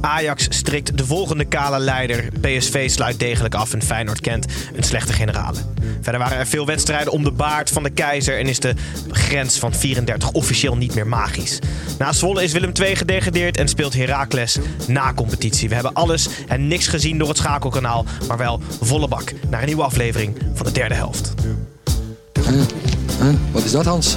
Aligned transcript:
Ajax 0.00 0.46
strikt 0.50 0.98
de 0.98 1.06
volgende 1.06 1.44
kale 1.44 1.78
leider. 1.78 2.28
PSV 2.40 2.90
sluit 2.90 3.18
degelijk 3.18 3.54
af 3.54 3.72
en 3.72 3.82
Feyenoord 3.82 4.20
kent 4.20 4.46
een 4.76 4.82
slechte 4.82 5.12
generale. 5.12 5.58
Verder 6.00 6.20
waren 6.20 6.38
er 6.38 6.46
veel 6.46 6.66
wedstrijden 6.66 7.12
om 7.12 7.24
de 7.24 7.30
baard 7.30 7.70
van 7.70 7.82
de 7.82 7.90
keizer... 7.90 8.38
en 8.38 8.46
is 8.46 8.60
de 8.60 8.74
grens 9.10 9.58
van 9.58 9.74
34 9.74 10.30
officieel 10.30 10.76
niet 10.76 10.94
meer 10.94 11.06
magisch. 11.06 11.58
Na 11.98 12.12
Zwolle 12.12 12.42
is 12.42 12.52
Willem 12.52 12.72
II 12.80 12.96
gedegradeerd 12.96 13.56
en 13.56 13.68
speelt 13.68 13.94
Heracles 13.94 14.58
na 14.86 15.14
competitie. 15.14 15.68
We 15.68 15.74
hebben 15.74 15.92
alles 15.92 16.28
en 16.48 16.68
niks 16.68 16.86
gezien 16.86 17.18
door 17.18 17.28
het 17.28 17.36
schakelkanaal... 17.36 18.04
maar 18.28 18.38
wel 18.38 18.60
volle 18.80 19.08
bak 19.08 19.32
naar 19.48 19.60
een 19.60 19.66
nieuwe 19.66 19.82
aflevering 19.82 20.36
van 20.54 20.66
de 20.66 20.72
derde 20.72 20.94
helft. 20.94 21.34
Wat 23.52 23.64
is 23.64 23.70
dat, 23.70 23.84
Hans? 23.84 24.16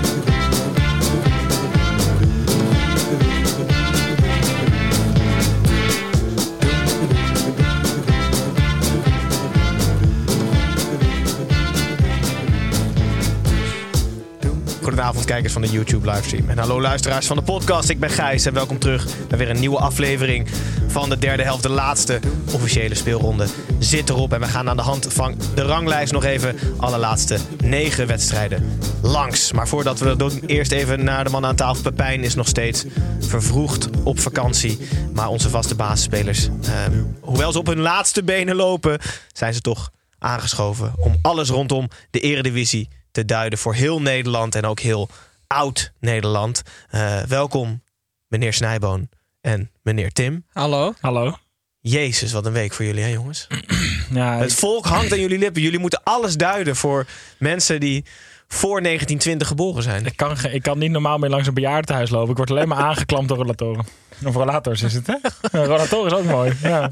Goedenavond 14.81 15.25
kijkers 15.25 15.53
van 15.53 15.61
de 15.61 15.69
YouTube 15.69 16.11
livestream. 16.11 16.49
En 16.49 16.57
hallo 16.57 16.81
luisteraars 16.81 17.27
van 17.27 17.37
de 17.37 17.43
podcast. 17.43 17.89
Ik 17.89 17.99
ben 17.99 18.09
Gijs 18.09 18.45
en 18.45 18.53
welkom 18.53 18.79
terug 18.79 19.27
bij 19.27 19.37
weer 19.37 19.49
een 19.49 19.59
nieuwe 19.59 19.77
aflevering 19.77 20.47
van 20.87 21.09
de 21.09 21.17
derde 21.17 21.43
helft. 21.43 21.63
De 21.63 21.69
laatste 21.69 22.19
officiële 22.53 22.95
speelronde 22.95 23.47
zit 23.79 24.09
erop. 24.09 24.33
En 24.33 24.39
we 24.39 24.45
gaan 24.45 24.69
aan 24.69 24.75
de 24.75 24.81
hand 24.83 25.13
van 25.13 25.35
de 25.55 25.61
ranglijst 25.61 26.13
nog 26.13 26.23
even 26.23 26.55
alle 26.77 26.97
laatste 26.97 27.37
negen 27.63 28.07
wedstrijden 28.07 28.79
langs. 29.01 29.51
Maar 29.51 29.67
voordat 29.67 29.99
we 29.99 30.05
dat 30.05 30.19
doen, 30.19 30.43
eerst 30.45 30.71
even 30.71 31.03
naar 31.03 31.23
de 31.23 31.29
man 31.29 31.45
aan 31.45 31.55
tafel. 31.55 31.81
Pepijn 31.81 32.23
is 32.23 32.35
nog 32.35 32.47
steeds 32.47 32.85
vervroegd 33.19 33.89
op 34.03 34.19
vakantie. 34.19 34.79
Maar 35.13 35.27
onze 35.27 35.49
vaste 35.49 35.75
basisspelers, 35.75 36.47
ehm, 36.63 37.03
hoewel 37.19 37.51
ze 37.51 37.59
op 37.59 37.67
hun 37.67 37.79
laatste 37.79 38.23
benen 38.23 38.55
lopen, 38.55 38.99
zijn 39.33 39.53
ze 39.53 39.61
toch 39.61 39.91
aangeschoven 40.19 40.93
om 40.97 41.15
alles 41.21 41.49
rondom 41.49 41.87
de 42.09 42.19
eredivisie 42.19 42.89
te 43.11 43.25
duiden 43.25 43.59
voor 43.59 43.73
heel 43.73 44.01
Nederland 44.01 44.55
en 44.55 44.65
ook 44.65 44.79
heel 44.79 45.09
oud 45.47 45.91
Nederland. 45.99 46.61
Eh, 46.89 47.19
welkom, 47.21 47.83
meneer 48.27 48.53
Snijboon 48.53 49.09
en 49.41 49.71
meneer 49.81 50.11
Tim. 50.11 50.45
Hallo. 50.53 50.93
Hallo. 50.99 51.37
Jezus, 51.79 52.31
wat 52.31 52.45
een 52.45 52.53
week 52.53 52.73
voor 52.73 52.85
jullie, 52.85 53.03
hè 53.03 53.09
jongens? 53.09 53.47
Ja, 54.13 54.37
Het 54.37 54.53
volk 54.53 54.85
hangt 54.85 55.11
aan 55.11 55.19
jullie 55.19 55.37
lippen. 55.37 55.61
Jullie 55.61 55.79
moeten 55.79 56.03
alles 56.03 56.35
duiden 56.37 56.75
voor 56.75 57.05
mensen 57.37 57.79
die 57.79 58.05
voor 58.47 58.81
1920 58.81 59.47
geboren 59.47 59.83
zijn. 59.83 60.05
ik, 60.05 60.15
kan, 60.15 60.37
ik 60.51 60.61
kan 60.61 60.77
niet 60.77 60.91
normaal 60.91 61.17
meer 61.17 61.29
langs 61.29 61.47
een 61.47 61.53
bejaardentehuis 61.53 62.09
lopen. 62.09 62.29
Ik 62.31 62.37
word 62.37 62.51
alleen 62.51 62.67
maar 62.67 62.83
aangeklampt 62.89 63.27
door 63.27 63.37
rollatoren. 63.37 63.85
Of 64.25 64.35
rollators 64.35 64.81
is 64.81 64.93
het, 64.93 65.07
hè? 65.07 65.15
Rollatoren 65.65 66.11
is 66.11 66.17
ook 66.17 66.25
mooi. 66.25 66.53
Ja. 66.61 66.89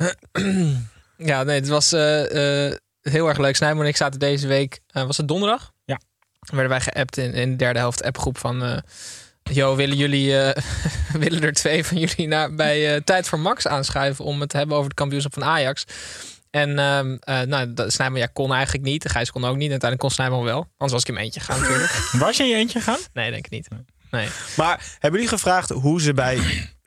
Ja, 1.17 1.43
nee, 1.43 1.55
het 1.55 1.67
was 1.67 1.91
eh, 1.91 2.65
eh, 2.67 2.75
heel 3.01 3.27
erg 3.27 3.37
leuk. 3.37 3.55
Snijboon 3.55 3.81
en 3.81 3.87
ik 3.87 3.95
zaten 3.97 4.19
deze 4.19 4.47
week, 4.47 4.79
eh, 4.87 5.05
was 5.05 5.17
het 5.17 5.27
donderdag? 5.27 5.71
Werden 6.39 6.69
wij 6.69 6.81
geappt 6.81 7.17
in, 7.17 7.33
in 7.33 7.49
de 7.51 7.55
derde 7.55 7.79
helft 7.79 8.03
appgroep 8.03 8.37
van... 8.37 8.63
eh 8.63 8.77
Yo, 9.51 9.75
willen 9.75 9.97
jullie, 9.97 10.37
eh, 10.41 10.63
willen 11.21 11.41
er 11.41 11.53
twee 11.53 11.85
van 11.85 11.97
jullie 11.97 12.27
naar, 12.27 12.55
bij 12.55 12.95
eh, 12.95 13.01
Tijd 13.01 13.27
voor 13.27 13.39
Max 13.39 13.67
aanschuiven 13.67 14.25
om 14.25 14.39
het 14.39 14.49
te 14.49 14.57
hebben 14.57 14.75
over 14.75 14.89
het 14.89 14.97
kampioenschap 14.99 15.33
van 15.33 15.43
Ajax? 15.43 15.83
En 16.49 16.79
ehm 16.79 17.17
eh 17.19 17.41
nou, 17.41 17.73
dat- 17.73 17.93
Snijboon 17.93 18.17
ja, 18.17 18.25
kon 18.33 18.53
eigenlijk 18.53 18.83
niet. 18.83 19.09
Gijs 19.09 19.31
kon 19.31 19.45
ook 19.45 19.55
niet. 19.55 19.65
En 19.65 19.71
uiteindelijk 19.71 19.99
kon 19.99 20.09
Snijboon 20.11 20.43
wel. 20.43 20.59
Anders 20.77 20.91
was 20.91 21.01
ik 21.01 21.07
in 21.07 21.13
mijn 21.13 21.25
eentje 21.25 21.39
gaan 21.39 21.59
natuurlijk. 21.59 21.91
Was 22.25 22.37
je 22.37 22.43
in 22.43 22.49
je 22.49 22.55
eentje 22.55 22.81
gaan? 22.81 22.99
Nee, 23.13 23.31
denk 23.31 23.45
ik 23.45 23.51
niet. 23.51 23.67
Nee. 24.11 24.27
Maar 24.57 24.83
hebben 24.91 25.19
jullie 25.19 25.35
gevraagd 25.37 25.69
hoe 25.69 26.01
ze 26.01 26.13
bij 26.13 26.39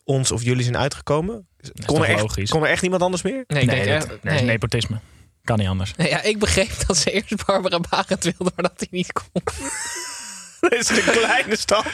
ons 0.05 0.31
of 0.31 0.43
jullie 0.43 0.63
zijn 0.63 0.77
uitgekomen? 0.77 1.47
Kon 1.87 2.03
er, 2.03 2.09
echt, 2.09 2.21
logisch? 2.21 2.51
kon 2.51 2.63
er 2.63 2.71
echt 2.71 2.83
niemand 2.83 3.03
anders 3.03 3.23
meer? 3.23 3.45
Nee, 3.47 3.63
ik 3.63 3.71
nee, 3.71 3.85
denk 3.85 4.01
dat, 4.01 4.11
echt... 4.11 4.23
nee, 4.23 4.35
is 4.35 4.41
nee. 4.41 4.51
nepotisme. 4.51 5.01
Kan 5.45 5.59
niet 5.59 5.69
anders. 5.69 5.93
Ja, 5.97 6.23
ik 6.23 6.39
begreep 6.39 6.87
dat 6.87 6.97
ze 6.97 7.11
eerst 7.11 7.47
Barbara 7.47 7.81
Barend 7.91 8.25
wilde, 8.25 8.53
maar 8.55 8.65
dat 8.65 8.73
hij 8.77 8.89
niet 8.91 9.13
kon. 9.13 9.43
Dat 10.61 10.73
is 10.73 10.89
een 10.89 11.13
kleine 11.13 11.57
stap. 11.57 11.87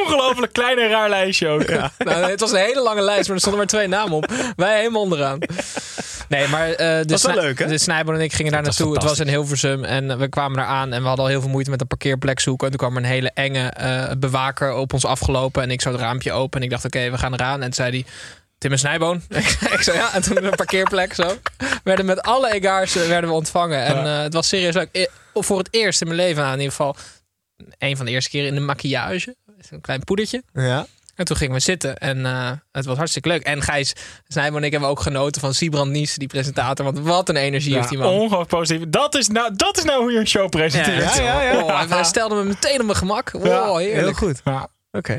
Ongelooflijk 0.00 0.52
klein 0.52 0.78
en 0.78 0.88
raar 0.88 1.08
lijstje 1.08 1.48
ook. 1.48 1.64
Nou, 1.98 2.30
het 2.30 2.40
was 2.40 2.52
een 2.52 2.58
hele 2.58 2.82
lange 2.82 3.02
lijst, 3.02 3.26
maar 3.26 3.34
er 3.34 3.40
stonden 3.40 3.60
maar 3.60 3.68
twee 3.68 3.86
namen 3.86 4.12
op. 4.12 4.32
Wij 4.56 4.78
helemaal 4.78 5.02
onderaan. 5.02 5.38
Nee, 6.28 6.48
maar 6.48 6.70
eh 6.70 6.76
de, 6.76 7.04
Was 7.06 7.22
wel 7.22 7.34
leuk, 7.34 7.58
hè? 7.58 7.66
de 7.66 7.84
en 7.86 8.20
ik 8.20 8.32
gingen 8.32 8.52
daar 8.52 8.62
naartoe. 8.62 8.94
Het 8.94 9.02
was 9.02 9.18
in. 9.20 9.28
Hilversum 9.28 9.84
en 9.84 10.18
we 10.18 10.28
kwamen 10.28 10.56
daar 10.56 10.66
aan. 10.66 10.92
En 10.92 11.00
we 11.00 11.06
hadden 11.06 11.24
al 11.24 11.30
heel 11.30 11.40
veel 11.40 11.50
moeite 11.50 11.70
met 11.70 11.80
een 11.80 11.86
parkeerplek 11.86 12.40
zoeken. 12.40 12.66
En 12.66 12.78
toen 12.78 12.88
kwam 12.88 12.96
er 12.96 13.02
een 13.02 13.14
hele 13.16 13.30
enge 13.34 13.68
eh, 13.68 14.10
bewaker 14.18 14.74
op 14.74 14.92
ons 14.92 15.04
afgelopen. 15.04 15.62
En 15.62 15.70
ik 15.70 15.80
zou 15.80 15.94
het 15.94 16.04
raampje 16.04 16.32
open. 16.32 16.58
En 16.58 16.64
ik 16.64 16.70
dacht, 16.70 16.84
oké, 16.84 17.10
we 17.10 17.18
gaan 17.18 17.32
eraan. 17.32 17.54
En 17.54 17.60
toen 17.60 17.72
zei 17.72 17.90
hij... 17.90 18.04
Tim 18.62 18.72
en 18.72 18.78
Snijboon. 18.78 19.22
ik 19.76 19.80
zei 19.80 19.96
ja, 19.96 20.14
en 20.14 20.22
toen 20.22 20.44
een 20.44 20.54
parkeerplek 20.54 21.14
zo. 21.14 21.26
We 21.56 21.80
werden 21.84 22.06
met 22.06 22.22
alle 22.22 22.52
egaars 22.52 22.94
werden 22.94 23.30
we 23.30 23.36
ontvangen. 23.36 23.84
En 23.84 23.94
Ja. 23.96 24.16
eh, 24.16 24.22
het 24.22 24.34
was 24.34 24.48
serieus 24.48 24.74
leuk. 24.74 24.88
Eh, 24.92 25.06
Voor 25.34 25.58
het 25.58 25.68
eerst 25.70 26.00
in 26.00 26.06
mijn 26.06 26.20
leven, 26.20 26.42
nou, 26.42 26.52
in 26.54 26.58
ieder 26.60 26.74
geval... 26.76 26.96
Een 27.78 27.96
van 27.96 28.06
de 28.06 28.12
eerste 28.12 28.30
keren 28.30 28.48
in 28.48 28.54
de 28.54 28.60
maquillage. 28.60 29.36
Een 29.70 29.80
klein 29.80 30.04
poedertje. 30.04 30.42
Ja. 30.52 30.86
En 31.14 31.24
toen 31.24 31.36
gingen 31.36 31.54
we 31.54 31.60
zitten 31.60 31.96
en 31.98 32.26
eh, 32.26 32.50
het 32.72 32.84
was 32.84 32.96
hartstikke 32.96 33.28
leuk. 33.28 33.42
En 33.42 33.62
Gijs 33.62 33.92
Snijboon 34.28 34.58
en 34.58 34.64
ik 34.64 34.70
hebben 34.72 34.88
ook 34.88 35.00
genoten 35.00 35.40
van 35.40 35.54
Sibrand 35.54 35.90
Nies, 35.90 36.14
die 36.14 36.28
presentator. 36.28 36.84
Want 36.84 36.98
wat 36.98 37.28
een 37.28 37.36
energie 37.36 37.74
heeft 37.74 37.88
die 37.88 37.98
man. 37.98 38.06
ongelooflijk 38.12 38.48
positief. 38.48 38.84
Dat 38.88 39.14
is, 39.14 39.28
nou, 39.28 39.52
dat 39.56 39.76
is 39.78 39.84
nou 39.84 40.02
hoe 40.02 40.12
je 40.12 40.18
een 40.18 40.26
show 40.28 40.48
presenteert. 40.48 41.04
Oh, 41.62 41.90
hij 41.90 42.04
stelde 42.04 42.34
me 42.34 42.44
meteen 42.44 42.78
op 42.80 42.86
mijn 42.86 42.98
gemak. 42.98 43.30
Oh, 43.34 43.76
heerlijk. 43.76 44.16
goed. 44.16 44.42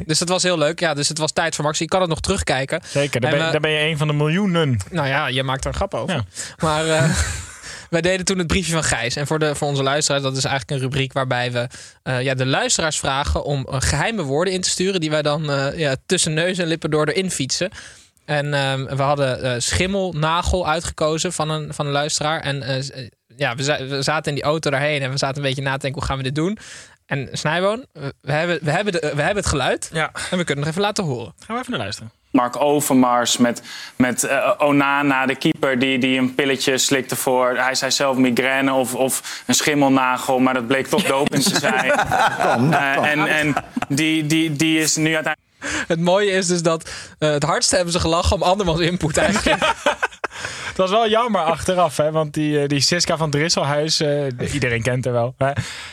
Dus 0.06 0.20
dat 0.20 0.30
was 0.30 0.44
heel 0.44 0.58
leuk. 0.58 0.80
Ja, 0.80 0.94
dus 0.94 1.08
het 1.08 1.18
was 1.18 1.32
tijd 1.32 1.56
voor 1.56 1.64
Max. 1.64 1.78
Je 1.78 1.86
kan 1.86 2.02
het 2.02 2.10
nog 2.10 2.20
terugkijken. 2.20 2.82
zeker. 2.88 3.22
Daar 3.22 3.32
En 3.32 3.38
ben, 3.38 3.52
daar 3.52 3.62
ben 3.62 3.72
je 3.72 3.90
een 3.90 3.98
van 3.98 4.08
de 4.08 4.14
miljoenen. 4.14 4.78
Nou 4.92 5.08
ja, 5.08 5.28
je 5.28 5.44
maakt 5.44 5.64
er 5.64 5.70
een 5.70 5.76
grap 5.76 5.94
over. 5.94 6.16
Ja. 6.16 6.24
Maar 6.58 6.88
eh, 6.88 7.18
wij 7.90 8.02
deden 8.02 8.26
toen 8.26 8.38
het 8.38 8.48
briefje 8.48 8.74
van 8.74 8.84
Gijs. 8.84 9.16
En 9.16 9.28
voor, 9.28 9.40
de, 9.40 9.56
voor 9.56 9.68
onze 9.68 9.84
luisteraars, 9.84 10.24
dat 10.24 10.38
is 10.38 10.44
eigenlijk 10.44 10.78
een 10.78 10.90
rubriek 10.90 11.14
waarbij 11.14 11.52
we 11.52 11.68
eh, 12.04 12.22
ja, 12.22 12.34
de 12.34 12.46
luisteraars 12.46 13.00
vragen 13.00 13.44
om 13.44 13.68
eh, 13.70 13.82
geheime 13.82 14.24
woorden 14.24 14.54
in 14.54 14.62
te 14.62 14.70
sturen. 14.70 15.00
Die 15.00 15.10
wij 15.10 15.22
dan 15.22 15.44
ja, 15.76 15.96
tussen 16.06 16.34
neus 16.34 16.58
en 16.58 16.68
lippen 16.68 16.90
door 16.90 17.08
erin 17.08 17.32
fietsen. 17.32 17.72
En 18.26 18.54
ehm, 18.54 18.96
we 18.96 19.02
hadden 19.02 19.44
eh 19.44 19.54
schimmelnagel 19.58 20.68
uitgekozen 20.68 21.34
van 21.34 21.50
een, 21.50 21.74
van 21.74 21.86
een 21.86 21.92
luisteraar. 21.92 22.40
En 22.40 22.84
ja, 23.38 23.56
we, 23.56 23.88
we 23.88 24.02
zaten 24.02 24.30
in 24.30 24.36
die 24.36 24.44
auto 24.44 24.70
daarheen 24.70 25.02
en 25.02 25.12
we 25.12 25.18
zaten 25.18 25.38
een 25.38 25.48
beetje 25.48 25.62
na 25.62 25.74
te 25.74 25.80
denken, 25.80 26.00
hoe 26.00 26.10
gaan 26.10 26.18
we 26.18 26.24
dit 26.24 26.36
doen? 26.36 26.58
En 27.14 27.30
Snijboon, 27.32 27.86
we, 28.22 28.32
hebben, 28.32 28.60
we, 28.62 28.72
hebben 28.72 28.94
de, 28.94 29.00
we 29.00 29.22
hebben 29.22 29.36
het 29.36 29.46
geluid 29.46 29.90
Ja. 29.94 30.12
en 30.32 30.38
we 30.38 30.44
kunnen 30.44 30.64
nog 30.64 30.74
even 30.74 30.82
laten 30.82 31.04
horen. 31.04 31.34
Gaan 31.46 31.56
we 31.56 31.62
even 31.62 31.72
naar 31.72 31.80
luisteren. 31.80 32.12
Mark 32.32 32.62
Overmars 32.62 33.38
met, 33.38 33.62
met 33.96 34.24
eh, 34.24 34.52
Onana, 34.58 35.26
de 35.26 35.36
keeper, 35.36 35.80
die, 35.80 35.98
die 36.00 36.20
een 36.20 36.36
pilletje 36.36 36.78
slikte 36.78 37.16
voor... 37.16 37.58
Hij 37.58 37.76
zei 37.76 37.92
zelf 37.92 38.18
migraine 38.18 38.74
of, 38.74 38.96
of 38.96 39.44
een 39.48 39.54
schimmelnagel, 39.54 40.40
maar 40.40 40.54
dat 40.54 40.68
bleek 40.68 40.88
toch 40.88 41.04
doping 41.18 41.44
te 41.44 41.60
zijn. 41.60 41.92
Eh, 41.92 43.12
en 43.12 43.28
en 43.28 43.56
die, 43.88 44.26
die, 44.26 44.52
die 44.52 44.80
is 44.80 44.96
nu 44.96 45.14
uiteindelijk... 45.16 45.42
Het 45.88 46.00
mooie 46.00 46.32
is 46.32 46.48
dus 46.48 46.62
dat 46.62 46.90
eh, 47.20 47.30
het 47.30 47.44
hardste 47.44 47.76
hebben 47.76 47.94
ze 47.94 48.00
gelachen 48.00 48.36
om 48.36 48.44
andermans 48.44 48.80
input 48.80 49.18
eigenlijk. 49.18 49.62
Het 50.68 50.82
was 50.82 50.92
wel 50.92 51.10
jammer 51.10 51.42
achteraf, 51.42 51.98
hè, 51.98 52.12
want 52.12 52.34
die, 52.34 52.60
eh, 52.60 52.68
die 52.68 52.80
Siska 52.80 53.18
van 53.18 53.30
Drisselhuis, 53.30 54.00
eh, 54.00 54.54
iedereen 54.54 54.82
kent 54.82 55.06
haar 55.06 55.14
wel, 55.14 55.34
hè, 55.38 55.52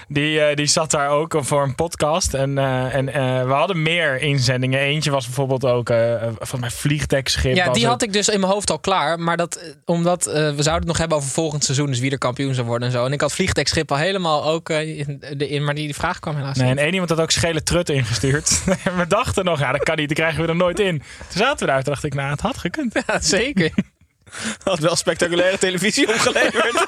die, 0.09 0.55
die 0.55 0.67
zat 0.67 0.91
daar 0.91 1.09
ook 1.09 1.37
voor 1.41 1.63
een 1.63 1.75
podcast. 1.75 2.35
En, 2.35 2.59
en 2.59 3.07
we 3.47 3.53
hadden 3.53 3.83
meer 3.83 4.21
inzendingen. 4.21 4.81
Eentje 4.81 5.11
was 5.11 5.25
bijvoorbeeld 5.25 5.65
ook 5.65 5.93
van 6.39 6.61
mijn 6.61 6.73
vliegdekschip. 6.73 7.55
Ja, 7.55 7.65
die 7.65 7.83
het. 7.83 7.91
had 7.91 8.03
ik 8.03 8.13
dus 8.13 8.29
in 8.29 8.41
mijn 8.41 8.53
hoofd 8.53 8.71
al 8.71 8.79
klaar. 8.79 9.21
Maar 9.21 9.37
dat, 9.37 9.75
omdat 9.85 10.25
we 10.25 10.31
zouden 10.41 10.73
het 10.73 10.87
nog 10.87 10.99
hebben 10.99 11.17
over 11.17 11.31
volgend 11.31 11.65
seizoen. 11.65 11.87
Dus 11.87 11.99
wie 11.99 12.11
er 12.11 12.19
kampioen 12.19 12.55
zou 12.55 12.67
worden 12.67 12.89
en 12.89 12.95
zo. 12.95 13.05
En 13.05 13.13
ik 13.13 13.21
had 13.21 13.33
vliegdekschip 13.33 13.91
al 13.91 13.97
helemaal 13.97 14.45
ook 14.45 14.71
in, 14.71 15.23
in. 15.39 15.65
Maar 15.65 15.75
die, 15.75 15.85
die 15.85 15.95
vraag 15.95 16.19
kwam 16.19 16.37
helaas 16.37 16.57
Nee, 16.57 16.71
en 16.71 16.79
één 16.79 16.93
iemand 16.93 17.11
had 17.11 17.21
ook 17.21 17.31
schele 17.31 17.63
trut 17.63 17.89
ingestuurd. 17.89 18.63
We 18.97 19.07
dachten 19.09 19.45
nog, 19.45 19.60
ja, 19.61 19.73
dat 19.73 19.83
kan 19.83 19.97
niet, 19.97 20.09
dat 20.09 20.17
krijgen 20.17 20.43
we 20.43 20.49
er 20.49 20.57
nooit 20.57 20.79
in. 20.79 20.99
Toen 20.99 21.39
zaten 21.39 21.67
we 21.67 21.73
daar, 21.73 21.83
dacht 21.83 22.05
ik, 22.05 22.15
nou, 22.15 22.31
het 22.31 22.41
had 22.41 22.59
gekund. 22.59 23.03
Ja, 23.07 23.21
zeker. 23.21 23.71
Had 24.65 24.79
wel 24.79 24.97
spectaculaire 24.97 25.59
televisie 25.59 26.09
opgeleverd. 26.09 26.87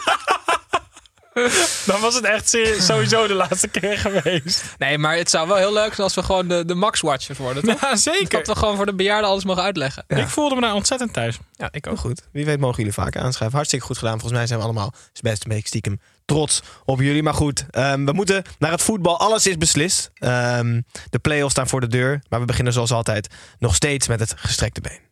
Dan 1.87 2.01
was 2.01 2.15
het 2.15 2.25
echt 2.25 2.59
sowieso 2.79 3.27
de 3.27 3.35
laatste 3.35 3.69
keer 3.69 3.99
geweest. 3.99 4.65
Nee, 4.79 4.99
maar 4.99 5.17
het 5.17 5.31
zou 5.31 5.49
wel 5.49 5.57
heel 5.57 5.73
leuk 5.73 5.89
zijn 5.95 6.01
als 6.01 6.15
we 6.15 6.23
gewoon 6.23 6.49
de, 6.49 6.65
de 6.65 6.75
Max-watchers 6.75 7.39
worden. 7.39 7.63
Toch? 7.63 7.81
Ja, 7.93 7.97
zeker. 7.97 8.39
Dat 8.39 8.47
we 8.47 8.57
gewoon 8.57 8.77
voor 8.77 8.87
de 8.87 8.95
bejaarden 8.95 9.31
alles 9.31 9.45
mogen 9.45 9.63
uitleggen. 9.63 10.05
Ik 10.07 10.29
voelde 10.29 10.55
me 10.55 10.61
daar 10.61 10.75
ontzettend 10.75 11.13
thuis. 11.13 11.39
Ja, 11.53 11.69
ik 11.71 11.87
Ook 11.87 11.99
goed. 11.99 12.23
Wie 12.33 12.45
weet 12.45 12.61
mogen 12.61 12.77
jullie 12.77 12.93
vaker 12.93 13.21
aanschrijven. 13.21 13.57
Hartstikke 13.57 13.87
goed 13.87 13.99
gedaan. 13.99 14.13
Volgens 14.13 14.33
mij 14.33 14.47
zijn 14.47 14.59
we 14.59 14.65
allemaal 14.65 14.93
best 15.21 15.45
een 15.45 15.51
beetje 15.51 15.67
stiekem 15.67 16.01
trots 16.25 16.63
op 16.85 17.01
jullie. 17.01 17.23
Maar 17.23 17.35
goed, 17.35 17.67
ehm, 17.71 18.05
we 18.05 18.13
moeten 18.13 18.45
naar 18.59 18.71
het 18.71 18.83
voetbal. 18.83 19.19
Alles 19.19 19.47
is 19.47 19.57
beslist. 19.57 20.11
Ehm, 20.15 20.81
de 21.11 21.19
play-offs 21.19 21.53
staan 21.53 21.69
voor 21.69 21.81
de 21.81 21.87
deur. 21.87 22.23
Maar 22.29 22.41
we 22.41 22.47
beginnen 22.47 22.73
zoals 22.73 22.93
altijd 22.93 23.29
nog 23.59 23.75
steeds 23.75 24.09
met 24.09 24.21
het 24.21 24.35
gestrekte 24.37 24.81
been. 24.81 25.12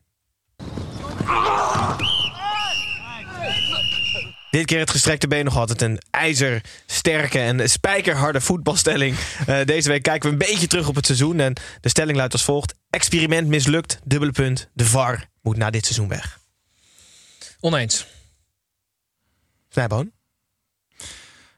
Dit 4.50 4.66
keer 4.66 4.78
het 4.78 4.90
gestrekte 4.90 5.28
been 5.28 5.44
nog 5.44 5.56
altijd 5.56 5.82
een 5.82 5.98
ijzersterke 6.10 7.38
en 7.38 7.70
spijkerharde 7.70 8.40
voetbalstelling. 8.40 9.16
Eh, 9.46 9.64
deze 9.64 9.88
week 9.88 10.02
kijken 10.02 10.28
we 10.28 10.32
een 10.32 10.50
beetje 10.50 10.66
terug 10.66 10.88
op 10.88 10.94
het 10.94 11.06
seizoen. 11.06 11.40
En 11.40 11.54
de 11.80 11.88
stelling 11.88 12.16
luidt 12.16 12.32
als 12.32 12.44
volgt. 12.44 12.74
Experiment 12.90 13.48
mislukt, 13.48 14.00
dubbele 14.04 14.32
punt. 14.32 14.68
De 14.72 14.84
VAR 14.84 15.28
moet 15.42 15.56
na 15.56 15.70
dit 15.70 15.84
seizoen 15.84 16.08
weg. 16.08 16.38
Oneens. 17.60 18.06
Snijboon? 19.68 20.12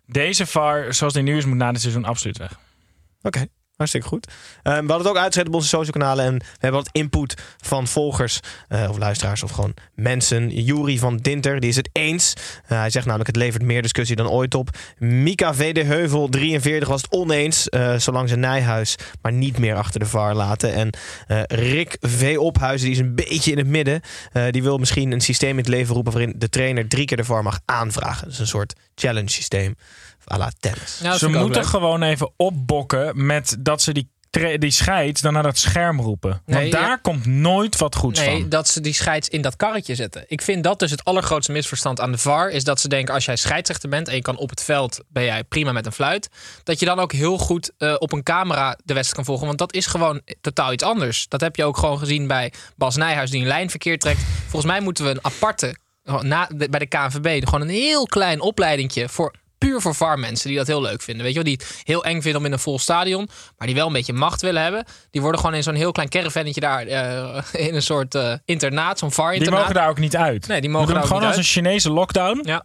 Deze 0.07 0.47
VAR, 0.47 0.95
zoals 0.95 1.13
die 1.13 1.23
nu 1.23 1.37
is, 1.37 1.45
moet 1.45 1.57
na 1.57 1.73
dit 1.73 1.81
seizoen 1.81 2.05
absoluut 2.05 2.39
weg. 2.39 2.59
Oké, 3.23 3.47
hartstikke 3.83 4.09
goed. 4.09 4.27
Ehm, 4.63 4.73
we 4.73 4.93
hadden 4.93 4.99
het 4.99 5.07
ook 5.07 5.23
uitgezet 5.23 5.47
op 5.47 5.55
onze 5.55 5.69
social 5.69 5.93
kanalen. 5.93 6.25
En 6.25 6.39
we 6.39 6.45
hebben 6.59 6.81
wat 6.83 6.93
input 6.93 7.35
van 7.61 7.87
volgers 7.87 8.41
eh, 8.69 8.87
of 8.91 8.99
luisteraars 8.99 9.43
of 9.43 9.51
gewoon 9.51 9.75
mensen. 9.95 10.63
Juri 10.65 10.99
van 10.99 11.17
Dinter, 11.17 11.61
die 11.61 11.71
is 11.71 11.77
het 11.77 11.89
eens. 11.93 12.33
Eh, 12.67 12.79
hij 12.79 12.91
zegt 12.91 13.05
namelijk 13.07 13.29
het 13.29 13.37
levert 13.37 13.63
meer 13.63 13.83
discussie 13.83 14.17
dan 14.17 14.31
ooit 14.31 14.55
op. 14.55 14.69
Mika 14.99 15.55
V. 15.55 15.75
de 15.75 15.83
Heuvel, 15.83 16.29
43, 16.29 16.89
was 16.89 17.03
het 17.03 17.13
oneens. 17.13 17.69
eh, 17.69 17.95
zolang 17.97 18.29
ze 18.29 18.37
Nijhuis 18.37 18.97
maar 19.23 19.33
niet 19.33 19.59
meer 19.59 19.75
achter 19.75 20.01
de 20.01 20.07
VAR 20.07 20.35
laten. 20.35 20.75
En 20.75 20.91
Rick 21.49 21.97
V. 22.01 22.37
Ophuizen, 22.39 22.87
die 22.87 22.97
is 22.97 23.03
een 23.03 23.15
beetje 23.15 23.51
in 23.51 23.59
het 23.59 23.67
midden. 23.67 24.01
Die 24.51 24.63
wil 24.63 24.79
misschien 24.79 25.13
een 25.13 25.21
systeem 25.21 25.51
in 25.51 25.57
het 25.57 25.69
leven 25.69 25.95
roepen... 25.95 26.13
waarin 26.13 26.35
de 26.37 26.49
trainer 26.49 26.89
drie 26.89 27.05
keer 27.05 27.17
de 27.17 27.25
VAR 27.25 27.43
mag 27.43 27.61
aanvragen. 27.65 28.29
Dus 28.29 28.39
een 28.39 28.47
soort 28.47 28.75
challenge 28.95 29.31
systeem. 29.31 29.75
À 30.33 30.37
la 30.39 30.51
tennis. 30.61 30.99
Ja, 31.03 31.11
dat 31.11 31.19
ze 31.19 31.29
moeten 31.29 31.65
gewoon 31.65 32.03
even 32.03 32.31
opbokken 32.37 33.27
met 33.27 33.57
dat 33.59 33.83
ze 33.83 33.93
die, 33.93 34.11
die 34.59 34.71
scheids 34.71 35.21
dan 35.21 35.33
naar 35.33 35.43
dat 35.43 35.59
scherm 35.59 36.01
roepen. 36.01 36.31
Want 36.31 36.59
Nee, 36.59 36.71
daar 36.71 36.89
ja. 36.89 36.97
komt 36.97 37.27
nooit 37.27 37.77
wat 37.77 37.95
goeds 37.97 38.21
Nee, 38.21 38.41
van. 38.41 38.49
dat 38.49 38.69
ze 38.69 38.81
die 38.81 38.93
scheids 38.95 39.29
in 39.29 39.43
dat 39.43 39.57
karretje 39.57 39.95
zetten. 39.95 40.25
Ik 40.27 40.43
vind 40.43 40.65
dat 40.65 40.79
dus 40.79 40.91
het 40.91 41.05
allergrootste 41.05 41.53
misverstand 41.53 42.01
aan 42.01 42.13
de 42.13 42.19
VAR. 42.19 42.51
Is 42.51 42.65
dat 42.65 42.81
ze 42.81 42.89
denken 42.89 43.15
als 43.15 43.25
jij 43.25 43.37
scheidsrechter 43.37 43.89
bent 43.89 44.09
en 44.09 44.15
je 44.15 44.23
kan 44.23 44.37
op 44.37 44.51
het 44.51 44.63
veld, 44.63 45.01
ben 45.09 45.25
jij 45.25 45.45
prima 45.45 45.73
met 45.73 45.87
een 45.87 45.93
fluit. 45.93 46.29
Dat 46.65 46.79
je 46.79 46.87
dan 46.87 46.99
ook 46.99 47.13
heel 47.13 47.39
goed 47.39 47.71
eh, 47.79 47.95
op 47.99 48.13
een 48.13 48.23
camera 48.23 48.71
de 48.85 48.95
wedstrijd 48.95 49.15
kan 49.15 49.25
volgen. 49.25 49.47
Want 49.47 49.59
dat 49.59 49.75
is 49.75 49.87
gewoon 49.87 50.21
totaal 50.41 50.73
iets 50.73 50.85
anders. 50.85 51.29
Dat 51.29 51.41
heb 51.41 51.57
je 51.57 51.65
ook 51.65 51.77
gewoon 51.77 51.99
gezien 51.99 52.27
bij 52.27 52.53
Bas 52.77 52.97
Nijhuis 52.97 53.31
die 53.31 53.41
een 53.41 53.47
lijnverkeer 53.47 53.99
trekt. 53.99 54.21
Volgens 54.43 54.73
mij 54.73 54.81
moeten 54.81 55.05
we 55.05 55.11
een 55.11 55.25
aparte, 55.25 55.77
na, 56.21 56.49
bij 56.69 56.79
de 56.79 56.87
KNVB, 56.87 57.45
gewoon 57.45 57.61
een 57.61 57.69
heel 57.69 58.07
klein 58.07 58.41
opleidingje 58.41 59.09
voor 59.09 59.35
puur 59.67 59.81
voor 59.81 59.95
VAR-mensen 59.95 60.49
die 60.49 60.57
dat 60.59 60.67
heel 60.67 60.83
leuk 60.83 61.03
vinden. 61.03 61.25
Weet 61.25 61.35
je 61.35 61.43
wel, 61.43 61.57
die 61.57 61.67
het 61.67 61.81
heel 61.85 62.05
eng 62.05 62.21
vinden 62.21 62.41
om 62.41 62.47
in 62.47 62.53
een 62.53 62.59
vol 62.59 62.79
stadion, 62.79 63.29
maar 63.59 63.67
die 63.67 63.77
wel 63.77 63.87
een 63.87 63.93
beetje 63.93 64.13
macht 64.13 64.41
willen 64.41 64.63
hebben. 64.63 64.85
Die 65.11 65.21
worden 65.21 65.41
gewoon 65.41 65.57
in 65.57 65.63
zo'n 65.63 65.75
heel 65.75 65.93
klein 65.93 66.09
caravannetje 66.09 66.61
daar 66.61 66.87
eh, 66.87 67.43
in 67.69 67.75
een 67.75 67.83
soort 67.83 68.15
eh, 68.15 68.33
internaat, 68.45 68.99
zo'n 68.99 69.09
die 69.09 69.17
VAR-internaat. 69.17 69.59
mogen 69.61 69.75
daar 69.75 69.89
ook 69.89 69.99
niet 69.99 70.17
uit. 70.17 70.47
Nee, 70.47 70.61
die 70.61 70.71
We 70.71 70.77
mogen 70.77 70.93
doen 70.93 71.03
daar 71.03 71.05
het 71.05 71.13
ook 71.13 71.19
gewoon 71.19 71.37
niet 71.37 71.39
als 71.39 71.55
een 71.55 71.63
Chinese 71.63 71.91
lockdown. 71.91 72.41
Ja, 72.45 72.65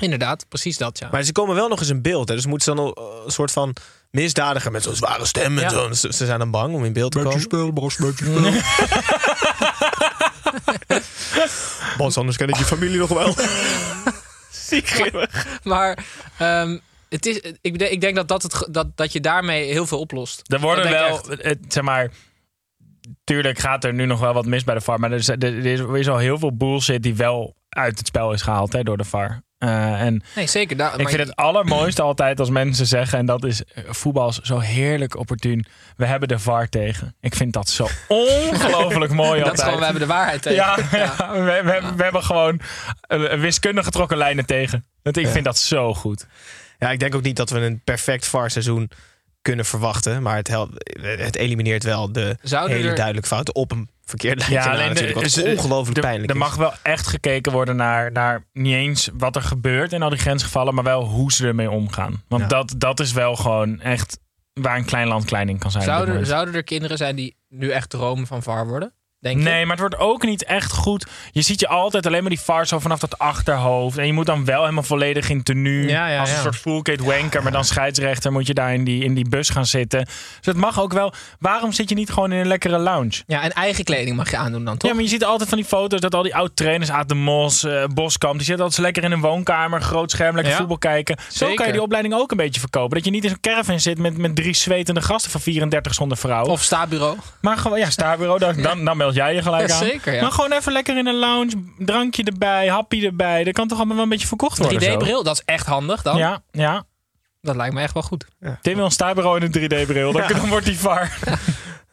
inderdaad, 0.00 0.48
precies 0.48 0.78
dat, 0.78 0.98
ja. 0.98 1.08
Maar 1.10 1.22
ze 1.22 1.32
komen 1.32 1.54
wel 1.54 1.68
nog 1.68 1.78
eens 1.80 1.88
in 1.88 2.02
beeld. 2.02 2.28
Hè? 2.28 2.34
Dus 2.34 2.46
moeten 2.46 2.76
ze 2.76 2.82
dan 2.82 2.92
eh, 2.92 3.04
een 3.24 3.30
soort 3.32 3.50
van 3.50 3.74
misdadiger 4.10 4.70
met 4.72 4.82
zo'n 4.82 4.94
zware 4.94 5.24
stem. 5.26 5.58
En 5.58 5.62
Ja. 5.62 5.68
zo. 5.68 5.92
Ze, 5.92 6.12
ze 6.12 6.26
zijn 6.26 6.38
dan 6.38 6.50
bang 6.50 6.74
om 6.74 6.84
in 6.84 6.92
beeld 6.92 7.12
te 7.12 7.18
komen. 7.18 7.40
speel, 7.40 7.72
Bas, 7.72 7.96
beetje 7.96 8.24
speel. 8.24 8.52
Bas, 11.98 12.16
anders 12.16 12.36
ken 12.36 12.48
ik 12.48 12.56
je 12.56 12.64
familie 12.64 12.98
nog 12.98 13.08
wel. 13.08 13.34
Ziek 14.72 14.88
grimmig. 14.88 15.58
Maar 15.62 16.04
ehm, 16.38 16.78
het 17.08 17.26
is, 17.26 17.40
ik, 17.60 17.78
denk- 17.78 17.90
ik 17.90 18.00
denk 18.00 18.16
dat, 18.16 18.28
dat, 18.28 18.42
het, 18.42 18.68
dat, 18.70 18.96
dat 18.96 19.12
je 19.12 19.20
daarmee 19.20 19.72
heel 19.72 19.86
veel 19.86 19.98
oplost. 19.98 20.52
Er 20.52 20.60
worden 20.60 20.90
wel, 20.90 21.20
het, 21.28 21.58
zeg 21.68 21.82
maar. 21.82 22.10
Tuurlijk 23.24 23.58
gaat 23.58 23.84
er 23.84 23.94
nu 23.94 24.06
nog 24.06 24.20
wel 24.20 24.32
wat 24.32 24.46
mis 24.46 24.64
bij 24.64 24.74
de 24.74 24.80
VAR. 24.80 25.00
Maar 25.00 25.12
er 25.12 25.18
is, 25.18 25.28
er 25.28 25.66
is, 25.66 25.80
er 25.80 25.98
is 25.98 26.08
al 26.08 26.18
heel 26.18 26.38
veel 26.38 26.56
bullshit 26.56 27.02
die 27.02 27.14
wel 27.14 27.56
uit 27.68 27.98
het 27.98 28.06
spel 28.06 28.32
is 28.32 28.42
gehaald 28.42 28.72
hè, 28.72 28.82
door 28.82 28.96
de 28.96 29.04
VAR. 29.04 29.42
Eh, 29.62 30.00
en 30.00 30.22
Nee, 30.34 30.46
zeker. 30.46 30.76
Daar, 30.76 31.00
ik 31.00 31.08
vind 31.08 31.20
het 31.20 31.36
allermooiste 31.36 32.02
altijd 32.02 32.40
als 32.40 32.50
mensen 32.50 32.86
zeggen, 32.86 33.18
en 33.18 33.26
dat 33.26 33.44
is 33.44 33.64
eh, 33.64 33.84
voetbal 33.88 34.28
is 34.28 34.38
zo 34.38 34.58
heerlijk 34.58 35.16
opportun. 35.16 35.64
We 35.96 36.06
hebben 36.06 36.28
de 36.28 36.38
VAR 36.38 36.68
tegen. 36.68 37.14
Ik 37.20 37.34
vind 37.34 37.52
dat 37.52 37.68
zo 37.68 37.88
ongelooflijk 38.08 39.12
mooi 39.12 39.42
dat 39.42 39.52
is 39.52 39.60
altijd. 39.60 39.60
gewoon, 39.60 39.78
we 39.78 39.84
hebben 39.84 40.02
de 40.02 40.14
waarheid 40.14 40.42
tegen. 40.42 40.56
ja, 40.64 40.76
ja, 40.92 41.32
we, 41.32 41.40
we, 41.64 41.70
hebben- 41.70 41.96
we 41.96 42.02
hebben 42.02 42.22
gewoon 42.24 42.60
een, 43.06 43.32
een 43.32 43.40
wiskundig 43.40 43.84
getrokken 43.84 44.16
lijnen 44.16 44.46
tegen. 44.46 44.84
Dat, 45.02 45.16
ik 45.16 45.28
vind 45.28 45.44
dat 45.44 45.58
zo 45.58 45.94
goed. 45.94 46.26
Ja, 46.78 46.90
ik 46.90 46.98
denk 47.00 47.14
ook 47.14 47.22
niet 47.22 47.36
dat 47.36 47.50
we 47.50 47.58
een 47.60 47.80
perfect 47.84 48.26
VAR-seizoen 48.26 48.90
kunnen 49.42 49.64
verwachten. 49.64 50.22
Maar 50.22 50.36
het, 50.36 50.50
het 51.00 51.36
elimineert 51.36 51.84
wel 51.84 52.12
de 52.12 52.36
Zouden 52.42 52.76
hele 52.76 52.88
er- 52.88 52.94
duidelijke 52.96 53.28
fouten 53.28 53.54
op 53.54 53.72
een 53.72 53.88
verkeerd 54.04 54.38
lijntje. 54.38 54.58
Ja, 54.58 54.64
alleen 54.74 54.94
de- 54.94 55.00
natuurlijk, 55.00 55.34
wat 55.34 55.58
ongelooflijk 55.58 56.00
pijnlijk 56.00 56.30
Er 56.30 56.36
mag 56.38 56.54
wel 56.56 56.72
echt 56.82 57.06
gekeken 57.06 57.52
worden 57.52 57.76
naar, 57.76 58.12
naar 58.12 58.44
niet 58.52 58.74
eens 58.74 59.08
wat 59.12 59.36
er 59.36 59.42
gebeurt 59.42 59.92
in 59.92 60.02
al 60.02 60.10
die 60.10 60.18
grensgevallen, 60.18 60.74
maar 60.74 60.84
wel 60.84 61.04
hoe 61.04 61.32
ze 61.32 61.46
ermee 61.46 61.70
omgaan. 61.70 62.22
Want 62.28 62.42
Ja. 62.42 62.48
dat, 62.48 62.74
dat 62.76 63.00
is 63.00 63.12
wel 63.12 63.36
gewoon 63.36 63.80
echt 63.80 64.18
waar 64.52 64.76
een 64.76 64.84
klein 64.84 65.08
land 65.08 65.24
klein 65.24 65.48
in 65.48 65.58
kan 65.58 65.70
zijn. 65.70 65.84
Zouden, 65.84 66.26
zouden 66.26 66.54
er 66.54 66.64
kinderen 66.64 66.96
zijn 66.96 67.16
die 67.16 67.36
nu 67.48 67.70
echt 67.70 67.90
dromen 67.90 68.26
van 68.26 68.42
VAR 68.42 68.66
worden? 68.66 68.94
Denk 69.22 69.38
je? 69.38 69.42
Nee, 69.42 69.60
maar 69.66 69.76
het 69.76 69.80
wordt 69.80 69.98
ook 69.98 70.24
niet 70.24 70.44
echt 70.44 70.72
goed. 70.72 71.06
Je 71.32 71.42
ziet 71.42 71.60
je 71.60 71.68
altijd 71.68 72.06
alleen 72.06 72.20
maar 72.20 72.30
die 72.30 72.40
VAR 72.40 72.66
zo 72.66 72.78
vanaf 72.78 72.98
dat 72.98 73.18
achterhoofd. 73.18 73.98
En 73.98 74.06
je 74.06 74.12
moet 74.12 74.26
dan 74.26 74.44
wel 74.44 74.60
helemaal 74.60 74.82
volledig 74.82 75.30
in 75.30 75.42
tenue. 75.42 75.88
Ja, 75.88 76.08
ja, 76.08 76.20
als 76.20 76.30
een 76.30 76.36
ja. 76.36 76.42
soort 76.42 76.56
full 76.56 76.82
kit 76.82 77.00
wanker. 77.00 77.42
Maar 77.42 77.52
dan 77.52 77.64
scheidsrechter 77.64 78.32
moet 78.32 78.46
je 78.46 78.54
daar 78.54 78.74
in 78.74 78.84
die, 78.84 79.04
in 79.04 79.14
die 79.14 79.28
bus 79.28 79.48
gaan 79.48 79.66
zitten. 79.66 80.04
Dus 80.04 80.14
het 80.42 80.56
mag 80.56 80.80
ook 80.80 80.92
wel. 80.92 81.12
Waarom 81.38 81.72
zit 81.72 81.88
je 81.88 81.94
niet 81.94 82.10
gewoon 82.10 82.32
in 82.32 82.38
een 82.38 82.46
lekkere 82.46 82.78
lounge? 82.78 83.22
Ja, 83.26 83.42
en 83.42 83.50
eigen 83.50 83.84
kleding 83.84 84.16
mag 84.16 84.30
je 84.30 84.36
aandoen 84.36 84.64
dan, 84.64 84.76
toch? 84.76 84.88
Ja, 84.88 84.94
maar 84.94 85.04
je 85.04 85.10
ziet 85.10 85.24
altijd 85.24 85.48
van 85.48 85.58
die 85.58 85.66
foto's 85.66 86.00
dat 86.00 86.14
al 86.14 86.22
die 86.22 86.34
oud-trainers, 86.36 86.90
Aad 86.90 87.08
de 87.08 87.14
Mos, 87.14 87.64
eh, 87.64 87.84
Boskamp, 87.94 88.36
die 88.36 88.44
zitten 88.44 88.64
altijd 88.64 88.82
lekker 88.82 89.04
in 89.04 89.12
een 89.12 89.20
woonkamer, 89.20 89.82
groot 89.82 90.10
scherm, 90.10 90.34
lekker 90.34 90.54
voetbal 90.54 90.78
kijken. 90.78 91.16
Zo 91.18 91.26
Zeker. 91.28 91.54
kan 91.54 91.66
je 91.66 91.72
die 91.72 91.82
opleiding 91.82 92.14
ook 92.14 92.30
een 92.30 92.36
beetje 92.36 92.60
verkopen. 92.60 92.96
Dat 92.96 93.04
je 93.04 93.10
niet 93.10 93.24
in 93.24 93.30
zo'n 93.30 93.40
caravan 93.40 93.80
zit 93.80 93.98
met, 93.98 94.16
met 94.16 94.36
drie 94.36 94.54
zwetende 94.54 95.02
gasten 95.02 95.30
van 95.30 95.40
34 95.40 95.94
zonder 95.94 96.16
vrouw. 96.18 96.44
Of 96.44 96.62
staatbureau. 96.62 97.16
maar 97.40 97.56
gewoon, 97.56 97.78
ja, 97.78 97.90
staarbureau, 97.90 98.38
dan, 98.38 98.62
dan, 98.62 98.84
dan 98.84 98.96
jij 99.14 99.34
je 99.34 99.42
gelijk 99.42 99.68
Ja, 99.68 99.74
aan. 99.74 99.84
zeker, 99.84 100.14
ja. 100.14 100.20
Maar 100.22 100.32
gewoon 100.32 100.52
even 100.52 100.72
lekker 100.72 100.98
in 100.98 101.06
een 101.06 101.14
lounge, 101.18 101.52
drankje 101.78 102.24
erbij, 102.24 102.68
happy 102.68 103.04
erbij. 103.04 103.44
Dat 103.44 103.54
kan 103.54 103.68
toch 103.68 103.76
allemaal 103.78 103.94
wel 103.94 104.04
een 104.04 104.10
beetje 104.10 104.26
verkocht 104.26 104.58
worden. 104.58 104.80
zo? 104.82 104.94
3D-bril, 104.94 105.22
dat 105.22 105.34
is 105.34 105.42
echt 105.44 105.66
handig 105.66 106.02
dan. 106.02 106.16
Ja, 106.16 106.42
ja. 106.50 106.84
Dat 107.40 107.56
lijkt 107.56 107.74
me 107.74 107.80
echt 107.80 107.94
wel 107.94 108.02
goed. 108.02 108.26
Tim 108.62 108.74
wil 108.76 108.84
een 108.84 108.90
staarbureau 108.90 109.40
in 109.40 109.42
een 109.42 109.84
3D-bril. 109.84 110.12
Dan, 110.12 110.22
dan 110.28 110.48
wordt 110.48 110.66
die 110.66 110.78
VAR. 110.78 111.18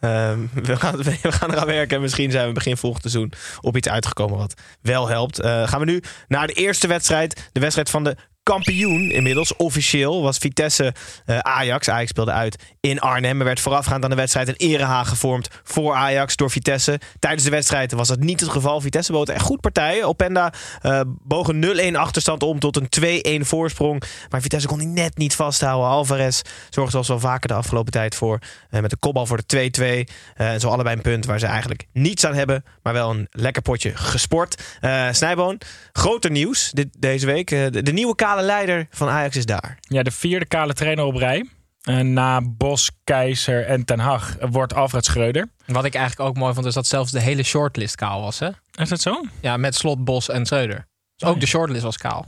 Ehm, 0.00 0.38
we, 0.54 0.76
gaan, 0.76 0.96
we 0.96 1.32
gaan 1.32 1.50
eraan 1.52 1.66
werken. 1.66 1.96
En 1.96 2.02
misschien 2.02 2.30
zijn 2.30 2.46
we 2.46 2.52
begin 2.52 2.76
volgend 2.76 3.02
seizoen 3.02 3.32
op 3.60 3.76
iets 3.76 3.88
uitgekomen 3.88 4.38
wat 4.38 4.54
wel 4.82 5.08
helpt. 5.08 5.40
Eh, 5.40 5.68
gaan 5.68 5.78
we 5.80 5.84
nu 5.84 6.02
naar 6.28 6.46
de 6.46 6.52
eerste 6.52 6.86
wedstrijd. 6.86 7.48
De 7.52 7.60
wedstrijd 7.60 7.90
van 7.90 8.04
de 8.04 8.16
kampioen 8.42 9.10
inmiddels. 9.10 9.56
Officieel 9.56 10.22
was 10.22 10.38
Vitesse 10.38 10.94
eh, 11.26 11.38
Ajax. 11.38 11.88
Ajax 11.88 12.10
speelde 12.10 12.32
uit 12.32 12.56
in 12.80 13.00
Arnhem. 13.00 13.38
Er 13.38 13.44
werd 13.44 13.60
voorafgaand 13.60 14.04
aan 14.04 14.10
de 14.10 14.16
wedstrijd 14.16 14.48
een 14.48 14.54
erehaag 14.56 15.08
gevormd 15.08 15.48
voor 15.62 15.94
Ajax 15.94 16.36
door 16.36 16.50
Vitesse. 16.50 17.00
Tijdens 17.18 17.44
de 17.44 17.50
wedstrijd 17.50 17.92
was 17.92 18.08
dat 18.08 18.20
niet 18.20 18.40
het 18.40 18.48
geval. 18.48 18.80
Vitesse 18.80 19.12
bood 19.12 19.28
echt 19.28 19.44
goed 19.44 19.60
partijen. 19.60 20.06
Openda 20.06 20.52
uh, 20.82 21.00
boog 21.06 21.48
een 21.48 21.92
0-1 21.94 21.96
achterstand 21.96 22.42
om 22.42 22.58
tot 22.58 22.76
een 22.76 23.42
2-1 23.42 23.46
voorsprong. 23.46 24.02
Maar 24.30 24.40
Vitesse 24.40 24.68
kon 24.68 24.78
die 24.78 24.86
net 24.86 25.18
niet 25.18 25.34
vasthouden. 25.34 25.88
Alvarez 25.88 26.40
zorgde 26.70 26.90
zoals 26.90 27.08
wel 27.08 27.20
vaker 27.20 27.48
de 27.48 27.54
afgelopen 27.54 27.92
tijd 27.92 28.14
voor. 28.14 28.38
Uh, 28.70 28.80
met 28.80 28.90
de 28.90 28.96
kopbal 28.96 29.26
voor 29.26 29.40
de 29.46 30.06
2-2. 30.06 30.12
Uh, 30.40 30.52
zo 30.58 30.68
allebei 30.68 30.96
een 30.96 31.02
punt 31.02 31.26
waar 31.26 31.38
ze 31.38 31.46
eigenlijk 31.46 31.86
niets 31.92 32.26
aan 32.26 32.34
hebben. 32.34 32.64
Maar 32.82 32.92
wel 32.92 33.10
een 33.10 33.26
lekker 33.30 33.62
potje 33.62 33.96
gesport. 33.96 34.62
Snijboon, 35.10 35.60
groter 35.92 36.30
nieuws 36.30 36.70
dit, 36.70 36.88
deze 36.98 37.26
week. 37.26 37.48
De, 37.48 37.92
nieuwe 37.92 38.14
kale 38.30 38.42
leider 38.42 38.86
van 38.90 39.08
Ajax 39.08 39.36
is 39.36 39.46
daar. 39.46 39.78
Ja, 39.80 40.02
de 40.02 40.10
vierde 40.10 40.46
kale 40.46 40.72
trainer 40.72 41.04
op 41.04 41.14
rij. 41.14 41.48
En 41.80 42.12
na 42.12 42.40
Bos, 42.42 42.90
Keizer 43.04 43.66
en 43.66 43.84
Ten 43.84 43.98
Hag 43.98 44.36
wordt 44.40 44.74
Alfred 44.74 45.04
Schreuder. 45.04 45.48
Wat 45.66 45.84
ik 45.84 45.94
eigenlijk 45.94 46.28
ook 46.28 46.36
mooi 46.36 46.54
vond, 46.54 46.66
is 46.66 46.74
dat 46.74 46.86
zelfs 46.86 47.12
de 47.12 47.20
hele 47.20 47.42
shortlist 47.42 47.94
kaal 47.94 48.20
was. 48.20 48.38
Hè? 48.38 48.48
Is 48.74 48.88
dat 48.88 49.00
zo? 49.00 49.24
Ja, 49.40 49.56
met 49.56 49.74
Slot, 49.74 50.04
Bos 50.04 50.28
en 50.28 50.46
Schreuder. 50.46 50.86
Dus 51.16 51.28
ook 51.28 51.40
de 51.40 51.46
shortlist 51.46 51.82
was 51.82 51.96
kaal. 51.96 52.24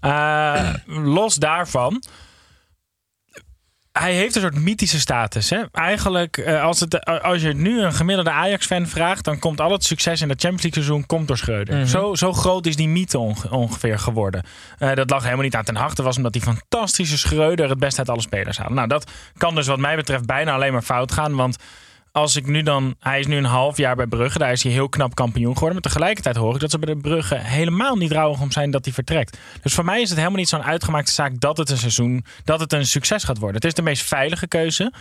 Uh, 0.00 0.74
los 0.86 1.34
daarvan 1.34 2.02
hij 3.98 4.14
heeft 4.14 4.34
een 4.34 4.40
soort 4.40 4.54
mythische 4.54 5.00
status. 5.00 5.50
Hè? 5.50 5.62
Eigenlijk, 5.72 6.36
uh, 6.36 6.62
als, 6.62 6.80
het, 6.80 6.94
uh, 7.08 7.20
als 7.20 7.42
je 7.42 7.54
nu 7.54 7.80
een 7.80 7.92
gemiddelde 7.92 8.30
Ajax-fan 8.30 8.86
vraagt, 8.86 9.24
dan 9.24 9.38
komt 9.38 9.60
al 9.60 9.72
het 9.72 9.84
succes 9.84 10.20
in 10.20 10.28
het 10.28 10.40
Champions 10.40 10.62
League 10.62 10.82
seizoen 10.82 11.06
komt 11.06 11.28
door 11.28 11.36
Schreuder. 11.36 11.74
Mm 11.74 11.80
-hmm. 11.80 11.88
zo, 11.88 12.14
zo 12.14 12.32
groot 12.32 12.66
is 12.66 12.76
die 12.76 12.88
mythe 12.88 13.18
onge 13.18 13.50
ongeveer 13.50 13.98
geworden. 13.98 14.42
Uh, 14.78 14.94
dat 14.94 15.10
lag 15.10 15.22
helemaal 15.22 15.44
niet 15.44 15.54
aan 15.54 15.64
ten 15.64 15.76
harte, 15.76 16.02
was 16.02 16.16
omdat 16.16 16.32
die 16.32 16.42
fantastische 16.42 17.18
Schreuder 17.18 17.68
het 17.68 17.78
best 17.78 17.98
uit 17.98 18.08
alle 18.08 18.20
spelers 18.20 18.58
haalde. 18.58 18.74
Nou, 18.74 18.88
dat 18.88 19.10
kan 19.36 19.54
dus 19.54 19.66
wat 19.66 19.78
mij 19.78 19.96
betreft 19.96 20.26
bijna 20.26 20.52
alleen 20.52 20.72
maar 20.72 20.82
fout 20.82 21.12
gaan, 21.12 21.34
want 21.34 21.56
als 22.18 22.36
ik 22.36 22.46
nu 22.46 22.62
dan. 22.62 22.94
Hij 23.00 23.18
is 23.18 23.26
nu 23.26 23.36
een 23.36 23.44
half 23.44 23.76
jaar 23.76 23.96
bij 23.96 24.06
Brugge. 24.06 24.38
Daar 24.38 24.52
is 24.52 24.62
hij 24.62 24.72
heel 24.72 24.88
knap 24.88 25.14
kampioen 25.14 25.52
geworden. 25.52 25.72
Maar 25.72 25.92
tegelijkertijd 25.92 26.36
hoor 26.36 26.54
ik 26.54 26.60
dat 26.60 26.70
ze 26.70 26.78
bij 26.78 26.94
de 26.94 27.00
Brugge 27.00 27.34
helemaal 27.34 27.96
niet 27.96 28.12
rouwig 28.12 28.40
om 28.40 28.50
zijn 28.50 28.70
dat 28.70 28.84
hij 28.84 28.94
vertrekt. 28.94 29.38
Dus 29.62 29.74
voor 29.74 29.84
mij 29.84 30.00
is 30.00 30.08
het 30.08 30.18
helemaal 30.18 30.38
niet 30.38 30.48
zo'n 30.48 30.62
uitgemaakte 30.62 31.12
zaak 31.12 31.40
dat 31.40 31.56
het 31.56 31.70
een 31.70 31.76
seizoen. 31.76 32.24
dat 32.44 32.60
het 32.60 32.72
een 32.72 32.86
succes 32.86 33.24
gaat 33.24 33.38
worden. 33.38 33.56
Het 33.56 33.64
is 33.64 33.74
de 33.74 33.82
meest 33.82 34.02
veilige 34.02 34.46
keuze. 34.46 34.92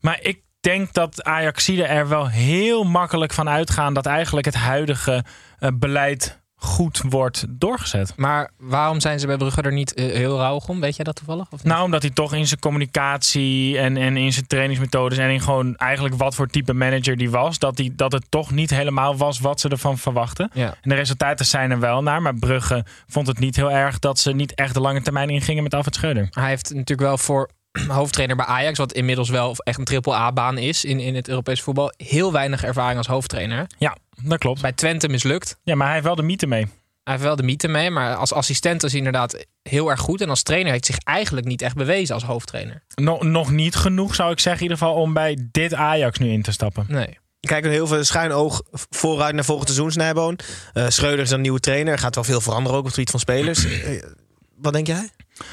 Maar 0.00 0.18
ik 0.22 0.40
denk 0.60 0.92
dat 0.92 1.24
Ajaxide 1.24 1.84
er 1.84 2.08
wel 2.08 2.28
heel 2.28 2.84
makkelijk 2.84 3.32
van 3.32 3.48
uitgaan 3.48 3.94
dat 3.94 4.06
eigenlijk 4.06 4.46
het 4.46 4.54
huidige 4.54 5.24
uh, 5.60 5.70
beleid 5.74 6.39
goed 6.62 7.02
wordt 7.08 7.44
doorgezet. 7.48 8.12
Maar 8.16 8.50
waarom 8.56 9.00
zijn 9.00 9.20
ze 9.20 9.26
bij 9.26 9.36
Brugge 9.36 9.62
er 9.62 9.72
niet 9.72 9.98
uh, 9.98 10.12
heel 10.12 10.38
rauw 10.38 10.60
om? 10.66 10.80
Weet 10.80 10.96
jij 10.96 11.04
dat 11.04 11.16
toevallig? 11.16 11.46
Of 11.50 11.64
nou, 11.64 11.84
omdat 11.84 12.02
hij 12.02 12.10
toch 12.10 12.34
in 12.34 12.46
zijn 12.46 12.60
communicatie 12.60 13.78
en, 13.78 13.96
en 13.96 14.16
in 14.16 14.32
zijn 14.32 14.46
trainingsmethodes 14.46 15.18
en 15.18 15.30
in 15.30 15.40
gewoon 15.40 15.76
eigenlijk 15.76 16.14
wat 16.14 16.34
voor 16.34 16.46
type 16.46 16.72
manager 16.72 17.16
die 17.16 17.30
was, 17.30 17.58
dat, 17.58 17.76
die, 17.76 17.94
dat 17.94 18.12
het 18.12 18.24
toch 18.28 18.50
niet 18.50 18.70
helemaal 18.70 19.16
was 19.16 19.40
wat 19.40 19.60
ze 19.60 19.68
ervan 19.68 19.98
verwachten. 19.98 20.50
Ja. 20.52 20.74
En 20.80 20.90
de 20.90 20.94
resultaten 20.94 21.46
zijn 21.46 21.70
er 21.70 21.80
wel 21.80 22.02
naar, 22.02 22.22
maar 22.22 22.34
Brugge 22.34 22.84
vond 23.08 23.26
het 23.26 23.38
niet 23.38 23.56
heel 23.56 23.70
erg 23.70 23.98
dat 23.98 24.18
ze 24.18 24.32
niet 24.32 24.54
echt 24.54 24.74
de 24.74 24.80
lange 24.80 25.02
termijn 25.02 25.30
ingingen 25.30 25.62
met 25.62 25.74
Alfred 25.74 25.94
Schreuder. 25.94 26.28
Hij 26.30 26.48
heeft 26.48 26.70
natuurlijk 26.70 27.00
wel 27.00 27.18
voor 27.18 27.50
hoofdtrainer 27.88 28.36
bij 28.36 28.46
Ajax, 28.46 28.78
wat 28.78 28.92
inmiddels 28.92 29.28
wel 29.28 29.56
echt 29.56 29.78
een 29.78 29.84
triple-A-baan 29.84 30.58
is 30.58 30.84
in, 30.84 31.00
in 31.00 31.14
het 31.14 31.28
Europese 31.28 31.62
voetbal, 31.62 31.92
heel 31.96 32.32
weinig 32.32 32.64
ervaring 32.64 32.98
als 32.98 33.06
hoofdtrainer. 33.06 33.66
Ja, 33.78 33.96
dat 34.22 34.38
klopt. 34.38 34.60
Bij 34.60 34.72
Twente 34.72 35.08
mislukt. 35.08 35.56
Ja, 35.62 35.74
maar 35.74 35.84
hij 35.84 35.94
heeft 35.94 36.06
wel 36.06 36.16
de 36.16 36.22
mythe 36.22 36.46
mee. 36.46 36.66
Hij 37.02 37.12
heeft 37.12 37.22
wel 37.22 37.36
de 37.36 37.42
mythe 37.42 37.68
mee, 37.68 37.90
maar 37.90 38.14
als 38.14 38.32
assistent 38.32 38.82
is 38.82 38.90
hij 38.90 38.98
inderdaad 38.98 39.46
heel 39.62 39.90
erg 39.90 40.00
goed. 40.00 40.20
En 40.20 40.28
als 40.28 40.42
trainer 40.42 40.72
heeft 40.72 40.86
zich 40.86 40.98
eigenlijk 40.98 41.46
niet 41.46 41.62
echt 41.62 41.74
bewezen 41.74 42.14
als 42.14 42.24
hoofdtrainer. 42.24 42.82
Nog, 42.94 43.22
nog 43.22 43.50
niet 43.50 43.74
genoeg, 43.74 44.14
zou 44.14 44.32
ik 44.32 44.40
zeggen, 44.40 44.62
in 44.62 44.70
ieder 44.70 44.86
geval 44.86 45.02
om 45.02 45.12
bij 45.12 45.48
dit 45.50 45.74
Ajax 45.74 46.18
nu 46.18 46.30
in 46.30 46.42
te 46.42 46.52
stappen. 46.52 46.84
Nee. 46.88 47.18
Kijk 47.40 47.64
heel 47.64 47.86
veel 47.86 48.04
schuin 48.04 48.32
oog 48.32 48.62
vooruit 48.90 49.34
naar 49.34 49.44
volgend 49.44 49.68
seizoen, 49.68 49.92
Snijboon. 49.92 50.38
Uh, 50.74 50.88
Schreuder 50.88 51.24
is 51.24 51.30
een 51.30 51.40
nieuwe 51.40 51.60
trainer. 51.60 51.92
Er 51.92 51.98
gaat 51.98 52.14
wel 52.14 52.24
veel 52.24 52.40
veranderen 52.40 52.72
ook 52.72 52.78
op 52.78 52.84
het 52.84 52.94
gebied 52.94 53.10
van 53.10 53.20
spelers. 53.20 53.64
Uh, 53.64 54.02
wat 54.62 54.72
denk 54.72 54.86
jij? 54.86 55.10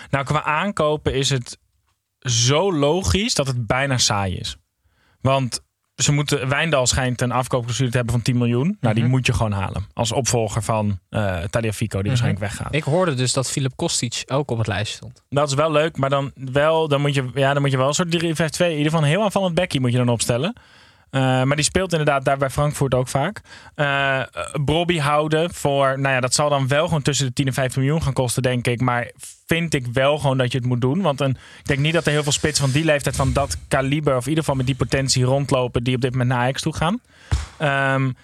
Nou, 0.10 0.26
qua 0.26 0.44
aankopen 0.44 1.14
is 1.14 1.30
het 1.30 1.58
zo 2.30 2.74
logisch 2.74 3.34
dat 3.34 3.48
het 3.48 3.68
bijna 3.68 3.98
saai 3.98 4.36
is. 4.36 4.58
Want 5.22 5.62
ze 5.96 6.12
moeten, 6.12 6.50
Wijndal 6.50 6.88
schijnt 6.88 7.22
een 7.22 7.32
afkoopclausule 7.32 7.90
te 7.90 7.96
hebben 7.96 8.16
van 8.16 8.24
10 8.24 8.38
miljoen. 8.38 8.62
Nou, 8.62 8.74
mm 8.74 8.78
-hmm. 8.82 8.94
die 8.94 9.06
moet 9.06 9.26
je 9.26 9.34
gewoon 9.34 9.52
halen. 9.52 9.86
Als 9.94 10.12
opvolger 10.12 10.64
van 10.64 11.00
uh, 11.10 11.38
Taliafico, 11.44 11.88
die 11.88 11.88
mm 11.90 12.00
-hmm. 12.00 12.08
waarschijnlijk 12.08 12.40
weggaat. 12.40 12.76
Ik 12.76 12.84
hoorde 12.84 13.14
dus 13.14 13.34
dat 13.34 13.52
Filip 13.52 13.76
Kostic 13.76 14.24
ook 14.26 14.52
op 14.52 14.58
het 14.58 14.68
lijstje 14.68 14.96
stond. 14.96 15.24
Dat 15.30 15.48
is 15.48 15.54
wel 15.54 15.72
leuk, 15.72 15.98
maar 15.98 16.10
dan, 16.10 16.32
wel, 16.36 16.88
dan, 16.88 17.02
moet, 17.02 17.14
je, 17.14 17.30
ja, 17.34 17.54
dan 17.54 17.62
moet 17.62 17.72
je 17.72 17.78
wel 17.78 17.88
een 17.88 17.94
soort 17.94 18.16
3-5-2. 18.16 18.20
In 18.20 18.70
ieder 18.70 18.84
geval 18.84 19.02
een 19.02 19.08
heel 19.08 19.24
aanvallend 19.24 19.56
bekkie 19.56 19.80
moet 19.80 19.92
je 19.92 19.98
dan 19.98 20.10
opstellen. 20.10 20.56
Uh, 21.12 21.22
maar 21.22 21.56
die 21.56 21.66
speelt 21.66 21.92
inderdaad 21.92 22.26
daar 22.26 22.38
bij 22.38 22.50
Frankfurt 22.50 22.94
ook 22.94 23.08
vaak. 23.08 23.42
Uh, 23.76 25.02
houden 25.02 25.54
voor, 25.54 26.00
nou 26.00 26.16
ja, 26.16 26.20
dat 26.20 26.34
zal 26.34 26.50
dan 26.50 26.68
wel 26.68 26.86
gewoon 26.86 27.02
tussen 27.02 27.26
de 27.26 27.34
10 27.34 27.48
en 27.48 27.54
15 27.54 27.82
miljoen 27.82 28.02
gaan 28.02 28.14
kosten, 28.14 28.44
denk 28.44 28.68
ik. 28.68 28.82
Maar 28.82 29.12
vind 29.46 29.74
ik 29.74 29.86
wel 29.94 30.18
gewoon 30.18 30.38
dat 30.38 30.52
je 30.52 30.58
het 30.58 30.68
moet 30.68 30.82
doen. 30.82 31.02
Want 31.02 31.22
een, 31.22 31.38
ik 31.60 31.66
denk 31.66 31.80
niet 31.80 31.94
dat 31.94 32.06
er 32.06 32.12
heel 32.12 32.24
veel 32.24 32.32
spitsen 32.32 32.64
van 32.66 32.74
die 32.74 32.86
leeftijd, 32.86 33.16
van 33.16 33.34
dat 33.34 33.58
kaliber, 33.68 34.16
of 34.16 34.24
in 34.24 34.30
ieder 34.30 34.44
geval 34.44 34.58
met 34.58 34.66
die 34.66 34.76
potentie 34.76 35.24
rondlopen, 35.24 35.84
die 35.84 35.96
op 35.96 36.02
dit 36.02 36.12
moment 36.12 36.30
naar 36.30 36.40
Ajax 36.40 36.62
toe 36.62 36.74
gaan. 36.74 37.02
Um, 37.96 38.16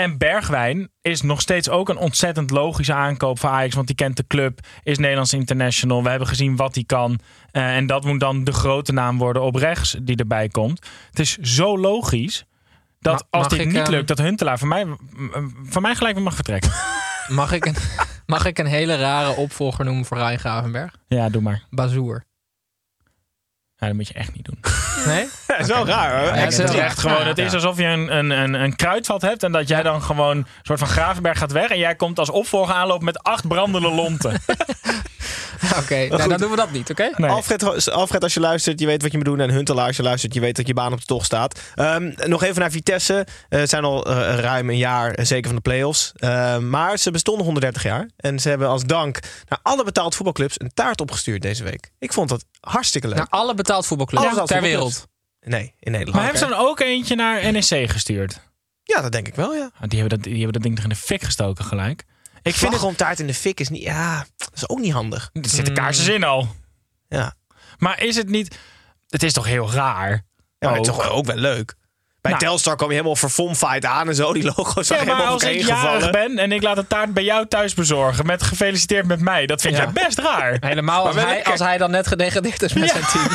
en 0.00 0.18
Bergwijn 0.18 0.90
is 1.02 1.22
nog 1.22 1.40
steeds 1.40 1.68
ook 1.68 1.88
een 1.88 1.96
ontzettend 1.96 2.50
logische 2.50 2.94
aankoop 2.94 3.38
voor 3.38 3.50
Ajax. 3.50 3.74
Want 3.74 3.86
die 3.86 3.96
kent 3.96 4.16
de 4.16 4.26
club, 4.26 4.60
is 4.82 4.98
Nederlands 4.98 5.32
international. 5.32 6.02
We 6.02 6.08
hebben 6.08 6.28
gezien 6.28 6.56
wat 6.56 6.74
hij 6.74 6.84
kan. 6.84 7.18
Uh, 7.52 7.76
en 7.76 7.86
dat 7.86 8.04
moet 8.04 8.20
dan 8.20 8.44
de 8.44 8.52
grote 8.52 8.92
naam 8.92 9.18
worden 9.18 9.42
op 9.42 9.54
rechts 9.54 9.96
die 10.02 10.16
erbij 10.16 10.48
komt. 10.48 10.86
Het 11.08 11.18
is 11.18 11.36
zo 11.36 11.78
logisch 11.78 12.44
dat 13.00 13.26
Ma 13.30 13.38
als 13.38 13.48
dit 13.48 13.60
ik, 13.60 13.72
niet 13.72 13.88
lukt, 13.88 14.08
dat 14.08 14.18
Huntelaar 14.18 14.58
voor 14.58 14.68
mij, 14.68 14.86
voor 15.62 15.82
mij 15.82 15.94
gelijk 15.94 16.14
weer 16.14 16.24
mag 16.24 16.34
vertrekken. 16.34 16.70
Mag 17.28 17.52
ik, 17.52 17.64
een, 17.64 17.74
mag 18.26 18.44
ik 18.44 18.58
een 18.58 18.66
hele 18.66 18.96
rare 18.96 19.36
opvolger 19.36 19.84
noemen 19.84 20.04
voor 20.04 20.16
Ryan 20.16 20.38
Gravenberg? 20.38 20.96
Ja, 21.08 21.28
doe 21.28 21.42
maar. 21.42 21.62
Bazoer. 21.70 22.24
Ja, 23.80 23.86
dat 23.86 23.96
moet 23.96 24.08
je 24.08 24.14
echt 24.14 24.34
niet 24.34 24.44
doen. 24.44 24.58
Nee? 25.06 25.28
Dat 25.46 25.58
is 25.60 25.66
wel 25.66 25.86
raar 25.86 26.18
hoor. 26.18 26.36
Ja, 26.36 26.44
het, 26.44 26.58
is 26.58 26.74
echt 26.74 26.98
gewoon, 26.98 27.26
het 27.26 27.38
is 27.38 27.54
alsof 27.54 27.78
je 27.78 27.84
een, 27.84 28.16
een, 28.16 28.30
een, 28.30 28.54
een 28.54 28.76
kruidvat 28.76 29.22
hebt 29.22 29.42
en 29.42 29.52
dat 29.52 29.68
jij 29.68 29.82
dan 29.82 30.02
gewoon 30.02 30.36
een 30.36 30.46
soort 30.62 30.78
van 30.78 30.88
Gravenberg 30.88 31.38
gaat 31.38 31.52
weg 31.52 31.70
en 31.70 31.78
jij 31.78 31.94
komt 31.94 32.18
als 32.18 32.30
opvolger 32.30 32.74
aanlopen 32.74 33.04
met 33.04 33.22
acht 33.22 33.48
brandende 33.48 33.90
lonten. 33.90 34.40
Oké, 35.64 35.78
okay, 35.78 36.08
nou, 36.08 36.28
dan 36.28 36.38
doen 36.38 36.50
we 36.50 36.56
dat 36.56 36.70
niet, 36.70 36.90
oké? 36.90 37.02
Okay? 37.02 37.14
Nee. 37.16 37.30
Alfred, 37.30 37.90
Alfred, 37.90 38.22
als 38.22 38.34
je 38.34 38.40
luistert, 38.40 38.80
je 38.80 38.86
weet 38.86 39.02
wat 39.02 39.10
je 39.10 39.16
moet 39.16 39.26
doen. 39.26 39.40
En 39.40 39.50
Huntelaar, 39.50 39.86
als 39.86 39.96
je 39.96 40.02
luistert, 40.02 40.34
je 40.34 40.40
weet 40.40 40.56
dat 40.56 40.66
je 40.66 40.74
baan 40.74 40.92
op 40.92 40.98
de 40.98 41.06
tocht 41.06 41.26
staat. 41.26 41.60
Um, 41.76 42.14
nog 42.16 42.42
even 42.42 42.60
naar 42.60 42.70
Vitesse. 42.70 43.26
Uh, 43.48 43.60
het 43.60 43.68
zijn 43.68 43.84
al 43.84 44.10
uh, 44.10 44.38
ruim 44.38 44.70
een 44.70 44.76
jaar 44.76 45.18
uh, 45.18 45.24
zeker 45.24 45.46
van 45.46 45.54
de 45.54 45.62
play-offs. 45.62 46.12
maar 46.60 46.98
ze 46.98 47.10
bestonden 47.10 47.44
130 47.44 47.82
jaar. 47.82 48.08
En 48.16 48.38
ze 48.38 48.48
hebben 48.48 48.68
als 48.68 48.84
dank 48.84 49.18
naar 49.48 49.58
alle 49.62 49.84
betaald 49.84 50.14
voetbalclubs 50.14 50.60
een 50.60 50.70
taart 50.74 51.00
opgestuurd 51.00 51.42
deze 51.42 51.64
week. 51.64 51.90
Ik 51.98 52.12
vond 52.12 52.28
dat 52.28 52.44
hartstikke 52.60 53.08
leuk. 53.08 53.16
Naar 53.16 53.28
alle 53.28 53.54
betaald 53.54 53.86
voetbalclubs 53.86 54.22
Alle 54.22 54.30
betaald 54.32 54.48
ter 54.48 54.58
voetbalclubs. 54.60 54.94
wereld? 54.96 55.08
Nee, 55.40 55.74
in 55.78 55.90
Nederland. 55.90 56.14
Maar 56.14 56.22
hebben 56.24 56.42
ze 56.42 56.48
dan 56.48 56.66
ook 56.66 56.80
eentje 56.80 57.14
naar 57.14 57.52
NEC 57.52 57.90
gestuurd? 57.90 58.40
Ja, 58.82 59.00
dat 59.00 59.12
denk 59.12 59.28
ik 59.28 59.34
wel, 59.34 59.54
ja. 59.54 59.70
Die 59.80 59.98
hebben 60.00 60.18
dat, 60.18 60.22
die 60.22 60.34
hebben 60.34 60.52
dat 60.52 60.62
ding 60.62 60.74
toch 60.74 60.84
in 60.84 60.90
de 60.90 60.96
fik 60.96 61.22
gestoken 61.22 61.64
gelijk? 61.64 62.04
Ik 62.42 62.54
vind 62.54 62.70
het 62.70 62.80
gewoon 62.80 62.94
taart 62.96 63.20
in 63.20 63.26
de 63.26 63.34
fik 63.34 63.60
is 63.60 63.68
niet. 63.68 63.82
Ja, 63.82 64.26
dat 64.36 64.50
is 64.54 64.68
ook 64.68 64.78
niet 64.78 64.92
handig. 64.92 65.30
Er 65.32 65.48
zitten 65.48 65.74
kaarsen 65.74 66.14
in 66.14 66.24
al. 66.24 66.48
Ja. 67.08 67.34
Maar 67.78 68.02
is 68.02 68.16
het 68.16 68.28
niet. 68.28 68.58
Het 69.08 69.22
is 69.22 69.32
toch 69.32 69.46
heel 69.46 69.72
raar? 69.72 70.10
Ja, 70.10 70.22
maar 70.58 70.70
ook. 70.70 70.76
het 70.76 70.86
is 70.86 70.92
toch 71.02 71.10
ook 71.10 71.24
wel 71.26 71.36
leuk. 71.36 71.74
Bij 72.20 72.30
Nou. 72.32 72.44
Telstar 72.44 72.76
kwam 72.76 72.88
je 72.88 72.94
helemaal 72.94 73.16
verfomfight 73.16 73.84
aan 73.84 74.08
en 74.08 74.14
zo. 74.14 74.32
Die 74.32 74.44
logo's 74.56 74.88
Ja, 74.88 74.96
maar 74.96 75.04
helemaal 75.04 75.26
als 75.32 75.42
ik 75.42 75.60
jarig 75.60 75.80
gevallen. 75.80 76.12
ben 76.12 76.38
en 76.38 76.52
ik 76.52 76.62
laat 76.62 76.76
de 76.76 76.86
taart 76.86 77.14
bij 77.14 77.24
jou 77.24 77.46
thuis 77.46 77.74
bezorgen 77.74 78.26
met 78.26 78.42
gefeliciteerd 78.42 79.06
met 79.06 79.20
mij, 79.20 79.46
dat 79.46 79.60
vind 79.60 79.76
Ja. 79.76 79.82
jij 79.82 79.92
best 80.04 80.18
raar. 80.18 80.56
Helemaal 80.60 81.06
als 81.06 81.14
hij, 81.16 81.44
als 81.44 81.60
hij 81.60 81.78
dan 81.78 81.90
net 81.90 82.06
gedegradeerd 82.06 82.62
is 82.62 82.72
met 82.72 82.90
Ja. 82.90 83.00
zijn 83.00 83.04
team. 83.06 83.28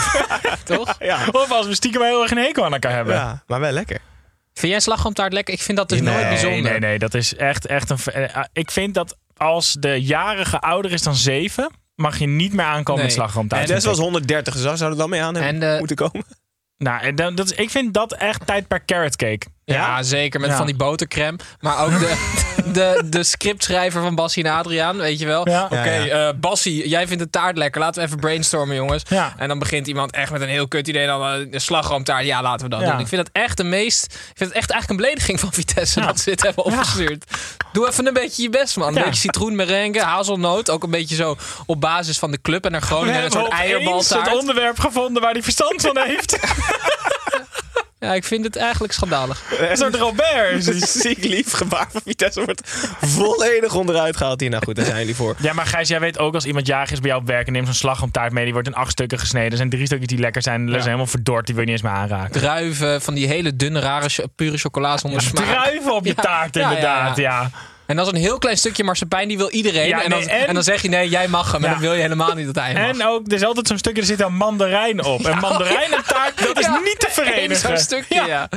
Toch? 0.78 0.96
Ja. 1.00 1.18
Of 1.32 1.52
als 1.52 1.68
we 1.68 1.76
stiekem 1.76 2.02
heel 2.02 2.22
erg 2.22 2.32
een 2.32 2.38
hekel 2.38 2.66
aan 2.66 2.74
elkaar 2.74 2.92
hebben. 2.92 3.14
ja, 3.16 3.44
maar 3.48 3.60
wel 3.60 3.72
lekker. 3.72 4.00
Vind 4.54 4.72
jij 4.72 4.82
slagroomtaart 4.82 5.34
lekker? 5.34 5.54
Ik 5.54 5.62
vind 5.62 5.78
dat 5.78 5.90
dus 5.90 6.02
nooit 6.02 6.30
bijzonder. 6.30 6.72
Nee, 6.72 6.80
nee, 6.80 7.00
dat 7.00 7.14
is 7.14 7.36
echt, 7.36 7.66
echt 7.66 7.90
een. 7.90 7.98
eh, 8.14 8.44
Ik 8.54 8.72
vind 8.72 8.94
dat 8.94 9.16
als 9.38 9.76
de 9.80 10.02
jarige 10.02 10.60
ouder 10.60 10.92
is 10.92 11.02
dan 11.02 11.16
zeven, 11.16 11.70
mag 11.96 12.18
je 12.20 12.28
niet 12.28 12.54
meer 12.54 12.66
aankomen 12.66 13.02
Nee. 13.02 13.04
met 13.04 13.14
slagroomtaart. 13.22 13.70
En 13.70 13.76
dat 13.76 13.84
was 13.84 13.98
ik. 13.98 14.04
130, 14.04 14.54
dus 14.54 14.64
daar 14.64 14.78
zou 14.78 14.92
er 14.92 14.98
wel 14.98 15.08
mee 15.08 15.22
aan 15.22 15.36
hebben 15.36 15.54
En 15.54 15.60
de- 15.72 15.76
moeten 15.80 15.96
komen. 15.96 16.26
Nou, 16.78 17.14
dat 17.14 17.40
is, 17.40 17.52
ik 17.52 17.70
vind 17.70 17.94
dat 17.94 18.14
echt 18.14 18.48
tijd 18.48 18.68
per 18.68 18.86
carrot 18.86 19.16
cake. 19.16 19.46
Ja, 19.66 20.04
zeker. 20.04 20.40
Met 20.40 20.50
Ja. 20.50 20.56
van 20.58 20.66
die 20.66 20.76
botercrème. 20.76 21.38
Maar 21.60 21.84
ook 21.86 22.00
de, 22.00 22.34
de, 22.74 23.02
de 23.06 23.24
scriptschrijver 23.24 24.02
van 24.02 24.16
Bassie 24.16 24.44
en 24.44 24.52
Adriaan, 24.52 24.98
weet 24.98 25.20
je 25.20 25.26
wel. 25.26 25.50
Ja. 25.50 25.64
Oké, 25.64 25.76
Ja, 25.84 26.04
ja. 26.04 26.28
eh, 26.28 26.34
Bassie, 26.36 26.88
jij 26.90 27.08
vindt 27.08 27.24
de 27.24 27.30
taart 27.30 27.58
lekker. 27.58 27.82
Laten 27.82 28.02
we 28.02 28.08
even 28.08 28.20
brainstormen, 28.20 28.76
jongens. 28.76 29.04
Ja. 29.10 29.34
En 29.38 29.48
dan 29.48 29.60
begint 29.60 29.88
iemand 29.88 30.12
echt 30.12 30.32
met 30.32 30.42
een 30.42 30.48
heel 30.48 30.68
kut 30.68 30.88
idee. 30.88 31.06
Dan 31.08 31.24
eh, 31.34 31.48
een 31.52 31.62
slagroomtaart. 31.62 32.26
Ja, 32.26 32.42
laten 32.42 32.66
we 32.70 32.72
dat 32.76 32.82
Ja. 32.82 32.92
doen. 32.92 33.00
Ik 33.00 33.08
vind 33.08 33.22
het 33.28 33.30
echt 33.44 33.58
de 33.58 33.64
meest... 33.64 34.04
Ik 34.06 34.12
vind 34.38 34.50
het 34.50 34.58
echt 34.60 34.72
eigenlijk 34.72 34.90
een 34.90 35.06
belediging 35.06 35.40
van 35.40 35.54
Vitesse 35.54 36.02
dat 36.02 36.20
ze 36.20 36.30
dit 36.30 36.44
hebben 36.44 36.64
opgestuurd. 36.66 37.26
Doe 37.74 37.88
even 37.88 38.08
een 38.08 38.14
beetje 38.14 38.42
je 38.42 38.50
best, 38.50 38.78
man. 38.78 38.88
Een 38.88 38.94
Ja. 38.94 39.04
beetje 39.04 39.20
citroenmerengue, 39.20 40.02
hazelnoot. 40.02 40.70
Ook 40.70 40.84
een 40.84 40.90
beetje 40.92 41.16
zo 41.16 41.38
op 41.66 41.82
basis 41.82 42.18
van 42.20 42.32
de 42.32 42.42
club. 42.42 42.66
En 42.66 42.72
naar 42.72 42.82
We 42.82 42.86
Groningen 42.88 43.16
een 43.16 43.22
hebben 43.22 43.40
soort 43.40 43.54
opeens 43.54 43.72
het 43.72 43.82
eierbaltaart. 43.82 44.40
onderwerp 44.40 44.80
gevonden 44.80 45.22
waar 45.22 45.32
hij 45.32 45.44
verstand 45.44 45.82
van 45.82 45.98
heeft. 45.98 46.38
Ja, 48.00 48.14
ik 48.14 48.24
vind 48.24 48.44
het 48.46 48.56
eigenlijk 48.56 48.94
schandalig. 48.94 49.44
Een 49.70 49.78
soort 49.78 49.96
Robert. 49.96 50.68
Een 50.68 50.88
ziek 50.88 51.24
lief 51.24 51.52
gebaar 51.52 51.88
van 51.92 52.02
Vitesse 52.06 52.44
wordt 52.46 52.62
volledig 53.02 53.74
onderuit 53.76 54.18
gehaald 54.18 54.40
hier. 54.40 54.50
Nou 54.50 54.64
goed, 54.64 54.76
daar 54.76 54.86
zijn 54.86 55.00
jullie 55.00 55.16
voor. 55.16 55.36
Ja, 55.40 55.54
maar 55.54 55.66
Gijs, 55.66 55.88
jij 55.88 56.00
weet 56.00 56.20
ook 56.20 56.34
als 56.34 56.46
iemand 56.46 56.68
jarig 56.68 56.92
is 56.92 57.00
bij 57.00 57.10
jou 57.10 57.22
op 57.22 57.28
werk 57.28 57.48
en 57.48 57.54
neemt 57.54 57.66
zo'n 57.66 57.76
slagroomtaart 57.76 58.32
mee, 58.32 58.44
die 58.44 58.54
wordt 58.54 58.68
in 58.68 58.76
acht 58.76 58.92
stukken 58.92 59.20
gesneden. 59.20 59.52
Er 59.52 59.58
zijn 59.58 59.70
drie 59.70 59.86
stukjes 59.86 60.08
die 60.08 60.20
lekker 60.20 60.42
zijn, 60.42 60.60
die 60.62 60.70
zijn 60.70 60.84
helemaal 60.84 61.08
verdord, 61.08 61.46
die 61.46 61.56
wil 61.56 61.64
je 61.64 61.72
niet 61.72 61.82
eens 61.82 61.90
meer 61.92 62.00
aanraken. 62.02 62.42
Druiven 62.42 63.02
van 63.02 63.14
die 63.14 63.28
hele 63.28 63.56
dunne, 63.56 63.80
rare, 63.80 64.10
pure 64.36 64.58
chocola 64.58 64.98
zonder 64.98 65.22
smaak. 65.22 65.46
Druiven 65.46 65.94
op 65.96 66.06
je 66.06 66.14
Ja, 66.16 66.22
taart, 66.22 66.56
ja, 66.56 66.62
ja, 66.62 66.68
inderdaad, 66.68 67.18
ja. 67.18 67.50
Ja. 67.88 67.94
En 67.94 67.96
dan 67.96 68.06
zo'n 68.06 68.16
heel 68.16 68.38
klein 68.38 68.58
stukje 68.58 68.84
marsepein, 68.84 69.28
die 69.28 69.38
wil 69.38 69.50
iedereen. 69.50 69.88
Ja, 69.88 70.04
en, 70.04 70.10
dan, 70.10 70.20
nee, 70.20 70.30
en- 70.30 70.48
en 70.48 70.54
dan 70.54 70.64
zeg 70.64 70.82
je 70.82 70.90
nee, 70.90 71.10
jij 71.10 71.28
mag 71.28 71.52
hem. 71.52 71.62
En 71.64 71.68
Ja. 71.68 71.74
dan 71.74 71.82
wil 71.82 71.94
je 71.94 72.02
helemaal 72.02 72.34
niet 72.34 72.46
dat 72.46 72.56
hij 72.64 72.74
mag. 72.74 72.82
En 72.84 73.06
ook, 73.08 73.28
er 73.28 73.34
is 73.34 73.44
altijd 73.44 73.68
zo'n 73.68 73.78
stukje, 73.78 74.02
er 74.02 74.08
zit 74.08 74.22
een 74.22 74.36
mandarijn 74.36 75.04
op. 75.04 75.26
En 75.26 75.38
mandarijnentaart, 75.40 76.38
dat 76.48 76.60
is 76.60 76.66
Ja, 76.66 76.80
niet 76.84 77.00
te 77.00 77.08
verenigen. 77.12 77.56
Zo'n 77.68 77.78
stukje, 77.78 78.24
ja. 78.28 78.50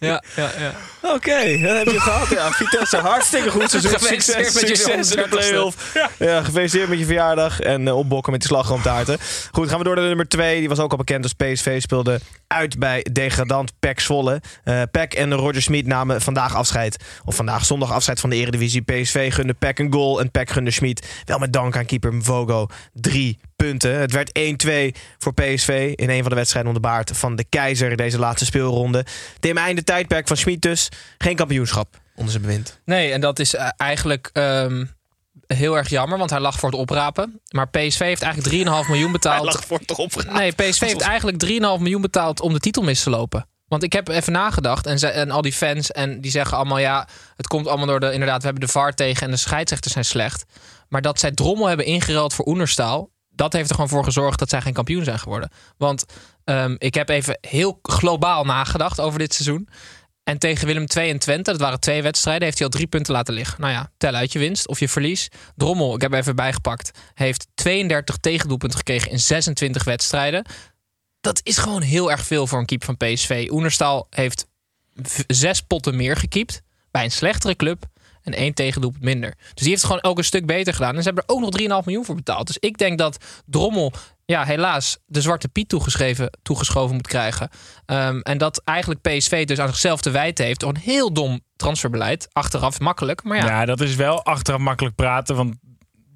Ja, 0.00 0.22
ja, 0.36 0.50
ja. 0.58 0.72
Oké, 1.14 1.58
dat 1.62 1.76
heb 1.76 1.86
je 1.88 2.00
gehad. 2.00 2.28
Ja, 2.28 2.50
Vitesse, 2.50 2.96
hartstikke 2.96 3.50
goed 3.50 3.70
seizoen. 3.70 3.90
Gefeliciteerd 3.92 4.46
Succes, 4.46 4.62
met 4.62 4.78
succes 4.78 5.10
in 5.10 5.16
de 5.16 5.22
130ste. 5.28 5.28
play-off. 5.48 5.96
Ja. 6.18 6.42
gefeliciteerd 6.42 6.88
met 6.88 6.98
je 6.98 7.04
verjaardag 7.04 7.60
en 7.60 7.88
eh, 7.88 7.96
opbokken 7.96 8.32
met 8.32 8.40
die 8.40 8.50
slagroomtaarten. 8.50 9.18
Goed, 9.52 9.68
gaan 9.68 9.78
we 9.78 9.84
door 9.84 9.92
naar 9.94 10.02
de 10.02 10.08
nummer 10.08 10.28
2. 10.28 10.58
Die 10.58 10.68
was 10.68 10.78
ook 10.78 10.90
al 10.90 10.96
bekend 10.96 11.22
als 11.22 11.32
PSV. 11.32 11.80
Speelde 11.80 12.20
uit 12.46 12.78
bij 12.78 13.06
degradant 13.12 13.72
PEC 13.78 14.00
Zwolle. 14.00 14.40
Eh 14.64 14.82
PEC 14.90 15.14
en 15.14 15.34
Roger 15.34 15.62
Smit 15.62 15.86
namen 15.86 16.20
vandaag 16.20 16.54
afscheid. 16.54 16.96
Of 17.24 17.34
vandaag 17.36 17.64
zondag 17.64 17.92
afscheid 17.92 18.20
van 18.20 18.30
de 18.30 18.36
Eredivisie. 18.36 18.56
PSV 18.66 19.32
gunde 19.32 19.54
PEC 19.54 19.78
een 19.78 19.92
goal 19.92 20.20
en 20.20 20.30
PEC 20.30 20.50
gunde 20.50 20.70
Smit. 20.70 21.22
Wel 21.24 21.38
met 21.38 21.52
dank 21.52 21.76
aan 21.76 21.86
keeper 21.86 22.14
Mvogo. 22.14 22.66
Drie 22.92 23.38
punten. 23.56 23.98
Het 23.98 24.12
werd 24.12 24.38
1-2 24.66 24.98
voor 25.18 25.34
PSV 25.34 25.92
in 25.96 26.10
een 26.10 26.20
van 26.20 26.30
de 26.30 26.36
wedstrijden 26.36 26.72
onder 26.74 26.90
baard 26.90 27.10
van 27.14 27.36
de 27.36 27.44
Keizer. 27.48 27.96
Deze 27.96 28.18
laatste 28.18 28.44
speelronde. 28.44 29.04
Tim 29.40 29.56
einde 29.56 29.84
tijdperk 29.84 30.26
van 30.26 30.36
Schmid 30.36 30.62
dus. 30.62 30.88
Geen 31.18 31.36
kampioenschap 31.36 32.00
onder 32.18 32.32
zijn 32.32 32.42
bewind. 32.42 32.80
Nee, 32.84 33.12
en 33.12 33.20
dat 33.20 33.38
is 33.38 33.54
eh, 33.54 33.68
eigenlijk 33.76 34.30
ehm, 34.32 34.84
heel 35.46 35.76
erg 35.76 35.88
jammer, 35.88 36.18
want 36.18 36.30
hij 36.30 36.40
lag 36.40 36.58
voor 36.58 36.70
het 36.70 36.78
oprapen. 36.78 37.40
Maar 37.50 37.68
PSV 37.68 37.98
heeft 37.98 38.22
eigenlijk 38.22 38.68
3,5 38.84 38.88
miljoen 38.88 39.12
betaald. 39.18 39.64
voor 39.66 39.78
toch 39.78 39.98
op. 39.98 40.24
Nee, 40.32 40.52
PSV 40.52 40.80
heeft 40.80 41.00
eigenlijk 41.00 41.44
3,5 41.44 41.48
miljoen 41.58 42.00
betaald 42.00 42.40
om 42.40 42.52
de 42.52 42.58
titel 42.58 42.82
mis 42.82 43.02
te 43.02 43.10
lopen. 43.10 43.46
Want 43.68 43.82
ik 43.82 43.92
heb 43.92 44.08
even 44.08 44.32
nagedacht 44.32 44.86
en, 44.86 45.30
al 45.30 45.42
die 45.42 45.52
fans 45.52 45.90
en 45.90 46.20
die 46.20 46.30
zeggen 46.30 46.56
allemaal 46.56 46.78
ja, 46.78 47.08
het 47.36 47.46
komt 47.46 47.66
allemaal 47.66 47.86
door 47.86 48.00
de 48.00 48.12
inderdaad, 48.12 48.38
we 48.38 48.44
hebben 48.46 48.66
de 48.66 48.72
VAR 48.72 48.94
tegen 48.94 49.24
en 49.26 49.30
de 49.30 49.36
scheidsrechters 49.36 49.92
zijn 49.92 50.04
slecht. 50.04 50.44
Maar 50.88 51.02
dat 51.02 51.20
zij 51.20 51.30
Drommel 51.30 51.66
hebben 51.66 51.86
ingeruild 51.86 52.34
voor 52.34 52.46
Oenerstaal, 52.46 53.10
dat 53.28 53.52
heeft 53.52 53.68
er 53.68 53.74
gewoon 53.74 53.90
voor 53.90 54.04
gezorgd 54.04 54.38
dat 54.38 54.48
zij 54.48 54.60
geen 54.60 54.72
kampioen 54.72 55.04
zijn 55.04 55.18
geworden. 55.18 55.50
Want 55.76 56.04
ehm, 56.44 56.74
ik 56.78 56.94
heb 56.94 57.08
even 57.08 57.38
heel 57.40 57.78
globaal 57.82 58.44
nagedacht 58.44 59.00
over 59.00 59.18
dit 59.18 59.34
seizoen. 59.34 59.68
En 60.28 60.38
tegen 60.38 60.66
Willem 60.66 60.84
II 60.96 61.10
en 61.10 61.18
Twente, 61.18 61.50
dat 61.50 61.60
waren 61.60 61.80
twee 61.80 62.02
wedstrijden, 62.02 62.44
heeft 62.44 62.58
hij 62.58 62.66
al 62.66 62.72
drie 62.72 62.86
punten 62.86 63.12
laten 63.12 63.34
liggen. 63.34 63.60
Nou 63.60 63.72
ja, 63.72 63.90
tel 63.96 64.14
uit 64.14 64.32
je 64.32 64.38
winst 64.38 64.68
of 64.68 64.80
je 64.80 64.88
verlies. 64.88 65.28
Drommel, 65.56 65.94
ik 65.94 66.00
heb 66.00 66.12
even 66.12 66.36
bijgepakt, 66.36 66.90
heeft 67.14 67.46
32 67.54 68.16
tegendoelpunten 68.16 68.78
gekregen 68.78 69.10
in 69.10 69.18
26 69.18 69.84
wedstrijden. 69.84 70.44
Dat 71.20 71.40
is 71.42 71.58
gewoon 71.58 71.82
heel 71.82 72.10
erg 72.10 72.26
veel 72.26 72.46
voor 72.46 72.58
een 72.58 72.66
keeper 72.66 72.86
van 72.86 72.96
PSV. 72.96 73.48
Oenerstal 73.50 74.06
heeft 74.10 74.46
zes 75.26 75.62
potten 75.62 75.96
meer 75.96 76.16
gekiept 76.16 76.62
bij 76.90 77.04
een 77.04 77.10
slechtere 77.10 77.56
club 77.56 77.86
en 78.22 78.34
één 78.34 78.54
tegendoelpunt 78.54 79.04
minder. 79.04 79.34
Dus 79.36 79.52
die 79.54 79.68
heeft 79.68 79.82
het 79.82 79.90
gewoon 79.90 80.10
ook 80.10 80.18
een 80.18 80.24
stuk 80.24 80.46
beter 80.46 80.74
gedaan. 80.74 80.96
En 80.96 81.02
ze 81.02 81.06
hebben 81.06 81.24
er 81.26 81.34
ook 81.34 81.40
nog 81.40 81.80
3,5 81.80 81.84
miljoen 81.84 82.04
voor 82.04 82.14
betaald. 82.14 82.46
Dus 82.46 82.58
ik 82.58 82.78
denk 82.78 82.98
dat 82.98 83.24
Drommel, 83.46 83.92
ja, 84.24 84.44
helaas 84.44 84.98
de 85.06 85.20
zwarte 85.20 85.48
Piet 85.48 85.68
toegeschreven, 85.68 86.30
toegeschoven 86.42 86.94
moet 86.94 87.06
krijgen. 87.06 87.48
Ehm, 87.86 88.20
en 88.20 88.38
dat 88.38 88.62
eigenlijk 88.64 89.00
PSV 89.00 89.46
dus 89.46 89.58
aan 89.58 89.68
zichzelf 89.68 90.00
te 90.00 90.10
wijten 90.10 90.44
heeft 90.44 90.60
door 90.60 90.68
een 90.68 90.80
heel 90.80 91.12
dom 91.12 91.40
transferbeleid. 91.56 92.28
Achteraf 92.32 92.80
makkelijk, 92.80 93.22
maar 93.22 93.36
ja. 93.36 93.46
Ja, 93.46 93.64
dat 93.64 93.80
is 93.80 93.94
wel 93.94 94.24
achteraf 94.24 94.60
makkelijk 94.60 94.94
praten, 94.94 95.36
want 95.36 95.56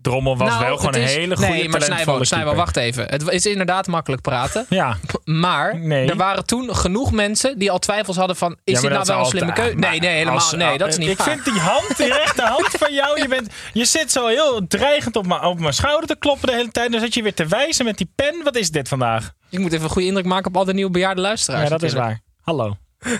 Drommel 0.02 0.36
was 0.36 0.48
Nou, 0.48 0.64
wel 0.64 0.76
gewoon 0.76 0.94
een 0.94 1.00
hele 1.02 1.36
goede 1.36 1.50
Nee, 1.52 1.68
maar 1.68 1.80
keeper. 1.80 2.54
wacht 2.54 2.76
even. 2.76 3.06
Het 3.08 3.28
is 3.28 3.46
inderdaad 3.46 3.86
makkelijk 3.86 4.22
praten. 4.22 4.66
Ja, 4.68 4.96
Maar 5.24 5.78
Nee. 5.78 6.08
er 6.10 6.16
waren 6.16 6.46
toen 6.46 6.76
genoeg 6.76 7.12
mensen 7.12 7.58
die 7.58 7.70
al 7.70 7.78
twijfels 7.78 8.16
hadden 8.16 8.36
van... 8.36 8.56
is 8.64 8.74
Ja, 8.74 8.80
dit 8.80 8.90
nou 8.90 9.04
wel 9.06 9.18
een 9.18 9.24
slimme 9.26 9.52
keuze? 9.52 9.74
Nee, 9.76 10.00
nee, 10.00 10.10
helemaal 10.10 10.34
als- 10.34 10.52
nee, 10.52 10.78
dat 10.78 10.88
is 10.88 10.96
niet 10.98 11.08
Ik 11.08 11.22
vind 11.22 11.44
die 11.44 11.58
hand, 11.60 11.96
die 11.96 12.06
rechterhand 12.12 12.68
van 12.68 12.92
jou, 12.94 13.20
je, 13.22 13.28
bent, 13.28 13.52
je 13.72 13.84
zit 13.84 14.12
zo 14.12 14.26
heel 14.26 14.66
dreigend 14.68 15.16
op 15.16 15.26
mijn, 15.26 15.42
op 15.42 15.58
mijn 15.60 15.74
schouder 15.74 16.08
te 16.08 16.16
kloppen 16.18 16.48
de 16.48 16.54
hele 16.54 16.70
tijd. 16.70 16.92
Dan 16.92 17.00
zit 17.00 17.14
je 17.14 17.22
weer 17.22 17.34
te 17.34 17.46
wijzen 17.46 17.84
met 17.84 17.96
die 17.98 18.10
pen. 18.14 18.40
Wat 18.44 18.56
is 18.56 18.70
dit 18.70 18.88
vandaag? 18.88 19.32
Ik 19.50 19.58
moet 19.58 19.72
even 19.72 19.84
een 19.84 19.90
goede 19.90 20.08
indruk 20.08 20.24
maken 20.26 20.46
op 20.46 20.56
al 20.56 20.64
de 20.64 20.74
nieuwe 20.74 20.90
bejaarde 20.90 21.20
luisteraars. 21.20 21.62
Ja, 21.62 21.68
dat 21.68 21.82
is 21.82 21.92
waar. 21.92 22.20
Hallo. 22.42 22.76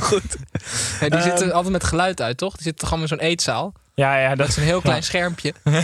Goed. 0.00 0.22
Ja, 1.00 1.08
die 1.08 1.18
Ehm. 1.18 1.22
zitten 1.28 1.52
altijd 1.52 1.72
met 1.72 1.84
geluid 1.84 2.20
uit, 2.20 2.36
toch? 2.36 2.54
Die 2.54 2.62
zitten 2.62 2.88
allemaal 2.88 3.08
in 3.10 3.18
zo'n 3.18 3.26
eetzaal? 3.28 3.72
Ja, 3.98 4.18
ja, 4.18 4.34
Dat 4.34 4.48
is 4.48 4.56
een 4.56 4.62
heel 4.62 4.80
klein 4.88 5.02
schermpje. 5.02 5.52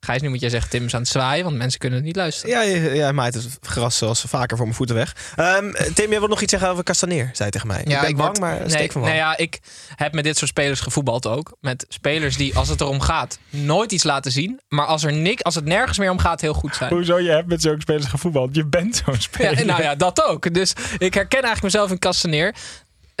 Gijs, 0.00 0.20
nu 0.20 0.28
moet 0.28 0.40
jij 0.40 0.50
zeggen, 0.50 0.70
Tim 0.70 0.84
is 0.84 0.94
aan 0.94 1.00
het 1.00 1.08
zwaaien, 1.10 1.44
want 1.44 1.56
mensen 1.56 1.78
kunnen 1.78 1.98
het 1.98 2.06
niet 2.06 2.16
luisteren. 2.16 2.56
Ja, 2.56 2.60
ja, 2.62 2.92
ja 2.92 3.12
maait 3.12 3.34
het 3.34 3.58
gras 3.60 3.96
zoals 3.98 4.24
vaker 4.28 4.56
voor 4.56 4.66
mijn 4.66 4.76
voeten 4.76 4.96
weg. 4.96 5.16
Ehm, 5.36 5.72
Tim, 5.94 6.10
jij 6.10 6.18
wil 6.18 6.28
nog 6.28 6.40
iets 6.40 6.50
zeggen 6.50 6.70
over 6.70 6.84
Castaneer, 6.84 7.30
zei 7.32 7.50
tegen 7.50 7.66
mij. 7.66 7.80
ik 7.80 7.86
ben 7.88 8.00
bang, 8.00 8.16
word- 8.16 8.40
maar 8.40 8.58
nee, 8.58 8.68
steek 8.68 8.92
van 8.92 9.00
nee, 9.00 9.10
wal. 9.10 9.18
ja, 9.20 9.36
ik 9.36 9.60
heb 9.94 10.12
met 10.14 10.24
dit 10.24 10.36
soort 10.38 10.50
spelers 10.50 10.80
gevoetbald 10.80 11.26
ook. 11.26 11.56
Met 11.60 11.86
spelers 11.88 12.36
die, 12.36 12.56
als 12.56 12.68
het 12.68 12.80
erom 12.80 13.00
gaat, 13.00 13.38
nooit 13.50 13.92
iets 13.92 14.04
laten 14.04 14.32
zien. 14.32 14.60
Maar 14.68 14.86
als, 14.86 15.04
er 15.04 15.12
nik, 15.12 15.40
als 15.40 15.54
het 15.54 15.64
nergens 15.64 15.98
meer 15.98 16.10
om 16.10 16.18
gaat, 16.18 16.40
heel 16.40 16.54
goed 16.54 16.76
zijn. 16.76 16.92
Hoezo? 16.92 17.18
Je 17.18 17.30
hebt 17.30 17.48
met 17.48 17.62
zulke 17.62 17.80
spelers 17.80 18.06
gevoetbald. 18.06 18.54
Je 18.54 18.66
bent 18.66 19.02
zo'n 19.04 19.20
speler. 19.20 19.58
Ja, 19.58 19.64
nou 19.64 19.82
ja, 19.82 19.94
dat 19.94 20.24
ook. 20.24 20.54
Dus 20.54 20.72
ik 20.98 21.14
herken 21.14 21.42
eigenlijk 21.42 21.62
mezelf 21.62 21.90
in 21.90 21.98
Castaneer. 21.98 22.54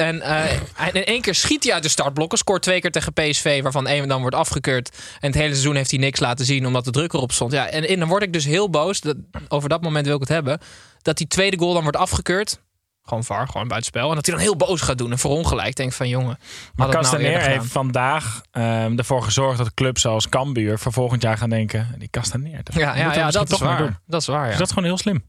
En 0.00 0.22
eh, 0.22 0.92
in 0.92 1.04
één 1.04 1.20
keer 1.20 1.34
schiet 1.34 1.64
hij 1.64 1.72
uit 1.72 1.82
de 1.82 1.88
startblokken. 1.88 2.38
Scoort 2.38 2.62
twee 2.62 2.80
keer 2.80 2.90
tegen 2.90 3.12
PSV, 3.12 3.62
waarvan 3.62 3.86
één 3.86 4.08
dan 4.08 4.20
wordt 4.20 4.36
afgekeurd. 4.36 4.96
En 5.20 5.26
het 5.28 5.34
hele 5.34 5.52
seizoen 5.52 5.74
heeft 5.74 5.90
hij 5.90 6.00
niks 6.00 6.20
laten 6.20 6.44
zien, 6.44 6.66
omdat 6.66 6.84
de 6.84 6.90
druk 6.90 7.12
erop 7.12 7.32
stond. 7.32 7.52
Ja, 7.52 7.68
en, 7.68 7.88
en 7.88 7.98
dan 7.98 8.08
word 8.08 8.22
ik 8.22 8.32
dus 8.32 8.44
heel 8.44 8.70
boos. 8.70 9.00
Dat, 9.00 9.16
over 9.48 9.68
dat 9.68 9.82
moment 9.82 10.06
wil 10.06 10.14
ik 10.14 10.20
het 10.20 10.28
hebben. 10.28 10.60
Dat 11.02 11.16
die 11.16 11.26
tweede 11.26 11.58
goal 11.58 11.72
dan 11.72 11.82
wordt 11.82 11.98
afgekeurd. 11.98 12.60
Gewoon 13.02 13.24
VAR, 13.24 13.46
gewoon 13.46 13.68
buitenspel. 13.68 14.08
En 14.08 14.14
dat 14.14 14.26
hij 14.26 14.34
dan 14.34 14.44
heel 14.44 14.56
boos 14.56 14.80
gaat 14.80 14.98
doen 14.98 15.10
en 15.10 15.18
verongelijk. 15.18 15.76
Denk 15.76 15.92
van, 15.92 16.08
jongen, 16.08 16.38
Maar 16.74 16.88
nou 16.88 17.04
gedaan. 17.04 17.40
heeft 17.40 17.66
vandaag 17.66 18.40
ehm, 18.50 18.98
ervoor 18.98 19.22
gezorgd 19.22 19.58
dat 19.58 19.74
clubs 19.74 20.00
zoals 20.00 20.28
Cambuur 20.28 20.78
voor 20.78 20.92
volgend 20.92 21.22
jaar 21.22 21.38
gaan 21.38 21.50
denken... 21.50 21.94
Die 21.98 22.10
Castaneer, 22.10 22.60
dat 22.64 22.74
Ja, 22.74 22.96
ja, 22.96 23.14
ja 23.14 23.30
dat 23.30 23.52
is 23.52 23.58
waar. 23.58 24.00
Dat 24.06 24.20
is 24.20 24.26
waar, 24.26 24.42
ja. 24.42 24.48
Dus 24.48 24.58
dat 24.58 24.66
is 24.66 24.72
gewoon 24.72 24.88
heel 24.88 24.98
slim. 24.98 25.24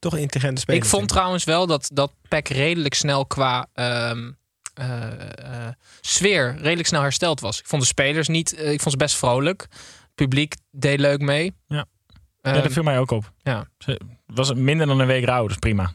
Toch 0.00 0.12
een 0.12 0.20
intelligente 0.20 0.60
speler. 0.60 0.82
Ik 0.82 0.88
vond 0.88 1.08
trouwens 1.08 1.44
wel 1.44 1.66
dat, 1.66 1.90
dat 1.92 2.12
PEC 2.28 2.48
redelijk 2.48 2.94
snel 2.94 3.26
qua 3.26 3.66
ehm, 3.72 4.30
eh, 4.74 5.66
eh, 5.66 5.72
sfeer 6.00 6.56
redelijk 6.60 6.88
snel 6.88 7.02
hersteld 7.02 7.40
was. 7.40 7.58
Ik 7.58 7.66
vond 7.66 7.82
de 7.82 7.88
spelers 7.88 8.28
niet, 8.28 8.54
eh, 8.54 8.72
ik 8.72 8.80
vond 8.80 8.90
ze 8.90 8.96
best 8.96 9.16
vrolijk. 9.16 9.66
Het 9.70 10.14
publiek 10.14 10.54
deed 10.70 11.00
leuk 11.00 11.20
mee. 11.20 11.54
Ja. 11.66 11.86
Ehm, 12.40 12.54
ja, 12.54 12.62
dat 12.62 12.72
viel 12.72 12.82
mij 12.82 12.98
ook 12.98 13.10
op. 13.10 13.32
ja. 13.42 13.66
Was 14.26 14.54
minder 14.54 14.86
dan 14.86 15.00
een 15.00 15.06
week 15.06 15.28
oud, 15.28 15.48
dus 15.48 15.56
prima. 15.56 15.92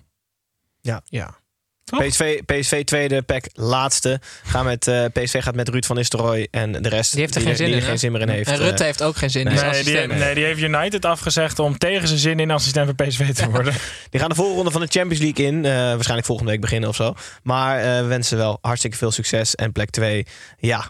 ja. 1.03 1.39
PSV, 1.85 2.41
PSV 2.45 2.83
tweede, 2.83 3.21
PEC 3.21 3.45
laatste. 3.53 4.19
Gaan 4.43 4.65
met, 4.65 4.87
eh, 4.87 5.05
PSV 5.13 5.43
gaat 5.43 5.55
met 5.55 5.69
Ruud 5.69 5.85
van 5.85 5.95
Nistelrooy 5.95 6.47
en 6.51 6.71
de 6.71 6.89
rest 6.89 7.11
Die 7.11 7.21
heeft 7.21 7.35
er 7.35 7.41
geen 7.41 7.55
zin 7.55 7.65
die 7.65 7.73
in. 7.75 7.79
er 7.79 7.85
hè? 7.85 7.89
geen 7.89 7.99
zin 7.99 8.11
meer 8.11 8.21
in 8.21 8.29
heeft. 8.29 8.49
En 8.49 8.57
Rutte 8.57 8.73
eh, 8.79 8.85
heeft 8.85 9.03
ook 9.03 9.15
geen 9.17 9.29
zin 9.29 9.45
in. 9.47 9.53
nee. 9.53 9.63
Nee, 9.71 9.83
die, 9.83 10.07
nee, 10.17 10.35
die 10.35 10.43
heeft 10.43 10.61
United 10.61 11.05
afgezegd 11.05 11.59
om 11.59 11.77
tegen 11.77 12.07
zijn 12.07 12.19
zin 12.19 12.39
in 12.39 12.51
assistent 12.51 12.95
bij 12.95 13.07
PSV 13.07 13.33
te 13.33 13.49
worden. 13.49 13.73
Die 14.09 14.19
gaan 14.19 14.29
de 14.29 14.35
voorronde 14.35 14.71
van 14.71 14.81
de 14.81 14.87
Champions 14.87 15.23
League 15.23 15.45
in. 15.45 15.65
eh, 15.65 15.71
waarschijnlijk 15.71 16.27
volgende 16.27 16.51
week 16.51 16.61
beginnen 16.61 16.89
of 16.89 16.95
zo. 16.95 17.13
Maar 17.43 17.79
eh, 17.79 18.01
we 18.01 18.05
wensen 18.05 18.37
wel 18.37 18.57
hartstikke 18.61 18.97
veel 18.97 19.11
succes. 19.11 19.55
En 19.55 19.71
plek 19.71 19.89
2, 19.89 20.25
ja, 20.57 20.89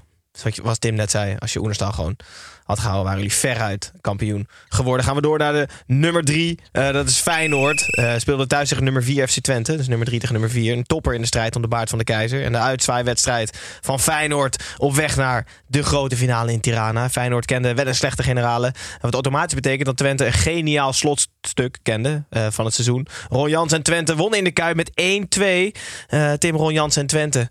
wat 0.63 0.81
Tim 0.81 0.95
net 0.95 1.11
zei. 1.11 1.35
Als 1.39 1.53
je 1.53 1.59
Oenerstal 1.59 1.91
gewoon 1.91 2.15
had 2.63 2.79
gehouden, 2.79 3.05
waren 3.05 3.21
jullie 3.21 3.37
veruit 3.37 3.91
kampioen 4.01 4.47
geworden. 4.69 5.05
Gaan 5.05 5.15
we 5.15 5.21
door 5.21 5.37
naar 5.37 5.53
de 5.53 5.67
nummer 5.85 6.23
3. 6.23 6.59
dat 6.71 7.07
is 7.07 7.19
Feyenoord. 7.19 7.95
Eh 7.95 8.13
speelde 8.17 8.47
thuis 8.47 8.69
tegen 8.69 8.83
nummer 8.83 9.03
4 9.03 9.27
FC 9.27 9.39
Twente. 9.39 9.75
Dus 9.77 9.87
nummer 9.87 10.07
3 10.07 10.19
tegen 10.19 10.33
nummer 10.33 10.51
4. 10.51 10.73
Een 10.73 10.83
topper 10.83 11.13
in 11.13 11.21
de 11.21 11.27
strijd 11.27 11.55
om 11.55 11.61
de 11.61 11.67
baard 11.67 11.89
van 11.89 11.97
de 11.97 12.03
keizer. 12.03 12.43
En 12.43 12.51
de 12.51 12.57
uitzwaaiwedstrijd 12.57 13.59
van 13.81 13.99
Feyenoord 13.99 14.63
op 14.77 14.95
weg 14.95 15.15
naar 15.15 15.47
de 15.67 15.83
grote 15.83 16.17
finale 16.17 16.51
in 16.51 16.59
Tirana. 16.59 17.09
Feyenoord 17.09 17.45
kende 17.45 17.73
wel 17.73 17.87
een 17.87 17.95
slechte 17.95 18.23
generale. 18.23 18.73
Wat 19.01 19.13
automatisch 19.13 19.55
betekent 19.55 19.85
dat 19.85 19.97
Twente 19.97 20.25
een 20.25 20.33
geniaal 20.33 20.93
slotstuk 20.93 21.77
kende 21.81 22.23
eh, 22.29 22.47
van 22.49 22.65
het 22.65 22.73
seizoen. 22.73 23.07
Ron 23.29 23.49
Jans 23.49 23.73
en 23.73 23.83
Twente 23.83 24.15
wonnen 24.15 24.37
in 24.37 24.43
de 24.43 24.51
Kuip 24.51 24.75
met 24.75 24.89
1-2. 24.89 25.79
Eh, 26.07 26.33
Tim 26.33 26.55
Ron 26.55 26.73
Jans 26.73 26.95
en 26.95 27.07
Twente. 27.07 27.49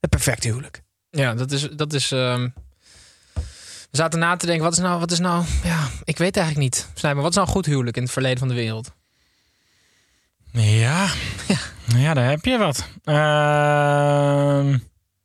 Het 0.00 0.10
perfecte 0.10 0.48
huwelijk. 0.48 0.85
Ja, 1.16 1.34
dat 1.34 1.52
is. 1.52 1.68
Dat 1.70 1.92
is 1.92 2.12
ehm, 2.12 2.48
We 3.90 3.96
zaten 4.02 4.18
na 4.18 4.36
te 4.36 4.46
denken, 4.46 4.64
wat 4.64 4.72
is 4.72 4.78
nou, 4.78 5.00
wat 5.00 5.10
is 5.10 5.18
nou, 5.18 5.44
ja, 5.64 5.88
ik 6.04 6.18
weet 6.18 6.36
eigenlijk 6.36 6.66
niet. 6.66 6.88
Snijder, 6.94 7.22
wat 7.22 7.30
is 7.30 7.36
nou 7.36 7.48
een 7.48 7.54
goed 7.54 7.66
huwelijk 7.66 7.96
in 7.96 8.02
het 8.02 8.12
verleden 8.12 8.38
van 8.38 8.48
de 8.48 8.54
wereld? 8.54 8.92
Ja, 10.52 11.06
ja. 11.96 12.14
daar 12.14 12.28
heb 12.28 12.44
je 12.44 12.58
wat. 12.58 12.88
Ehm 13.04 14.76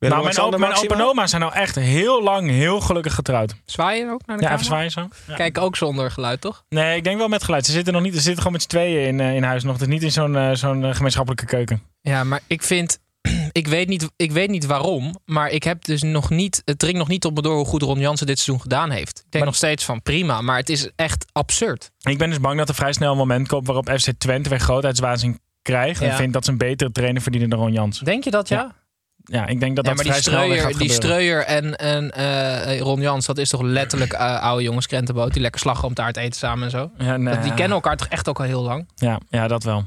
nou, 0.09 0.23
mijn, 0.23 0.41
op, 0.41 0.57
mijn 0.57 0.73
opa 0.73 0.95
en 0.95 1.01
oma 1.01 1.27
zijn 1.27 1.41
nou 1.41 1.53
echt 1.53 1.75
heel 1.75 2.23
lang 2.23 2.49
heel 2.49 2.79
gelukkig 2.79 3.15
getrouwd. 3.15 3.55
Zwaaien 3.65 4.09
ook 4.09 4.25
naar 4.25 4.37
de 4.37 4.43
Ja, 4.43 4.53
even 4.53 4.65
zwaaien 4.65 4.91
zo. 4.91 5.07
Ja. 5.27 5.35
Kijk 5.35 5.57
ook 5.57 5.75
zonder 5.75 6.11
geluid, 6.11 6.41
toch? 6.41 6.63
Nee, 6.69 6.97
ik 6.97 7.03
denk 7.03 7.17
wel 7.17 7.27
met 7.27 7.43
geluid. 7.43 7.65
Ze 7.65 7.71
zitten 7.71 7.93
nog 7.93 8.01
niet. 8.01 8.13
Ze 8.13 8.19
zitten 8.19 8.37
gewoon 8.37 8.51
met 8.51 8.61
z'n 8.61 8.67
tweeën 8.67 9.07
in, 9.07 9.19
eh, 9.19 9.35
in 9.35 9.43
huis 9.43 9.63
nog. 9.63 9.77
Dus 9.77 9.87
niet 9.87 10.03
in 10.03 10.11
zo'n 10.11 10.35
eh, 10.35 10.51
zo'n 10.53 10.85
eh, 10.85 10.93
gemeenschappelijke 10.93 11.45
keuken. 11.45 11.83
Ja, 12.01 12.23
maar 12.23 12.41
ik 12.47 12.63
vind, 12.63 12.99
ik 13.51 13.67
weet, 13.67 13.87
niet, 13.87 14.09
ik 14.15 14.31
weet 14.31 14.49
niet 14.49 14.65
waarom, 14.65 15.15
maar 15.25 15.49
ik 15.49 15.63
heb 15.63 15.85
dus 15.85 16.01
nog 16.01 16.29
niet, 16.29 16.61
het 16.65 16.79
dringt 16.79 16.97
nog 16.97 17.07
niet 17.07 17.25
op 17.25 17.35
me 17.35 17.41
door 17.41 17.55
hoe 17.55 17.65
goed 17.65 17.81
Ron 17.81 17.99
Jansen 17.99 18.25
dit 18.27 18.39
seizoen 18.39 18.61
gedaan 18.61 18.89
heeft. 18.89 19.09
Ik 19.17 19.21
denk 19.21 19.33
Maar- 19.33 19.45
nog 19.45 19.55
steeds 19.55 19.85
van 19.85 20.01
prima, 20.01 20.41
maar 20.41 20.57
het 20.57 20.69
is 20.69 20.89
echt 20.95 21.25
absurd. 21.31 21.91
Ik 22.01 22.17
ben 22.17 22.29
dus 22.29 22.39
bang 22.39 22.57
dat 22.57 22.69
er 22.69 22.75
vrij 22.75 22.93
snel 22.93 23.11
een 23.11 23.17
moment 23.17 23.47
komt 23.47 23.65
waarop 23.67 23.89
FC 23.89 24.11
Twente 24.17 24.49
weer 24.49 24.59
grootheidswaanzin 24.59 25.39
krijgt. 25.61 26.01
En 26.01 26.07
Ja. 26.07 26.15
vindt 26.15 26.33
dat 26.33 26.45
ze 26.45 26.51
een 26.51 26.57
betere 26.57 26.91
trainer 26.91 27.21
verdienen 27.21 27.49
dan 27.49 27.59
Ron 27.59 27.71
Jans. 27.71 27.99
Denk 27.99 28.23
je 28.23 28.31
dat, 28.31 28.47
ja? 28.47 28.75
Ja, 29.23 29.47
ik 29.47 29.59
denk 29.59 29.75
dat 29.75 29.85
Ja, 29.85 29.93
dat 29.93 30.01
vrij 30.05 30.21
snel 30.21 30.55
gaat 30.57 30.77
die. 30.77 30.91
Streuer 30.91 31.43
en, 31.45 31.75
en 31.75 32.11
eh, 32.11 32.79
Ron 32.79 33.01
Jans, 33.01 33.25
dat 33.25 33.37
is 33.37 33.49
toch 33.49 33.61
letterlijk 33.61 34.13
eh, 34.13 34.41
oude 34.41 34.63
jongens 34.63 34.87
krentenboot 34.87 35.33
die 35.33 35.41
lekker 35.41 35.59
slagroomtaart 35.61 36.17
eten 36.17 36.39
samen 36.39 36.63
en 36.63 36.69
zo. 36.69 36.91
Ja, 36.97 37.17
nee, 37.17 37.33
Dat- 37.33 37.43
die 37.43 37.53
kennen 37.53 37.71
elkaar 37.75 37.97
toch 37.97 38.07
echt 38.07 38.29
ook 38.29 38.39
al 38.39 38.45
heel 38.45 38.61
lang. 38.63 38.89
Ja, 38.95 39.19
ja, 39.29 39.47
dat 39.47 39.63
wel. 39.63 39.85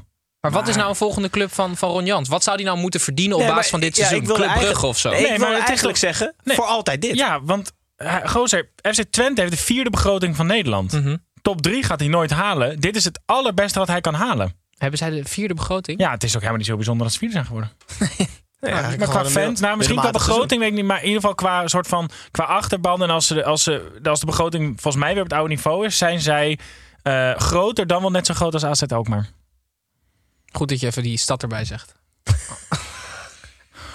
Maar 0.51 0.53
wat 0.61 0.67
is 0.69 0.75
nou 0.75 0.89
een 0.89 0.95
volgende 0.95 1.29
club 1.29 1.53
van, 1.53 1.77
van 1.77 1.89
Ron 1.89 2.05
Jans? 2.05 2.29
Wat 2.29 2.43
zou 2.43 2.57
die 2.57 2.65
nou 2.65 2.77
moeten 2.77 2.99
verdienen 2.99 3.37
op 3.37 3.43
Nee, 3.43 3.51
basis 3.51 3.71
maar- 3.71 3.79
van 3.79 3.89
dit 3.89 3.97
ja, 3.97 4.05
seizoen? 4.07 4.35
Club 4.35 4.53
Brugge 4.53 4.85
of 4.85 4.97
zo? 4.97 5.09
Nee, 5.09 5.21
Nee, 5.21 5.31
ik 5.31 5.37
maar 5.37 5.47
wil 5.47 5.49
het 5.55 5.61
is 5.63 5.67
eigenlijk 5.67 5.97
zeggen, 5.97 6.33
Nee. 6.43 6.55
voor 6.55 6.65
altijd 6.65 7.01
dit. 7.01 7.15
Ja, 7.15 7.41
want 7.43 7.71
uh, 7.97 8.15
gozer, 8.25 8.69
FC 8.81 9.03
Twente 9.09 9.41
heeft 9.41 9.53
de 9.53 9.59
vierde 9.59 9.89
begroting 9.89 10.35
van 10.35 10.45
Nederland. 10.47 10.91
Mhm. 10.91 11.15
Top 11.41 11.61
drie 11.61 11.83
gaat 11.83 11.99
hij 11.99 12.09
nooit 12.09 12.31
halen. 12.31 12.79
Dit 12.79 12.95
is 12.95 13.03
het 13.03 13.19
allerbeste 13.25 13.79
wat 13.79 13.87
hij 13.87 14.01
kan 14.01 14.13
halen. 14.13 14.55
Hebben 14.77 14.99
zij 14.99 15.09
de 15.09 15.23
vierde 15.25 15.53
begroting? 15.53 15.99
Ja, 15.99 16.11
het 16.11 16.23
is 16.23 16.29
ook 16.29 16.35
helemaal 16.35 16.57
niet 16.57 16.67
zo 16.67 16.75
bijzonder 16.75 17.03
dat 17.03 17.13
ze 17.13 17.19
vierde 17.19 17.33
zijn 17.33 17.45
geworden. 17.45 17.71
Ja, 18.59 18.81
maar 18.81 18.97
qua 18.97 19.25
fans, 19.25 19.59
nou, 19.59 19.77
misschien 19.77 19.99
qua 19.99 20.11
begroting 20.11 20.59
weet 20.59 20.69
ik 20.69 20.75
niet, 20.75 20.85
maar 20.85 20.97
in 20.99 21.03
ieder 21.05 21.19
geval 21.19 21.35
qua 21.35 21.67
soort 21.67 21.87
van 21.87 22.09
qua 22.31 22.43
achterban 22.43 23.03
en 23.03 23.09
als, 23.09 23.27
ze, 23.27 23.43
als, 23.45 23.63
ze, 23.63 23.99
als 24.03 24.19
de 24.19 24.25
begroting 24.25 24.81
volgens 24.81 25.03
mij 25.03 25.13
weer 25.13 25.23
op 25.23 25.29
het 25.29 25.37
oude 25.37 25.53
niveau 25.53 25.85
is, 25.85 25.97
zijn 25.97 26.19
zij 26.21 26.59
eh, 27.01 27.35
groter 27.35 27.87
dan 27.87 28.01
wel 28.01 28.11
net 28.11 28.25
zo 28.25 28.33
groot 28.33 28.53
als 28.53 28.65
AZ 28.65 28.81
ook 28.93 29.07
maar. 29.07 29.29
Goed 30.55 30.69
dat 30.69 30.79
je 30.79 30.87
even 30.87 31.03
die 31.03 31.17
stad 31.17 31.41
erbij 31.41 31.65
zegt. 31.65 31.95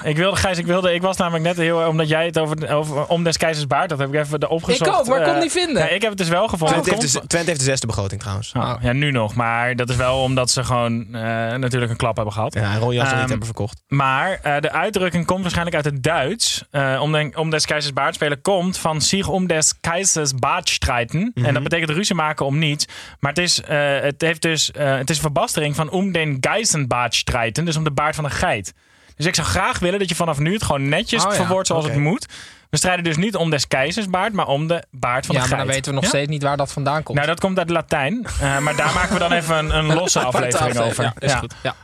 Ik 0.04 0.16
wilde, 0.16 0.36
Gijs, 0.36 0.58
ik 0.58 0.66
wilde, 0.66 0.94
ik 0.94 1.02
was 1.02 1.16
namelijk 1.16 1.44
net 1.44 1.56
heel, 1.56 1.78
omdat 1.88 2.08
jij 2.08 2.26
het 2.26 2.38
over, 2.38 2.68
over 2.74 3.06
om 3.06 3.24
des 3.24 3.36
keizers 3.36 3.66
baard, 3.66 3.88
dat 3.88 3.98
heb 3.98 4.08
ik 4.14 4.20
even 4.20 4.48
opgezocht. 4.50 4.90
Ik 4.90 4.96
ook, 4.96 5.06
maar 5.06 5.18
ik 5.18 5.24
kon 5.24 5.34
Eh, 5.34 5.40
niet 5.40 5.52
vinden. 5.52 5.74
nee, 5.82 5.94
ik 5.94 6.00
heb 6.00 6.10
het 6.10 6.18
dus 6.18 6.28
wel 6.28 6.48
gevonden. 6.48 6.68
Twente 6.82 6.90
heeft, 6.90 7.02
Het 7.02 7.12
de, 7.12 7.18
komt- 7.18 7.30
Twente 7.30 7.48
heeft 7.48 7.60
de 7.60 7.66
zesde 7.66 7.86
begroting 7.86 8.20
trouwens. 8.20 8.52
Oh, 8.56 8.74
ja, 8.80 8.92
nu 8.92 9.10
nog. 9.10 9.34
Maar 9.34 9.76
dat 9.76 9.90
is 9.90 9.96
wel 9.96 10.22
omdat 10.22 10.50
ze 10.50 10.64
gewoon 10.64 11.06
eh, 11.14 11.20
natuurlijk 11.54 11.90
een 11.90 11.96
klap 11.96 12.16
hebben 12.16 12.34
gehad. 12.34 12.54
Ja, 12.54 12.60
en 12.72 12.78
Ron 12.78 12.94
Jans 12.94 12.98
nog 13.02 13.08
Ehm, 13.10 13.18
niet 13.20 13.28
hebben 13.28 13.46
verkocht. 13.46 13.82
Maar 13.88 14.38
eh, 14.42 14.60
de 14.60 14.72
uitdrukking 14.72 15.26
komt 15.26 15.40
waarschijnlijk 15.40 15.76
uit 15.76 15.84
het 15.84 16.02
Duits. 16.02 16.64
Eh, 16.70 16.98
om, 17.02 17.12
den, 17.12 17.36
om 17.36 17.50
des 17.50 17.66
keizers 17.66 17.92
baard 17.94 18.14
spelen 18.14 18.40
komt 18.42 18.78
van 18.78 19.00
zich 19.00 19.28
om 19.28 19.46
des 19.46 19.74
keizers 19.80 20.34
baard 20.34 20.68
strijden. 20.68 21.32
En 21.34 21.54
dat 21.54 21.62
betekent 21.62 21.90
ruzie 21.90 22.14
maken 22.14 22.46
om 22.46 22.58
niets. 22.58 22.86
Maar 23.20 23.30
het 23.32 23.40
is, 23.40 23.60
eh, 23.62 24.00
het 24.00 24.20
heeft 24.20 24.42
dus, 24.42 24.70
eh, 24.70 24.96
het 24.96 25.10
is 25.10 25.16
een 25.16 25.22
verbastering 25.22 25.76
van 25.76 25.90
om 25.90 26.12
den 26.12 26.36
geisenbaard 26.40 27.14
strijden. 27.14 27.64
Dus 27.64 27.76
om 27.76 27.84
de 27.84 27.90
baard 27.90 28.14
van 28.14 28.24
de 28.24 28.30
geit. 28.30 28.72
Dus 29.20 29.28
ik 29.28 29.34
zou 29.34 29.46
graag 29.48 29.78
willen 29.78 29.98
dat 29.98 30.08
je 30.08 30.14
vanaf 30.14 30.38
nu 30.38 30.52
het 30.52 30.62
gewoon 30.62 30.88
netjes 30.88 31.24
Oh 31.24 31.30
ja, 31.30 31.36
verwoordt 31.36 31.66
zoals 31.66 31.84
het 31.84 31.96
moet. 31.96 32.26
We 32.70 32.76
strijden 32.76 33.04
dus 33.04 33.16
niet 33.16 33.36
om 33.36 33.50
des 33.50 33.68
keizers 33.68 34.08
baard, 34.10 34.32
maar 34.32 34.46
om 34.46 34.66
de 34.66 34.84
baard 34.90 35.26
van 35.26 35.34
ja, 35.34 35.40
de 35.42 35.48
maar 35.48 35.56
geit. 35.56 35.66
dan 35.66 35.74
weten 35.76 35.90
we 35.90 35.94
nog 36.00 36.04
Ja? 36.04 36.08
steeds 36.10 36.30
niet 36.30 36.42
waar 36.42 36.56
dat 36.56 36.72
vandaan 36.72 37.02
komt. 37.02 37.16
Nou, 37.16 37.30
dat 37.30 37.40
komt 37.40 37.58
uit 37.58 37.68
het 37.68 37.76
Latijn. 37.76 38.26
Eh, 38.40 38.58
maar 38.58 38.76
daar 38.76 38.94
maken 38.94 39.12
we 39.12 39.18
dan 39.18 39.32
even 39.32 39.56
een, 39.58 39.76
een 39.76 39.94
losse 39.94 40.20
aflevering 40.24 40.78
over. 40.78 41.04
Ja, 41.04 41.14
is 41.18 41.30
Ja. 41.30 41.38
goed. 41.38 41.54
Ja. 41.62 41.74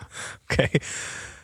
Oké. 0.48 0.68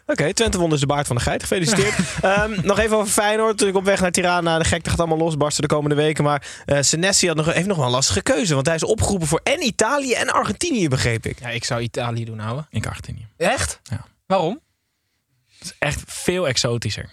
Oké, 0.07 0.33
Twente 0.33 0.59
won 0.59 0.70
dus 0.70 0.81
de 0.81 0.87
baard 0.87 1.07
van 1.07 1.16
de 1.16 1.22
geit. 1.22 1.42
Gefeliciteerd. 1.42 1.94
Ehm, 2.22 2.50
nog 2.62 2.78
even 2.78 2.96
over 2.96 3.12
Feyenoord. 3.12 3.50
Natuurlijk 3.50 3.78
op 3.78 3.85
weg 3.85 4.00
naar 4.00 4.11
Tirana. 4.11 4.59
De 4.59 4.64
gekte 4.64 4.90
gaat 4.90 4.98
allemaal 4.98 5.18
losbarsten 5.18 5.62
de 5.68 5.74
komende 5.74 5.94
weken. 5.96 6.24
Maar 6.24 6.46
eh 6.64 6.78
Senesi 6.81 7.26
had 7.26 7.37
nog, 7.37 7.52
heeft 7.52 7.66
nog 7.66 7.76
wel 7.76 7.87
een 7.87 7.92
lastige 7.92 8.22
keuze. 8.22 8.55
Want 8.55 8.66
hij 8.66 8.74
is 8.74 8.85
opgeroepen 8.85 9.26
voor 9.28 9.40
en 9.42 9.62
Italië 9.66 10.12
en 10.12 10.31
Argentinië, 10.31 10.88
begreep 10.88 11.26
ik. 11.26 11.40
ja, 11.40 11.48
ik 11.48 11.64
zou 11.64 11.81
Italië 11.81 12.24
doen 12.24 12.38
houden. 12.38 12.66
Ik 12.70 12.87
Argentinië. 12.87 13.26
Echt? 13.37 13.81
Ja. 13.83 14.05
Waarom? 14.26 14.61
Het 15.62 15.70
is 15.70 15.77
echt 15.79 16.03
veel 16.07 16.48
exotischer. 16.48 17.11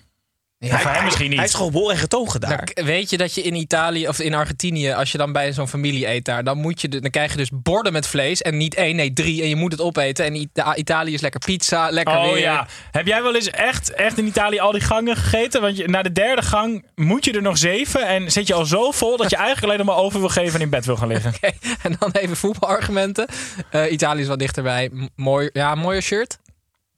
Ja, 0.62 0.80
voor 0.80 0.92
hem 0.92 1.04
misschien 1.04 1.30
niet. 1.30 1.38
Hij 1.38 1.48
is 1.48 1.54
gewoon 1.54 1.72
bol 1.72 1.92
en 1.92 1.98
getogen 1.98 2.40
daar. 2.40 2.70
Nou, 2.74 2.88
weet 2.88 3.10
je 3.10 3.18
dat 3.18 3.36
je 3.36 3.42
in 3.42 3.56
Italië 3.56 4.08
of 4.08 4.20
in 4.20 4.34
Argentinië, 4.34 4.92
als 4.92 5.12
je 5.12 5.18
dan 5.18 5.32
bij 5.32 5.54
zo'n 5.54 5.68
familie 5.68 6.08
eet 6.08 6.26
daar, 6.26 6.44
dan, 6.44 6.58
moet 6.58 6.82
je 6.82 6.88
de, 6.88 7.00
dan 7.00 7.10
krijg 7.12 7.32
je 7.32 7.38
dus 7.38 7.50
borden 7.54 7.94
met 7.94 8.08
vlees 8.08 8.42
en 8.42 8.58
niet 8.58 8.76
één, 8.76 8.96
nee 8.96 9.14
drie. 9.14 9.42
En 9.42 9.50
je 9.50 9.56
moet 9.56 9.72
het 9.72 9.82
opeten. 9.82 10.26
En 10.26 10.36
Ita- 10.36 10.76
Italië 10.76 11.14
is 11.14 11.22
lekker 11.22 11.40
pizza, 11.40 11.90
lekker 11.90 12.16
Oh 12.18 12.24
weer. 12.32 12.40
ja. 12.40 12.68
Heb 12.92 13.08
jij 13.08 13.24
wel 13.24 13.36
eens 13.36 13.50
echt, 13.50 13.94
echt 13.94 14.18
in 14.18 14.26
Italië 14.26 14.60
al 14.60 14.72
die 14.72 14.82
gangen 14.82 15.16
gegeten? 15.16 15.62
Want 15.62 15.78
je, 15.78 15.88
na 15.88 16.02
de 16.02 16.12
derde 16.12 16.42
gang 16.42 16.86
moet 16.96 17.26
je 17.26 17.32
er 17.32 17.42
nog 17.42 17.58
zeven. 17.58 18.08
En 18.08 18.32
zit 18.32 18.48
je 18.48 18.54
al 18.54 18.66
zo 18.66 18.92
vol 18.92 19.18
dat 19.18 19.30
je 19.30 19.36
eigenlijk 19.36 19.66
alleen 19.66 19.86
nog 19.86 19.96
maar 19.96 20.04
over 20.06 20.20
wil 20.20 20.30
geven 20.30 20.56
en 20.56 20.62
in 20.62 20.70
bed 20.70 20.86
wil 20.86 20.96
gaan 20.98 21.08
liggen. 21.08 21.34
Oké, 21.36 21.52
En 21.84 21.96
dan 22.00 22.12
even 22.12 22.38
voetbalargumenten. 22.38 23.28
Eh, 23.72 23.92
Italië 23.92 24.22
is 24.22 24.28
wat 24.28 24.40
dichterbij. 24.40 24.90
M- 24.94 25.08
Mooi, 25.16 25.50
ja, 25.54 25.76
mooier 25.76 26.02
shirt. 26.02 26.38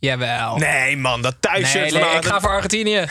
Jawel. 0.02 0.58
Nee 0.58 0.98
man, 0.98 1.22
dat 1.22 1.36
thuisshirt 1.40 1.82
nee, 1.84 1.92
van 1.92 2.00
nee, 2.02 2.10
ik 2.10 2.16
Argentinië. 2.16 2.32
ga 2.34 2.40
voor 2.40 2.50
Argentinië. 2.50 3.06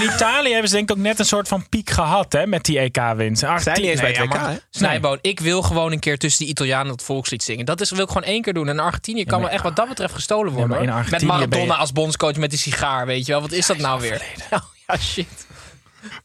In 0.00 0.02
Italië 0.14 0.50
hebben 0.50 0.68
ze 0.68 0.74
denk 0.76 0.90
ik 0.90 0.96
ook 0.96 1.02
net 1.02 1.18
een 1.18 1.24
soort 1.24 1.48
van 1.48 1.68
piek 1.68 1.90
gehad 1.90 2.32
hè, 2.32 2.46
met 2.46 2.64
die 2.64 2.78
EK-winst. 2.78 3.40
Zijn 3.40 3.80
niet 3.80 3.90
eens 3.90 4.00
bij 4.00 4.12
het 4.12 4.28
maar- 4.28 4.50
hè? 4.50 4.56
Snijboon, 4.70 5.18
ik 5.20 5.40
wil 5.40 5.62
gewoon 5.62 5.92
een 5.92 5.98
keer 5.98 6.18
tussen 6.18 6.40
die 6.40 6.48
Italianen 6.52 6.86
dat 6.88 7.02
volkslied 7.02 7.42
zingen. 7.42 7.64
Dat 7.66 7.80
is, 7.80 7.90
wil 7.90 8.02
ik 8.02 8.08
gewoon 8.08 8.22
één 8.22 8.42
keer 8.42 8.52
doen. 8.54 8.68
En 8.68 8.78
Argentinië 8.78 9.24
kan 9.24 9.40
wel 9.40 9.48
echt 9.50 9.62
wat 9.62 9.76
dat 9.76 9.88
betreft 9.88 10.14
gestolen 10.14 10.52
worden. 10.52 10.68
maar 10.70 10.82
in 10.82 10.88
hoor. 10.88 10.96
Met 10.96 11.04
Argentinië 11.12 11.32
Maradona 11.38 11.64
je- 11.74 11.80
als 11.80 11.92
bondscoach 11.92 12.36
met 12.36 12.50
die 12.50 12.58
sigaar, 12.58 13.06
weet 13.06 13.26
je 13.26 13.32
wel. 13.32 13.40
Wat 13.40 13.52
is 13.52 13.66
dat 13.66 13.76
nou 13.78 14.00
weer? 14.00 14.22
Oh, 14.50 14.60
ja, 14.86 14.96
shit. 14.96 15.46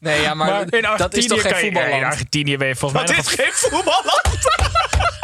Nee, 0.00 0.20
ja, 0.20 0.34
maar, 0.34 0.46
Maar 0.50 0.60
in 0.74 0.86
Argentinië 0.86 0.96
dat 0.98 1.14
is 1.16 1.26
toch 1.26 1.40
geen 1.42 1.54
voetballand? 1.54 1.92
in 1.92 2.04
Argentinië 2.04 2.56
ben 2.56 2.68
je 2.68 2.76
volgens 2.76 3.06
Dat 3.06 3.18
is 3.18 3.26
geen 3.28 3.52
voetballand. 3.52 4.22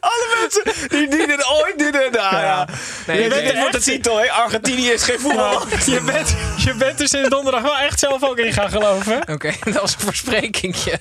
Alle 0.00 0.36
mensen 0.40 0.88
die, 0.88 1.08
die 1.08 1.26
dit 1.26 1.46
ooit 1.46 1.78
doen. 1.78 1.90
Nou, 1.92 2.12
ja. 2.36 2.68
Nee, 3.06 3.22
je 3.22 3.28
weet- 3.28 3.44
het 3.50 3.58
wordt 3.58 3.72
de 3.72 3.80
titel, 3.80 4.16
hè? 4.20 4.30
Argentinië 4.30 4.88
is 4.90 5.02
geen 5.02 5.20
voetballand. 5.20 5.84
Je 5.86 6.00
bent, 6.00 6.34
je 6.56 6.74
bent 6.74 7.00
er 7.00 7.08
sinds 7.08 7.28
donderdag 7.28 7.62
wel 7.62 7.78
echt 7.78 7.98
zelf 7.98 8.22
ook 8.24 8.38
in 8.38 8.52
gaan 8.52 8.70
geloven. 8.70 9.28
Oké, 9.28 9.52
dat 9.64 9.74
was 9.80 9.94
een 9.94 10.00
versprekingje. 10.00 10.98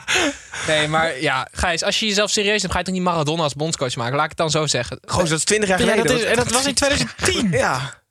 nee, 0.66 0.88
maar 0.88 1.20
ja, 1.20 1.48
Gijs, 1.52 1.82
als 1.82 2.00
je 2.00 2.06
jezelf 2.06 2.30
serieus 2.30 2.60
neemt, 2.60 2.72
ga 2.72 2.78
je 2.78 2.84
toch 2.84 2.94
niet 2.94 3.02
Maradona 3.02 3.42
als 3.42 3.54
bondscoach 3.54 3.96
maken? 3.96 4.14
Laat 4.14 4.22
ik 4.24 4.30
het 4.30 4.38
dan 4.38 4.50
zo 4.50 4.66
zeggen. 4.66 4.98
Gewoon, 5.04 5.28
dat 5.28 5.38
is 5.38 5.44
20 5.44 5.68
jaar 5.68 5.78
Ja, 5.80 5.84
geleden. 5.86 6.06
dat, 6.12 6.20
is, 6.20 6.24
en 6.24 6.36
dat 6.36 6.50
was 6.50 6.66
in 6.66 6.74
2010. 6.74 7.50
Ja. 7.64 8.02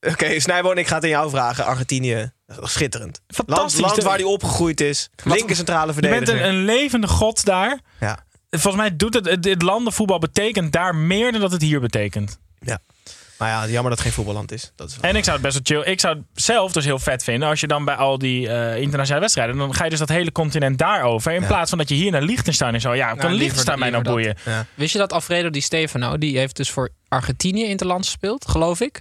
Oké, 0.00 0.40
Snijboon, 0.40 0.78
ik 0.78 0.86
ga 0.86 0.94
het 0.94 1.04
aan 1.04 1.10
jou 1.10 1.30
vragen. 1.30 1.64
Argentinië, 1.64 2.32
schitterend. 2.62 3.20
Fantastisch. 3.28 3.80
Land, 3.80 3.90
land 3.92 4.02
waar 4.02 4.14
hij 4.16 4.24
opgegroeid 4.24 4.80
is. 4.80 5.10
Linker 5.24 5.56
centrale 5.56 5.92
Je 5.94 6.00
bent 6.00 6.14
verdediger. 6.14 6.48
een, 6.48 6.54
een 6.54 6.64
levende 6.64 7.06
god 7.08 7.44
daar. 7.44 7.78
Ja. 8.00 8.18
Volgens 8.50 8.76
mij 8.82 8.96
doet 8.96 9.14
het, 9.14 9.24
het, 9.26 9.44
het 9.44 9.62
landenvoetbal 9.62 10.18
betekent 10.18 10.72
daar 10.72 10.94
meer 10.94 11.32
dan 11.32 11.40
dat 11.40 11.52
het 11.52 11.62
hier 11.62 11.80
betekent. 11.80 12.38
ja. 12.60 12.78
Maar 13.38 13.48
ja, 13.48 13.60
jammer 13.60 13.82
dat 13.82 13.92
het 13.92 14.00
geen 14.00 14.12
voetballand 14.12 14.52
is. 14.52 14.72
Dat 14.76 14.88
is 14.90 14.96
En 15.00 15.16
ik 15.16 15.24
zou 15.24 15.36
het 15.36 15.46
best 15.52 15.68
wel 15.68 15.82
chill. 15.82 15.92
Ik 15.92 16.00
zou 16.00 16.16
het 16.16 16.24
zelf 16.42 16.72
dus 16.72 16.84
heel 16.84 16.98
vet 16.98 17.24
vinden 17.24 17.48
als 17.48 17.60
je 17.60 17.66
dan 17.66 17.84
bij 17.84 17.94
al 17.94 18.18
die 18.18 18.48
eh, 18.48 18.80
internationale 18.80 19.20
wedstrijden. 19.20 19.56
Dan 19.56 19.74
ga 19.74 19.84
je 19.84 19.90
dus 19.90 19.98
dat 19.98 20.08
hele 20.08 20.32
continent 20.32 20.78
daarover. 20.78 21.32
In 21.32 21.40
Ja. 21.40 21.46
plaats 21.46 21.68
van 21.68 21.78
dat 21.78 21.88
je 21.88 21.94
hier 21.94 22.10
naar 22.10 22.22
Liechtenstein 22.22 22.74
en 22.74 22.80
zo. 22.80 22.94
Ja, 22.94 23.06
kan 23.06 23.16
liever- 23.16 23.38
Liechtenstein 23.38 23.78
mij 23.78 23.90
nou 23.90 24.02
boeien? 24.04 24.36
Ja. 24.44 24.66
Wist 24.74 24.92
je 24.92 24.98
dat 24.98 25.12
Alfredo 25.12 25.50
Di 25.50 25.60
Stefano, 25.60 26.18
die 26.18 26.38
heeft 26.38 26.56
dus 26.56 26.70
voor 26.70 26.90
Argentinië 27.08 27.64
interlands 27.64 28.06
gespeeld, 28.08 28.48
geloof 28.48 28.80
ik? 28.80 29.00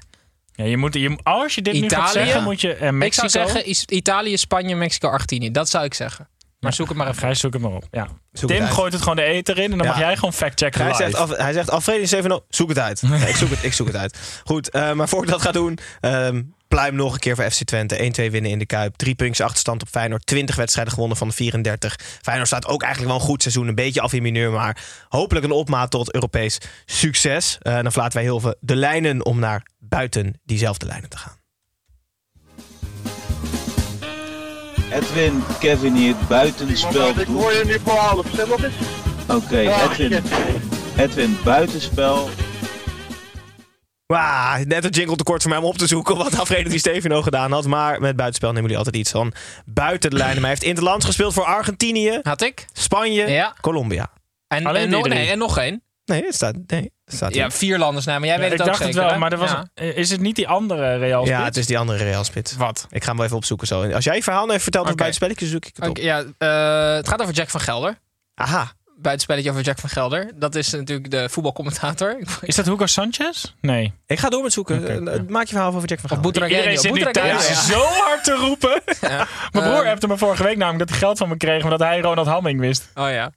Ja, 0.55 0.65
je 0.65 0.77
moet, 0.77 0.93
je, 0.93 1.17
als 1.23 1.55
je 1.55 1.61
dit 1.61 1.73
nu 1.73 1.79
gaat 1.89 1.89
Italië? 2.09 2.11
zeggen, 2.25 2.43
moet 2.43 2.61
je. 2.61 2.73
eh, 2.73 2.89
Mexico. 2.91 3.25
Ik 3.25 3.31
zou 3.31 3.47
zeggen 3.49 3.95
Italië, 3.95 4.37
Spanje, 4.37 4.75
Mexico, 4.75 5.07
Argentinië. 5.09 5.51
Dat 5.51 5.69
zou 5.69 5.85
ik 5.85 5.93
zeggen. 5.93 6.27
Maar 6.59 6.73
zoek 6.73 6.87
het 6.87 6.97
maar 6.97 7.07
even. 7.07 7.19
Gijs, 7.19 7.39
zoek 7.39 7.53
het 7.53 7.61
maar 7.61 7.71
op. 7.71 7.87
Ja. 7.91 8.07
Zoek 8.31 8.49
Tim 8.49 8.61
het 8.61 8.71
gooit 8.71 8.93
het 8.93 9.01
gewoon 9.01 9.15
de 9.17 9.23
eter 9.23 9.57
in 9.57 9.71
en 9.71 9.77
dan 9.77 9.87
Ja. 9.87 9.91
mag 9.93 10.01
jij 10.01 10.15
gewoon 10.15 10.33
fact-checken. 10.33 10.83
Hij 10.83 10.93
zegt, 10.93 11.15
af, 11.15 11.37
hij 11.37 11.53
zegt 11.53 11.69
Alfredo 11.71 12.05
7 12.05 12.41
zoek 12.49 12.69
het 12.69 12.79
uit. 12.79 13.01
Ja, 13.07 13.15
ik, 13.25 13.35
zoek 13.35 13.49
het, 13.49 13.63
ik 13.63 13.73
zoek 13.73 13.87
het 13.87 13.95
uit. 13.95 14.41
Goed, 14.43 14.69
eh, 14.69 14.91
maar 14.91 15.09
voor 15.09 15.23
ik 15.23 15.29
dat 15.29 15.41
ga 15.41 15.51
doen, 15.51 15.77
ehm 15.99 16.41
pluim 16.67 16.95
nog 16.95 17.13
een 17.13 17.19
keer 17.19 17.35
voor 17.35 17.51
FC 17.51 17.63
Twente. 17.63 17.97
1-2 17.97 18.31
winnen 18.31 18.51
in 18.51 18.59
de 18.59 18.65
Kuip. 18.65 18.95
Drie 18.95 19.15
puntjes 19.15 19.45
achterstand 19.45 19.81
op 19.81 19.87
Feyenoord. 19.87 20.25
20 20.25 20.55
wedstrijden 20.55 20.93
gewonnen 20.93 21.17
van 21.17 21.27
de 21.27 21.33
34. 21.33 21.95
Feyenoord 22.21 22.47
staat 22.47 22.67
ook 22.67 22.81
eigenlijk 22.83 23.11
wel 23.13 23.21
een 23.21 23.27
goed 23.27 23.41
seizoen. 23.41 23.67
Een 23.67 23.75
beetje 23.75 24.01
af 24.01 24.13
in 24.13 24.21
mineur, 24.21 24.51
maar 24.51 24.83
hopelijk 25.07 25.45
een 25.45 25.51
opmaat 25.51 25.91
tot 25.91 26.13
Europees 26.13 26.57
succes. 26.85 27.57
Eh, 27.61 27.73
dan 27.73 27.91
verlaten 27.91 28.13
wij 28.13 28.23
heel 28.23 28.39
veel 28.39 28.55
de 28.59 28.75
lijnen 28.75 29.25
om 29.25 29.39
naar 29.39 29.65
buiten 29.79 30.39
diezelfde 30.45 30.85
lijnen 30.85 31.09
te 31.09 31.17
gaan. 31.17 31.38
Edwin, 34.99 35.43
Kevin 35.59 35.93
hier, 35.95 36.15
buitenspel. 36.27 37.07
Ik 37.09 37.27
hoor 37.27 37.53
je 37.53 37.63
nu 37.65 37.77
voor 37.83 37.93
half. 37.93 38.25
Zeg 38.35 38.47
nog 38.47 38.63
eens. 38.63 38.73
Oké, 39.27 39.57
Edwin. 39.59 40.23
Edwin, 40.97 41.37
buitenspel. 41.43 42.29
Wauw, 44.05 44.63
net 44.63 44.83
een 44.83 44.89
jingle 44.89 45.15
tekort 45.15 45.41
voor 45.41 45.51
mij 45.51 45.59
om 45.59 45.65
op 45.65 45.77
te 45.77 45.87
zoeken 45.87 46.17
wat 46.17 46.39
Alfredo 46.39 46.69
Di 46.69 46.77
Stefano 46.79 47.21
gedaan 47.21 47.51
had. 47.51 47.65
Maar 47.65 48.01
met 48.01 48.15
buitenspel 48.15 48.47
nemen 48.49 48.61
jullie 48.63 48.77
altijd 48.77 48.95
iets 48.95 49.11
van 49.11 49.33
buiten 49.65 50.09
de 50.09 50.15
lijnen. 50.15 50.35
Maar 50.35 50.49
hij 50.49 50.53
heeft 50.59 50.69
interlands 50.69 51.05
gespeeld 51.05 51.33
voor 51.33 51.45
Argentinië, 51.45 52.19
Had 52.23 52.41
ik. 52.41 52.65
Spanje, 52.73 53.27
Ja. 53.27 53.53
Colombia. 53.61 54.07
En, 54.47 54.65
Alleen 54.65 54.81
en, 54.83 54.89
die 54.89 54.97
nog, 54.97 55.07
nee, 55.07 55.29
en 55.29 55.37
nog 55.37 55.57
één. 55.57 55.83
Nee, 56.09 56.23
het 56.25 56.35
staat, 56.35 56.55
nee, 56.67 56.91
het 57.05 57.15
staat 57.15 57.33
Ja, 57.33 57.51
vier 57.51 57.77
landers 57.77 58.05
nou, 58.05 58.19
maar 58.19 58.27
jij 58.29 58.37
weet 58.39 58.45
ik 58.45 58.51
het 58.51 58.61
ook 58.61 58.67
dacht 58.67 58.83
het 58.83 58.95
wel, 58.95 59.09
hè? 59.09 59.17
maar 59.17 59.31
er 59.31 59.37
was, 59.37 59.49
Ja. 59.51 59.67
is 59.75 60.09
het 60.09 60.21
niet 60.21 60.35
die 60.35 60.47
andere 60.47 60.95
Real 60.97 61.25
Ja, 61.25 61.31
spits? 61.33 61.45
het 61.47 61.57
is 61.57 61.65
die 61.65 61.77
andere 61.77 62.03
Real 62.03 62.23
Spits. 62.23 62.55
Wat? 62.55 62.87
Ik 62.89 63.01
ga 63.01 63.07
hem 63.07 63.15
wel 63.15 63.25
even 63.25 63.37
opzoeken 63.37 63.67
zo. 63.67 63.81
En 63.81 63.93
Als 63.93 64.03
jij 64.03 64.15
je 64.15 64.23
verhaal 64.23 64.41
nou 64.41 64.51
even 64.51 64.63
vertelt 64.63 64.83
over 64.85 64.95
Oké. 64.99 65.03
buitenspelletjes, 65.03 65.49
zoek 65.49 65.65
ik 65.65 65.75
het 65.75 65.85
op. 65.85 65.89
Oké, 65.97 66.01
ja, 66.01 66.17
eh, 66.37 66.95
het 66.95 67.07
gaat 67.07 67.21
over 67.21 67.33
Jack 67.33 67.49
van 67.49 67.59
Gelder. 67.61 67.97
Aha. 68.35 68.71
Buitenspelletje 69.01 69.49
over 69.51 69.61
Jack 69.63 69.79
van 69.79 69.89
Gelder. 69.89 70.31
Dat 70.35 70.55
is 70.55 70.69
natuurlijk 70.71 71.11
de 71.11 71.29
voetbalcommentator. 71.29 72.17
Is 72.41 72.55
dat 72.55 72.65
Hugo 72.65 72.85
Sanchez? 72.85 73.53
Nee. 73.61 73.93
Ik 74.07 74.19
ga 74.19 74.29
door 74.29 74.43
met 74.43 74.53
zoeken. 74.53 74.79
Oké, 74.81 75.11
Eh, 75.11 75.19
Maak 75.27 75.45
je 75.45 75.53
verhaal 75.53 75.73
over 75.73 75.87
Jack 75.89 75.99
van 75.99 76.09
Of 76.11 76.17
Gelder. 76.17 76.41
Boutragueño. 76.41 76.55
Iedereen 76.55 76.77
zit 76.77 76.93
nu 76.93 77.11
thuis 77.11 77.47
ja. 77.47 77.53
zo 77.53 77.79
hard 77.79 78.23
te 78.23 78.35
roepen. 78.35 78.81
Ja. 79.09 79.27
Mijn 79.51 79.69
broer 79.69 79.85
heeft 79.85 80.07
me 80.07 80.17
vorige 80.17 80.43
week 80.43 80.57
namelijk 80.57 80.79
dat 80.79 80.89
hij 80.89 80.97
geld 80.97 81.17
van 81.17 81.29
me 81.29 81.37
kreeg... 81.37 81.63
omdat 81.63 81.79
hij 81.79 81.99
Ronald 81.99 82.27
Hamming 82.27 82.59
wist. 82.59 82.89
Oh 82.95 83.09
ja. 83.09 83.31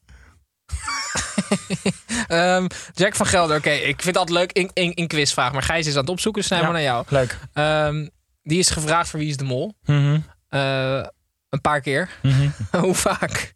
Ehm, 2.29 2.67
Jack 2.95 3.15
van 3.15 3.27
Gelder, 3.27 3.57
oké. 3.57 3.71
ik 3.71 4.03
vind 4.03 4.17
altijd 4.17 4.39
leuk 4.39 4.53
in, 4.53 4.71
in, 4.73 4.95
in 4.95 5.07
quizvraag. 5.09 5.53
Maar 5.53 5.63
Gijs 5.63 5.87
is 5.87 5.95
aan 5.95 6.01
het 6.01 6.09
opzoeken, 6.11 6.41
dus 6.41 6.51
snel 6.51 6.61
Ja. 6.61 6.65
maar 6.71 6.83
naar 6.83 6.85
jou. 6.93 7.05
Leuk. 7.09 7.39
Ehm, 7.53 8.09
die 8.43 8.59
is 8.59 8.71
gevraagd 8.71 9.09
voor 9.09 9.19
Wie 9.19 9.29
is 9.29 9.37
de 9.37 9.45
Mol. 9.45 9.75
Eh, 10.49 11.05
een 11.49 11.61
paar 11.61 11.81
keer. 11.81 12.11
Mhm. 12.23 12.49
Hoe 12.85 12.95
vaak? 12.95 13.55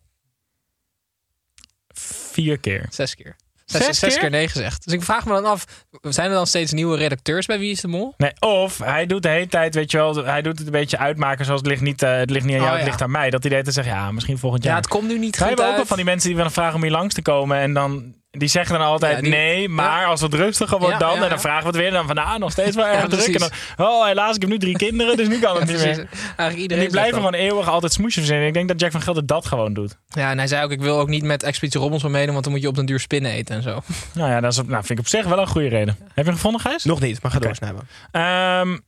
Vier 2.33 2.59
keer. 2.59 2.87
Zes 2.91 3.15
keer. 3.15 3.37
Zes, 3.67 3.85
Zes 3.85 3.99
zes 3.99 4.11
keer? 4.13 4.21
keer 4.21 4.31
nee 4.31 4.49
gezegd. 4.49 4.85
Dus 4.85 4.93
ik 4.95 5.03
vraag 5.03 5.25
me 5.27 5.33
dan 5.33 5.45
af, 5.45 5.65
zijn 6.01 6.29
er 6.29 6.35
dan 6.35 6.47
steeds 6.47 6.73
nieuwe 6.73 6.97
redacteurs 6.97 7.47
bij 7.47 7.59
Wie 7.59 7.71
is 7.71 7.81
de 7.81 7.89
Mol? 7.89 8.15
Nee, 8.17 8.33
of 8.41 8.79
hij 8.79 9.07
doet 9.07 9.23
de 9.23 9.29
hele 9.29 9.47
tijd, 9.49 9.75
weet 9.75 9.91
je 9.91 9.97
wel, 9.97 10.25
hij 10.25 10.43
doet 10.43 10.59
het 10.59 10.67
een 10.67 10.73
beetje 10.73 10.99
uitmaken 10.99 11.45
zoals 11.45 11.61
het 11.61 11.69
ligt 11.71 11.81
niet, 11.83 12.03
eh, 12.03 12.17
het 12.17 12.31
ligt 12.31 12.45
niet 12.45 12.55
aan 12.55 12.61
jou, 12.61 12.71
Oh, 12.73 12.77
het 12.77 12.85
ja. 12.85 12.91
ligt 12.91 13.03
aan 13.03 13.11
mij. 13.11 13.31
Dat 13.31 13.41
hij 13.41 13.51
de 13.51 13.57
hele 13.57 13.73
tijd 13.73 13.87
zegt, 13.87 13.97
ja, 13.97 14.13
misschien 14.13 14.39
volgend 14.39 14.63
Ja, 14.63 14.69
jaar. 14.69 14.79
het 14.79 14.89
komt 14.89 15.09
nu 15.09 15.19
niet 15.19 15.21
Wij 15.21 15.31
goed 15.39 15.47
hebben 15.49 15.65
ook 15.65 15.71
wel 15.71 15.79
uit. 15.79 15.89
van 15.89 15.97
die 15.97 16.07
mensen 16.07 16.29
die 16.29 16.37
willen 16.37 16.53
vragen 16.53 16.75
om 16.75 16.83
hier 16.83 16.91
langs 16.91 17.15
te 17.15 17.23
komen 17.23 17.59
en 17.59 17.73
dan, 17.75 18.15
die 18.39 18.49
zeggen 18.49 18.79
dan 18.79 18.87
altijd 18.87 19.15
Ja, 19.17 19.21
die- 19.23 19.31
nee, 19.31 19.69
maar 19.69 20.07
als 20.07 20.21
het 20.21 20.35
rustiger 20.35 20.79
wordt 20.79 20.93
Ja, 20.93 20.99
dan, 20.99 21.17
ja, 21.17 21.23
en 21.23 21.29
dan 21.29 21.41
vragen 21.41 21.61
we 21.61 21.67
het 21.67 21.77
weer, 21.77 21.87
en 21.87 21.93
dan 21.93 22.07
van, 22.07 22.15
nou, 22.15 22.39
nog 22.39 22.51
steeds 22.51 22.77
wel 22.77 22.87
erg 22.87 23.01
Ja, 23.03 23.09
druk. 23.09 23.27
En 23.27 23.51
dan, 23.77 23.87
oh, 23.87 24.07
helaas, 24.07 24.35
ik 24.35 24.41
heb 24.41 24.51
nu 24.51 24.59
drie 24.59 24.77
kinderen, 24.77 25.17
dus 25.17 25.29
nu 25.29 25.39
kan 25.39 25.57
het 25.61 25.69
Ja, 25.69 25.73
niet 25.75 25.83
precies. 25.83 25.97
meer. 25.97 26.09
Eigenlijk 26.21 26.55
En 26.55 26.59
iedereen 26.59 26.83
die 26.83 26.93
blijven 26.93 27.15
gewoon 27.15 27.35
eeuwig 27.35 27.69
altijd 27.69 27.93
smoesjes 27.93 28.15
verzinnen. 28.15 28.47
Ik 28.47 28.55
denk 28.55 28.69
dat 28.69 28.81
Jack 28.81 28.91
van 28.93 29.03
Gelder 29.03 29.27
dat 29.27 29.47
gewoon 29.47 29.75
doet. 29.75 29.99
Ja, 30.09 30.31
en 30.31 30.39
hij 30.39 30.47
zei 30.47 30.65
ook, 30.65 30.71
ik 30.71 30.81
wil 30.81 30.99
ook 30.99 31.09
niet 31.09 31.23
met 31.25 31.43
Expeditie 31.43 31.81
Robinson 31.81 32.11
meedoen, 32.11 32.33
want 32.33 32.45
dan 32.45 32.53
moet 32.53 32.63
je 32.63 32.69
op 32.69 32.75
den 32.75 32.87
duur 32.87 33.01
spinnen 33.01 33.31
eten 33.33 33.55
en 33.57 33.63
zo. 33.63 33.81
Nou 34.15 34.31
ja, 34.31 34.41
dat 34.41 34.53
is, 34.53 34.57
nou, 34.59 34.71
vind 34.85 34.91
ik 34.91 34.99
op 34.99 35.07
zich 35.07 35.25
wel 35.27 35.39
een 35.39 35.47
goede 35.47 35.69
reden. 35.69 35.97
Heb 36.01 36.11
je 36.15 36.23
hem 36.23 36.33
gevonden, 36.35 36.61
Gijs? 36.61 36.85
Nog 36.85 37.01
niet, 37.01 37.23
maar 37.23 37.31
ga 37.31 37.37
Oké. 37.37 37.47
doorsnijden. 37.47 37.89
Ehm, 38.11 38.79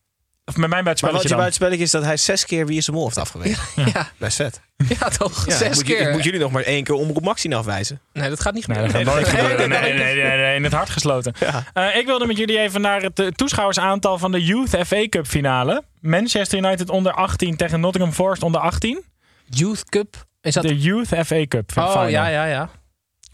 of 0.49 0.57
met 0.57 0.71
mijn 0.71 0.85
Maar 0.85 0.95
wat 0.95 1.03
buitenspelletje 1.03 1.29
je 1.29 1.35
buitenspelletje 1.35 1.85
is 1.85 1.91
dat 1.91 2.05
hij 2.05 2.17
zes 2.17 2.45
keer 2.45 2.67
Wie 2.67 2.79
is 2.79 2.85
de 2.85 2.93
Mol 2.93 3.05
heeft 3.05 3.19
afgewezen. 3.19 3.63
Ja, 3.95 4.09
Best 4.19 4.37
vet. 4.37 4.61
ja 4.99 5.09
toch? 5.09 5.47
Ja, 5.47 5.57
Zes 5.57 5.69
ik 5.69 5.75
moet, 5.75 5.85
keer. 5.85 6.01
Ik 6.07 6.13
moet 6.13 6.25
jullie 6.25 6.41
nog 6.41 6.51
maar 6.53 6.63
één 6.63 6.85
keer 6.85 6.95
Omroep 6.95 7.23
Maxine 7.25 7.55
afwijzen. 7.57 8.01
Nee, 8.13 8.29
dat 8.29 8.41
gaat 8.41 8.55
niet 8.55 8.67
Nee, 8.67 8.77
gebeuren. 8.77 9.05
dat 9.05 9.15
gaat 9.29 9.33
nooit 9.33 9.33
Nee, 9.33 9.43
nee, 9.43 9.51
gebeuren. 9.51 9.69
nee, 9.83 9.93
Nee, 10.05 10.15
nee, 10.15 10.25
nee, 10.29 10.39
nee, 10.39 10.57
in 10.57 10.65
het 10.65 10.73
hart 10.73 10.91
gesloten. 10.91 11.35
Ja. 11.41 11.65
Eh, 11.73 11.97
ik 11.97 12.07
wilde 12.07 12.27
met 12.27 12.37
jullie 12.37 12.59
even 12.59 12.81
naar 12.81 13.03
het 13.03 13.19
eh, 13.19 13.27
toeschouwersaantal 13.27 14.19
van 14.19 14.33
de 14.33 14.45
Youth 14.45 14.77
FA 14.87 15.09
Cup 15.09 15.27
finale. 15.27 15.83
Manchester 16.01 16.59
United 16.59 16.91
onder 16.91 17.13
18 17.13 17.57
tegen 17.57 17.81
Nottingham 17.81 18.13
Forest 18.13 18.43
onder 18.43 18.61
18. 18.61 19.05
Youth 19.45 19.85
Cup. 19.89 20.27
Is 20.41 20.55
dat... 20.55 20.63
De 20.63 20.79
Youth 20.79 21.09
FA 21.09 21.47
Cup 21.49 21.71
Oh, 21.77 21.91
final. 21.91 22.07
ja, 22.09 22.27
ja, 22.29 22.45
ja. 22.45 22.69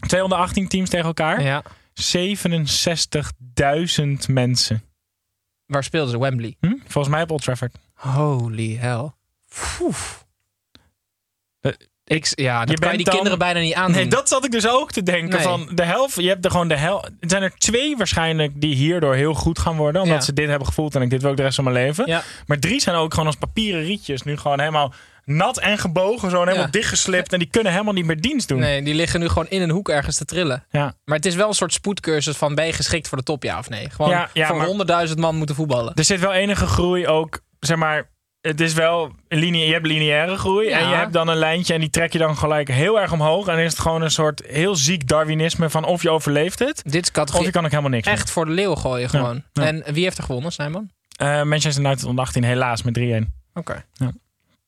Twee 0.07 0.23
onder 0.23 0.37
18 0.37 0.67
teams 0.67 0.89
tegen 0.89 1.05
elkaar. 1.05 1.41
ja. 1.41 1.63
67.000 2.15 4.03
mensen. 4.27 4.83
Waar 5.65 5.83
speelden 5.83 6.09
ze? 6.11 6.19
Wembley. 6.19 6.55
Hm? 6.59 6.73
Volgens 6.87 7.13
mij 7.13 7.23
op 7.23 7.31
Old 7.31 7.41
Trafford. 7.43 7.75
Holy 7.93 8.75
hell. 8.79 9.11
Eh, 11.61 11.71
Ik, 12.07 12.31
ja, 12.35 12.59
dat 12.59 12.69
je 12.69 12.75
kan 12.79 12.91
je 12.91 12.95
die 12.97 13.05
dan- 13.05 13.13
kinderen 13.15 13.37
bijna 13.39 13.59
niet 13.59 13.73
aandoen. 13.73 13.95
Nee, 13.95 14.07
dat 14.07 14.29
zat 14.29 14.45
ik 14.45 14.51
dus 14.51 14.67
ook 14.67 14.91
te 14.91 15.03
denken. 15.03 15.29
Nee. 15.35 15.41
Van 15.47 15.69
de 15.73 15.83
helft, 15.83 16.15
je 16.15 16.27
hebt 16.27 16.45
er 16.45 16.51
gewoon 16.51 16.67
de 16.67 16.77
helft. 16.77 17.05
Er 17.05 17.29
zijn 17.29 17.43
er 17.43 17.55
twee 17.57 17.97
waarschijnlijk 17.97 18.61
die 18.61 18.75
hierdoor 18.75 19.15
heel 19.15 19.33
goed 19.33 19.59
gaan 19.59 19.75
worden. 19.77 20.01
Omdat 20.01 20.17
Ja. 20.17 20.23
ze 20.23 20.33
dit 20.33 20.47
hebben 20.49 20.67
gevoeld 20.67 20.95
en 20.95 21.01
ik 21.01 21.09
dit 21.09 21.21
wil 21.21 21.31
ook 21.31 21.37
de 21.37 21.43
rest 21.43 21.55
van 21.55 21.63
mijn 21.63 21.75
leven. 21.75 22.07
Ja. 22.07 22.23
Maar 22.45 22.59
drie 22.59 22.79
zijn 22.81 22.95
ook 22.95 23.11
gewoon 23.13 23.27
als 23.27 23.35
papieren 23.35 23.83
rietjes. 23.83 24.21
Nu 24.21 24.37
gewoon 24.37 24.59
helemaal 24.59 24.93
nat 25.25 25.59
en 25.59 25.77
gebogen. 25.77 26.29
Zo 26.29 26.43
helemaal 26.45 26.71
dichtgeslipt. 26.71 27.33
En 27.33 27.39
die 27.39 27.47
kunnen 27.51 27.71
helemaal 27.71 27.93
niet 27.93 28.05
meer 28.05 28.21
dienst 28.21 28.47
doen. 28.47 28.59
Nee, 28.59 28.81
die 28.83 28.93
liggen 28.95 29.19
nu 29.19 29.27
gewoon 29.27 29.47
in 29.49 29.61
een 29.61 29.69
hoek 29.69 29.89
ergens 29.89 30.17
te 30.17 30.25
trillen. 30.25 30.63
Ja. 30.69 30.93
Maar 31.05 31.15
het 31.17 31.25
is 31.25 31.35
wel 31.35 31.47
een 31.47 31.53
soort 31.53 31.73
spoedcursus 31.73 32.37
van 32.37 32.55
ben 32.55 32.65
je 32.65 32.73
geschikt 32.73 33.07
voor 33.07 33.17
de 33.17 33.23
top, 33.23 33.43
ja 33.43 33.59
of 33.59 33.69
nee? 33.69 33.89
Gewoon 33.89 34.27
voor 34.33 34.85
100.000 35.07 35.13
man 35.15 35.35
moeten 35.35 35.55
voetballen. 35.55 35.93
Er 35.95 36.03
zit 36.03 36.19
wel 36.19 36.33
enige 36.33 36.65
groei 36.67 37.07
ook. 37.07 37.39
Zeg 37.59 37.77
maar, 37.77 38.09
het 38.41 38.61
is 38.61 38.73
wel 38.73 39.11
linea- 39.27 39.65
je 39.65 39.73
hebt 39.73 39.85
lineaire 39.85 40.37
groei. 40.37 40.69
Ja. 40.69 40.79
En 40.79 40.89
je 40.89 40.95
hebt 40.95 41.13
dan 41.13 41.27
een 41.27 41.37
lijntje 41.37 41.73
en 41.73 41.79
die 41.79 41.89
trek 41.89 42.11
je 42.13 42.17
dan 42.17 42.37
gelijk 42.37 42.67
heel 42.67 42.99
erg 43.01 43.11
omhoog. 43.11 43.47
En 43.47 43.55
dan 43.55 43.63
is 43.63 43.71
het 43.71 43.81
gewoon 43.81 44.01
een 44.01 44.11
soort 44.11 44.41
heel 44.47 44.75
ziek 44.75 45.07
Darwinisme 45.07 45.69
van 45.69 45.83
of 45.85 46.01
je 46.01 46.09
overleeft 46.09 46.59
het. 46.59 46.81
Dit 46.83 46.93
is 46.93 47.07
Of 47.07 47.11
categorie 47.13 47.45
je 47.45 47.51
kan 47.51 47.63
ook 47.63 47.69
helemaal 47.69 47.91
niks 47.91 48.05
meer. 48.07 48.15
echt 48.15 48.31
voor 48.31 48.45
de 48.45 48.51
leeuw 48.51 48.75
gooien 48.75 49.09
gewoon. 49.09 49.43
ja. 49.53 49.65
En 49.65 49.83
wie 49.93 50.03
heeft 50.03 50.17
er 50.17 50.23
gewonnen, 50.23 50.51
Simon? 50.51 50.91
Eh, 51.17 51.43
Manchester 51.43 51.83
United 51.83 52.03
onder 52.05 52.25
18 52.25 52.43
helaas 52.43 52.81
met 52.83 52.93
3-1. 52.93 53.33
Oké. 53.53 53.83
Ja. 53.93 54.11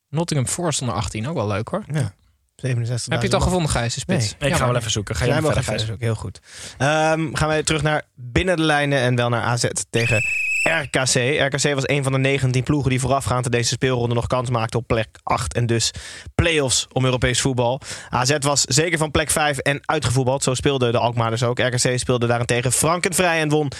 Nottingham 0.09 0.49
Forest 0.49 0.81
onder 0.81 0.95
18, 0.95 1.27
ook 1.27 1.35
wel 1.35 1.47
leuk 1.47 1.67
hoor. 1.67 1.83
Ja. 1.91 2.13
67. 2.55 3.11
Heb 3.13 3.19
je 3.21 3.27
het 3.27 3.35
al 3.35 3.41
gevonden, 3.41 3.69
Gijs, 3.69 3.93
de 3.93 3.99
spits? 3.99 4.35
Nee. 4.39 4.49
Ik 4.49 4.55
ga 4.55 4.65
wel 4.65 4.75
even 4.75 4.91
zoeken. 4.91 5.15
Ga 5.15 5.25
je 5.25 5.31
Jij 5.31 5.41
maar 5.41 5.53
mag 5.53 5.63
verder, 5.63 5.73
even 5.73 5.85
Gijs. 5.85 5.95
ook 5.95 6.03
heel 6.03 6.15
goed. 6.15 6.39
Ehm, 6.77 7.33
gaan 7.33 7.47
wij 7.47 7.63
terug 7.63 7.81
naar 7.81 8.03
binnen 8.15 8.55
de 8.57 8.63
lijnen 8.63 8.99
en 8.99 9.15
wel 9.15 9.29
naar 9.29 9.41
AZ 9.41 9.65
tegen 9.89 10.21
RKC. 10.63 11.41
RKC 11.53 11.73
was 11.73 11.87
een 11.87 12.03
van 12.03 12.11
de 12.11 12.17
19 12.17 12.63
ploegen 12.63 12.89
die 12.89 12.99
voorafgaand 12.99 13.45
aan 13.45 13.51
deze 13.51 13.69
speelronde 13.69 14.15
nog 14.15 14.27
kans 14.27 14.49
maakten 14.49 14.79
op 14.79 14.87
plek 14.87 15.07
8 15.23 15.53
en 15.53 15.65
dus 15.65 15.91
play-offs 16.35 16.87
om 16.93 17.05
Europees 17.05 17.41
voetbal. 17.41 17.81
AZ 18.09 18.37
was 18.39 18.61
zeker 18.61 18.97
van 18.97 19.11
plek 19.11 19.31
5 19.31 19.57
en 19.57 19.79
uitgevoetbald. 19.85 20.43
Zo 20.43 20.53
speelden 20.53 20.91
de 20.91 20.97
Alkmaarders 20.97 21.43
ook. 21.43 21.59
RKC 21.59 21.99
speelde 21.99 22.27
daarentegen 22.27 22.71
frankenvrij 22.71 23.39
en 23.39 23.49
won 23.49 23.71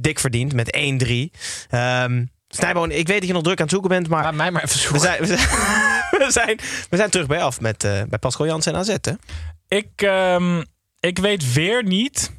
dik 0.00 0.18
verdiend 0.18 0.52
met 0.54 0.76
1-3. 0.76 1.30
Ehm 1.70 2.24
Snijboon, 2.52 2.90
ik 2.90 3.06
weet 3.06 3.18
dat 3.18 3.26
je 3.26 3.32
nog 3.32 3.42
druk 3.42 3.56
aan 3.56 3.62
het 3.62 3.72
zoeken 3.72 3.90
bent, 3.90 4.08
maar 4.08 4.22
Laat 4.22 4.34
mij 4.34 4.50
maar 4.50 4.62
even 4.62 4.76
we 4.76 4.82
zoeken. 4.82 5.00
zijn, 5.00 5.20
we, 5.20 5.26
zijn, 5.26 5.38
we, 6.10 6.26
zijn, 6.28 6.58
we 6.90 6.96
zijn 6.96 7.10
terug 7.10 7.26
bij 7.26 7.42
af 7.42 7.60
met 7.60 7.84
eh, 7.84 8.02
bij 8.08 8.18
Pascal 8.18 8.46
Jansen 8.46 8.72
en 8.72 8.78
AZ. 8.78 8.96
Hè? 9.00 9.12
Ik, 9.68 10.02
ehm, 10.02 10.62
ik 11.00 11.18
weet 11.18 11.52
weer 11.52 11.84
niet 11.84 12.32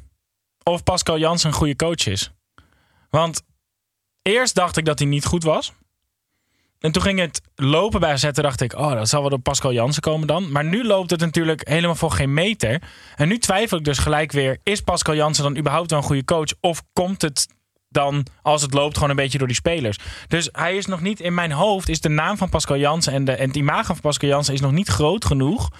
of 0.62 0.82
Pascal 0.82 1.18
Jansen 1.18 1.48
een 1.48 1.54
goede 1.54 1.76
coach 1.76 2.06
is. 2.06 2.32
Want 3.10 3.42
eerst 4.22 4.54
dacht 4.54 4.76
ik 4.76 4.84
dat 4.84 4.98
hij 4.98 5.08
niet 5.08 5.24
goed 5.24 5.42
was. 5.42 5.72
En 6.78 6.92
toen 6.92 7.02
ging 7.02 7.18
het 7.18 7.40
lopen 7.54 8.00
bij 8.00 8.12
AZ. 8.12 8.30
Dacht 8.30 8.60
ik, 8.60 8.74
oh, 8.74 8.92
dat 8.92 9.08
zal 9.08 9.20
wel 9.20 9.30
door 9.30 9.38
Pascal 9.38 9.72
Jansen 9.72 10.02
komen 10.02 10.26
dan. 10.26 10.52
Maar 10.52 10.64
nu 10.64 10.84
loopt 10.84 11.10
het 11.10 11.20
natuurlijk 11.20 11.68
helemaal 11.68 11.94
voor 11.96 12.10
geen 12.10 12.34
meter. 12.34 12.82
En 13.16 13.28
nu 13.28 13.38
twijfel 13.38 13.78
ik 13.78 13.84
dus 13.84 13.98
gelijk 13.98 14.32
weer. 14.32 14.58
Is 14.62 14.80
Pascal 14.80 15.14
Jansen 15.14 15.44
dan 15.44 15.56
überhaupt 15.56 15.90
wel 15.90 15.98
een 15.98 16.04
goede 16.04 16.24
coach? 16.24 16.52
Of 16.60 16.82
komt 16.92 17.22
het 17.22 17.46
dan, 17.92 18.26
als 18.42 18.62
het 18.62 18.74
loopt, 18.74 18.94
gewoon 18.94 19.10
een 19.10 19.16
beetje 19.16 19.38
door 19.38 19.46
die 19.46 19.56
spelers? 19.56 19.98
Dus 20.28 20.48
hij 20.52 20.76
is 20.76 20.86
nog 20.86 21.00
niet, 21.00 21.20
in 21.20 21.34
mijn 21.34 21.52
hoofd 21.52 21.88
is 21.88 22.00
de 22.00 22.08
naam 22.08 22.36
van 22.36 22.48
Pascal 22.48 22.76
Jansen... 22.76 23.12
en, 23.12 23.24
de, 23.24 23.32
en 23.32 23.46
het 23.46 23.56
imago 23.56 23.92
van 23.92 24.00
Pascal 24.00 24.28
Jansen 24.28 24.54
is 24.54 24.60
nog 24.60 24.72
niet 24.72 24.88
groot 24.88 25.24
genoeg... 25.24 25.70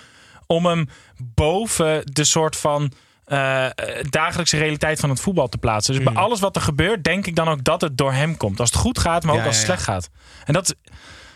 om 0.46 0.66
hem 0.66 0.88
boven 1.35 2.03
de 2.05 2.25
soort 2.25 2.57
van 2.57 2.92
eh, 3.25 3.66
dagelijkse 4.11 4.59
realiteit 4.59 5.01
van 5.01 5.11
het 5.11 5.20
voetbal 5.20 5.48
te 5.48 5.59
plaatsen. 5.59 5.94
Dus 5.94 6.05
bij 6.05 6.14
alles 6.14 6.40
wat 6.40 6.57
er 6.57 6.62
gebeurt, 6.62 7.05
denk 7.05 7.27
ik 7.27 7.37
dan 7.37 7.48
ook 7.48 7.64
dat 7.64 7.81
het 7.81 7.98
door 7.98 8.12
hem 8.12 8.37
komt. 8.37 8.61
Als 8.61 8.70
het 8.70 8.79
goed 8.79 8.98
gaat, 8.98 9.25
maar 9.25 9.35
ook 9.35 9.46
als 9.46 9.57
het 9.57 9.66
ja, 9.66 9.72
slecht 9.72 9.83
gaat. 9.83 10.11
En 10.44 10.53
dat, 10.53 10.75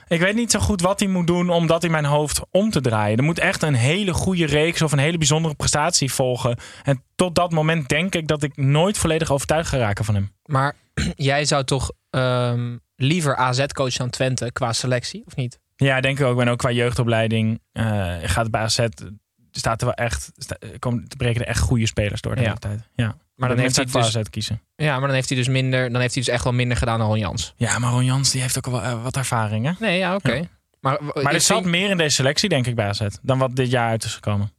ik 0.09 0.21
weet 0.21 0.35
niet 0.35 0.51
zo 0.51 0.59
goed 0.61 0.81
wat 0.81 1.01
hij 1.01 1.09
moet 1.09 1.27
doen 1.27 1.51
om 1.51 1.66
dat 1.66 1.85
in 1.85 1.90
mijn 1.90 2.05
hoofd 2.05 2.40
om 2.51 2.71
te 2.71 2.81
draaien. 2.81 3.19
Er 3.19 3.25
moet 3.25 3.38
echt 3.38 3.62
een 3.62 3.75
hele 3.75 4.12
goede 4.12 4.47
reeks 4.47 4.83
of 4.83 4.92
een 4.92 4.99
hele 4.99 5.19
bijzondere 5.19 5.55
prestatie 5.55 6.12
volgen. 6.12 6.59
En 6.83 7.03
tot 7.14 7.35
dat 7.35 7.53
moment 7.53 7.88
denk 7.88 8.14
ik 8.14 8.27
dat 8.27 8.42
ik 8.42 8.57
nooit 8.57 8.99
volledig 8.99 9.31
overtuigd 9.31 9.69
ga 9.69 9.77
raken 9.77 10.05
van 10.05 10.14
hem. 10.14 10.33
Maar 10.45 10.75
jij 11.16 11.45
zou 11.45 11.64
toch 11.64 11.90
ehm, 12.11 12.77
liever 12.97 13.37
AZ-coach 13.37 13.95
dan 13.97 14.11
Twente 14.11 14.53
qua 14.53 14.73
selectie, 14.73 15.23
of 15.27 15.37
niet? 15.37 15.61
Ja, 15.77 16.01
denk 16.01 16.19
ik 16.19 16.27
ook. 16.27 16.40
En 16.40 16.49
ook 16.49 16.59
qua 16.59 16.71
jeugdopleiding 16.71 17.61
eh, 17.73 18.14
gaat 18.23 18.51
bij 18.51 18.61
AZ... 18.61 18.87
Staat 19.51 19.81
er 19.81 19.87
wel 19.87 19.95
echt, 19.95 20.31
sta, 20.37 20.57
komen, 20.79 21.05
er 21.09 21.16
breken 21.16 21.40
er 21.40 21.47
echt 21.47 21.61
goede 21.61 21.87
spelers 21.87 22.21
door 22.21 22.35
de 22.35 22.40
Ja. 22.40 22.47
hele 22.47 22.59
tijd. 22.59 22.81
Ja. 22.95 23.16
Maar 23.37 23.49
dan 23.49 23.59
heeft 23.59 23.77
hij 23.77 23.85
dus- 23.85 24.16
kiezen. 24.31 24.62
Ja, 24.77 24.92
maar 24.99 25.07
dan 25.07 25.14
heeft 25.16 25.29
hij 25.29 25.38
dus 25.38 25.49
minder, 25.49 25.92
dan 25.92 26.01
heeft 26.01 26.14
hij 26.14 26.22
dus 26.22 26.33
echt 26.35 26.44
wel 26.44 26.53
minder 26.53 26.77
gedaan 26.77 26.99
dan 26.99 27.09
Ron 27.09 27.18
Jans. 27.18 27.55
Ja, 27.57 27.79
maar 27.79 27.90
Ron 27.90 28.05
Jans 28.05 28.31
die 28.31 28.40
heeft 28.40 28.57
ook 28.57 28.66
wel 28.66 28.83
eh, 28.83 29.03
wat 29.03 29.16
ervaring, 29.16 29.64
hè? 29.66 29.72
Nee, 29.79 29.99
ja, 29.99 30.14
oké. 30.14 30.33
Ja. 30.33 30.44
Maar, 30.81 30.99
Maar 31.22 31.35
er 31.35 31.40
zat 31.40 31.59
vind- 31.59 31.70
meer 31.70 31.90
in 31.90 31.96
deze 31.96 32.14
selectie, 32.14 32.49
denk 32.49 32.66
ik, 32.66 32.75
bij 32.75 32.87
AZ. 32.88 33.01
Dan 33.22 33.38
wat 33.38 33.57
dit 33.57 33.70
jaar 33.70 33.88
uit 33.88 34.05
is 34.05 34.14
gekomen. 34.14 34.53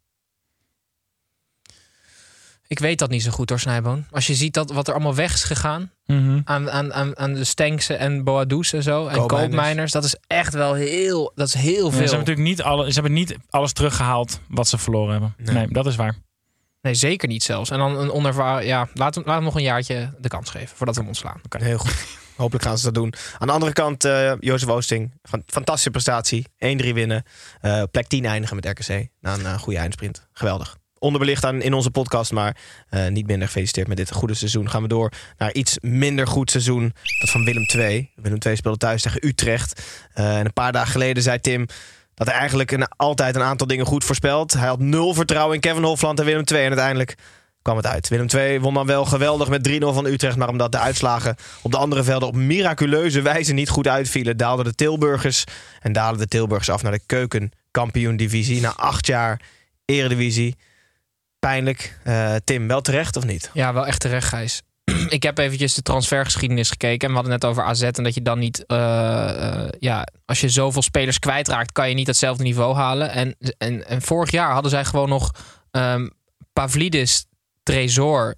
ik 2.68 2.80
weet 2.80 3.00
dat 3.00 3.10
niet 3.10 3.24
zo 3.24 3.32
goed 3.32 3.50
hoor, 3.50 3.60
Snijboon. 3.60 4.06
Als 4.12 4.28
je 4.28 4.36
ziet 4.36 4.54
dat, 4.54 4.72
wat 4.72 4.88
er 4.88 4.94
allemaal 4.94 5.16
weg 5.16 5.34
is 5.34 5.44
gegaan 5.44 5.92
Mhm. 6.06 6.40
aan, 6.44 6.72
aan, 6.72 6.94
aan, 6.94 7.18
aan 7.18 7.34
de 7.34 7.44
Stenksen 7.44 8.00
en 8.00 8.24
Boadous 8.24 8.74
en 8.74 8.84
zo. 8.84 9.08
En 9.08 9.28
Koopmijners. 9.28 9.92
Dat 9.92 10.04
is 10.04 10.16
echt 10.28 10.54
wel 10.54 10.74
heel, 10.74 11.32
dat 11.36 11.48
is 11.48 11.54
heel 11.54 11.72
Ja, 11.74 11.80
veel. 11.80 11.92
ze, 11.92 11.98
hebben 11.98 12.18
natuurlijk 12.20 12.48
niet 12.48 12.62
alle, 12.62 12.88
ze 12.88 12.94
hebben 12.94 13.14
niet 13.14 13.38
alles 13.50 13.74
teruggehaald 13.74 14.40
wat 14.48 14.68
ze 14.68 14.78
verloren 14.78 15.12
hebben. 15.12 15.34
Nee, 15.38 15.56
Nee. 15.56 15.68
dat 15.68 15.86
is 15.86 15.96
waar. 15.96 16.16
Nee, 16.82 16.94
zeker 16.94 17.28
niet 17.28 17.44
zelfs. 17.44 17.70
En 17.70 17.78
dan 17.78 17.98
een 17.98 18.12
onervaren... 18.12 18.66
Ja, 18.66 18.88
laat 18.94 19.16
hem, 19.16 19.24
laat 19.26 19.36
hem 19.36 19.44
nog 19.44 19.56
een 19.56 19.62
jaartje 19.62 20.14
de 20.20 20.28
kans 20.28 20.50
geven 20.50 20.78
voordat 20.78 20.96
we 20.96 21.02
hem 21.02 21.10
ontslaan. 21.10 21.42
Heel 21.50 21.78
goed. 21.78 22.18
Hopelijk 22.36 22.64
gaan 22.66 22.78
ze 22.78 22.84
dat 22.84 22.94
doen. 22.94 23.14
Aan 23.38 23.48
de 23.48 23.54
andere 23.54 23.74
kant, 23.74 24.06
eh 24.06 24.32
Jozef 24.40 24.70
Oosting. 24.70 25.14
Fantastische 25.46 25.90
prestatie. 25.90 26.48
1-3 26.48 26.94
winnen. 26.94 27.24
Eh, 27.62 27.84
plek 27.92 28.08
10 28.08 28.26
eindigen 28.26 28.56
met 28.56 28.66
RKC. 28.66 29.08
Na 29.20 29.34
een 29.34 29.46
eh, 29.46 29.60
goede 29.60 29.80
eindsprint. 29.80 30.28
Geweldig. 30.34 30.78
Onderbelicht 31.00 31.46
aan 31.46 31.62
in 31.62 31.74
onze 31.74 31.92
podcast, 31.92 32.32
maar 32.32 32.58
niet 33.10 33.28
minder 33.28 33.48
gefeliciteerd 33.48 33.88
met 33.88 33.98
dit 33.98 34.12
goede 34.12 34.34
seizoen. 34.34 34.70
Gaan 34.70 34.82
we 34.82 34.88
door 34.88 35.12
naar 35.38 35.54
iets 35.54 35.78
minder 35.80 36.28
goed 36.28 36.52
seizoen. 36.52 36.94
Dat 37.20 37.30
van 37.30 37.46
Willem 37.46 37.66
II. 37.76 38.12
Willem 38.16 38.38
II 38.46 38.56
speelde 38.56 38.78
thuis 38.78 39.02
tegen 39.02 39.28
Utrecht. 39.28 39.82
En 40.14 40.46
een 40.46 40.54
paar 40.54 40.72
dagen 40.72 40.92
geleden 40.92 41.24
zei 41.24 41.40
Tim 41.40 41.66
dat 42.18 42.28
hij 42.28 42.36
eigenlijk 42.36 42.72
een, 42.72 42.88
altijd 42.96 43.36
een 43.36 43.42
aantal 43.42 43.68
dingen 43.68 43.86
goed 43.86 44.04
voorspelt. 44.04 44.54
Hij 44.54 44.68
had 44.68 44.80
nul 44.80 45.14
vertrouwen 45.14 45.56
in 45.56 45.62
Kevin 45.62 45.84
Hofland 45.84 46.20
en 46.20 46.26
Willem 46.26 46.44
II. 46.52 46.62
En 46.62 46.68
uiteindelijk 46.68 47.16
kwam 47.62 47.78
het 47.78 47.86
uit. 47.86 48.08
Willem 48.08 48.28
II 48.34 48.60
won 48.60 48.74
dan 48.74 48.86
wel 48.86 49.06
geweldig 49.06 49.50
met 49.50 49.70
3-0 49.70 49.78
van 49.80 50.06
Utrecht. 50.06 50.38
Maar 50.38 50.50
omdat 50.50 50.72
de 50.72 50.78
uitslagen 50.78 51.36
op 51.62 51.72
de 51.72 51.78
andere 51.78 52.04
velden 52.04 52.28
op 52.28 52.36
miraculeuze 52.36 53.22
wijze 53.22 53.54
niet 53.54 53.70
goed 53.70 53.88
uitvielen... 53.88 54.38
daalden 54.38 54.66
de 54.66 54.76
Tilburgers 54.76 55.44
en 55.80 55.94
dalen 55.94 56.20
de 56.20 56.28
Tilburgers 56.28 56.70
af 56.70 56.84
naar 56.84 56.92
de 56.92 57.02
keukenkampioen-divisie. 57.06 58.62
Na 58.62 58.74
acht 58.76 59.08
jaar 59.08 59.42
eredivisie. 59.86 60.56
Pijnlijk. 61.40 62.00
Eh, 62.04 62.36
Tim, 62.44 62.68
wel 62.68 62.82
terecht 62.82 63.16
of 63.16 63.26
niet? 63.26 63.50
Ja, 63.54 63.74
wel 63.74 63.88
echt 63.88 64.00
terecht, 64.00 64.28
Gijs. 64.28 64.62
ik 65.18 65.24
heb 65.24 65.38
eventjes 65.38 65.74
de 65.74 65.82
transfergeschiedenis 65.82 66.70
gekeken. 66.70 67.08
En 67.08 67.08
we 67.08 67.14
hadden 67.14 67.40
net 67.40 67.46
over 67.46 67.64
AZ. 67.64 67.82
En 67.82 68.04
dat 68.04 68.14
je 68.14 68.22
dan 68.22 68.40
niet... 68.40 68.66
eh, 68.66 69.64
eh, 69.64 69.70
ja, 69.80 70.08
als 70.26 70.42
je 70.42 70.50
zoveel 70.50 70.82
spelers 70.82 71.20
kwijtraakt... 71.20 71.72
kan 71.72 71.90
je 71.90 71.96
niet 71.96 72.08
hetzelfde 72.08 72.44
niveau 72.44 72.76
halen. 72.76 73.12
En, 73.12 73.36
en, 73.58 73.88
en 73.88 74.02
vorig 74.02 74.32
jaar 74.32 74.52
hadden 74.52 74.72
zij 74.72 74.86
gewoon 74.86 75.10
nog... 75.10 75.32
ehm, 75.72 76.08
Pavlidis, 76.54 77.26
Tresor, 77.64 78.36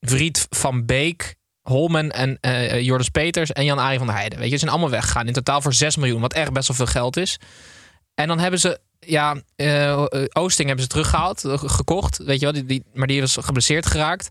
Vriet 0.00 0.46
van 0.50 0.86
Beek... 0.86 1.34
Holmen 1.64 2.10
en 2.10 2.38
eh 2.40 2.80
Joris 2.80 3.08
Peters 3.08 3.52
en 3.52 3.64
Jan-Arie 3.64 3.98
van 3.98 4.06
der 4.06 4.16
Heijden. 4.16 4.38
Weet 4.38 4.48
je, 4.48 4.52
ze 4.54 4.58
zijn 4.58 4.70
allemaal 4.70 4.90
weggegaan. 4.90 5.26
In 5.26 5.32
totaal 5.32 5.60
voor 5.60 5.72
6 5.74 5.96
miljoen, 5.96 6.20
wat 6.20 6.32
echt 6.32 6.52
best 6.52 6.68
wel 6.68 6.76
veel 6.76 6.86
geld 6.86 7.16
is. 7.16 7.38
En 8.14 8.28
dan 8.28 8.38
hebben 8.38 8.60
ze, 8.60 8.80
ja, 9.00 9.42
Oosting 10.32 10.66
hebben 10.66 10.84
ze 10.84 10.90
teruggehaald, 10.90 11.44
eh, 11.44 11.58
gekocht. 11.58 12.18
Weet 12.18 12.38
je 12.40 12.44
wel, 12.44 12.54
die, 12.54 12.64
die, 12.64 12.84
maar 12.92 13.06
die 13.06 13.20
was 13.20 13.36
geblesseerd 13.40 13.86
geraakt. 13.86 14.30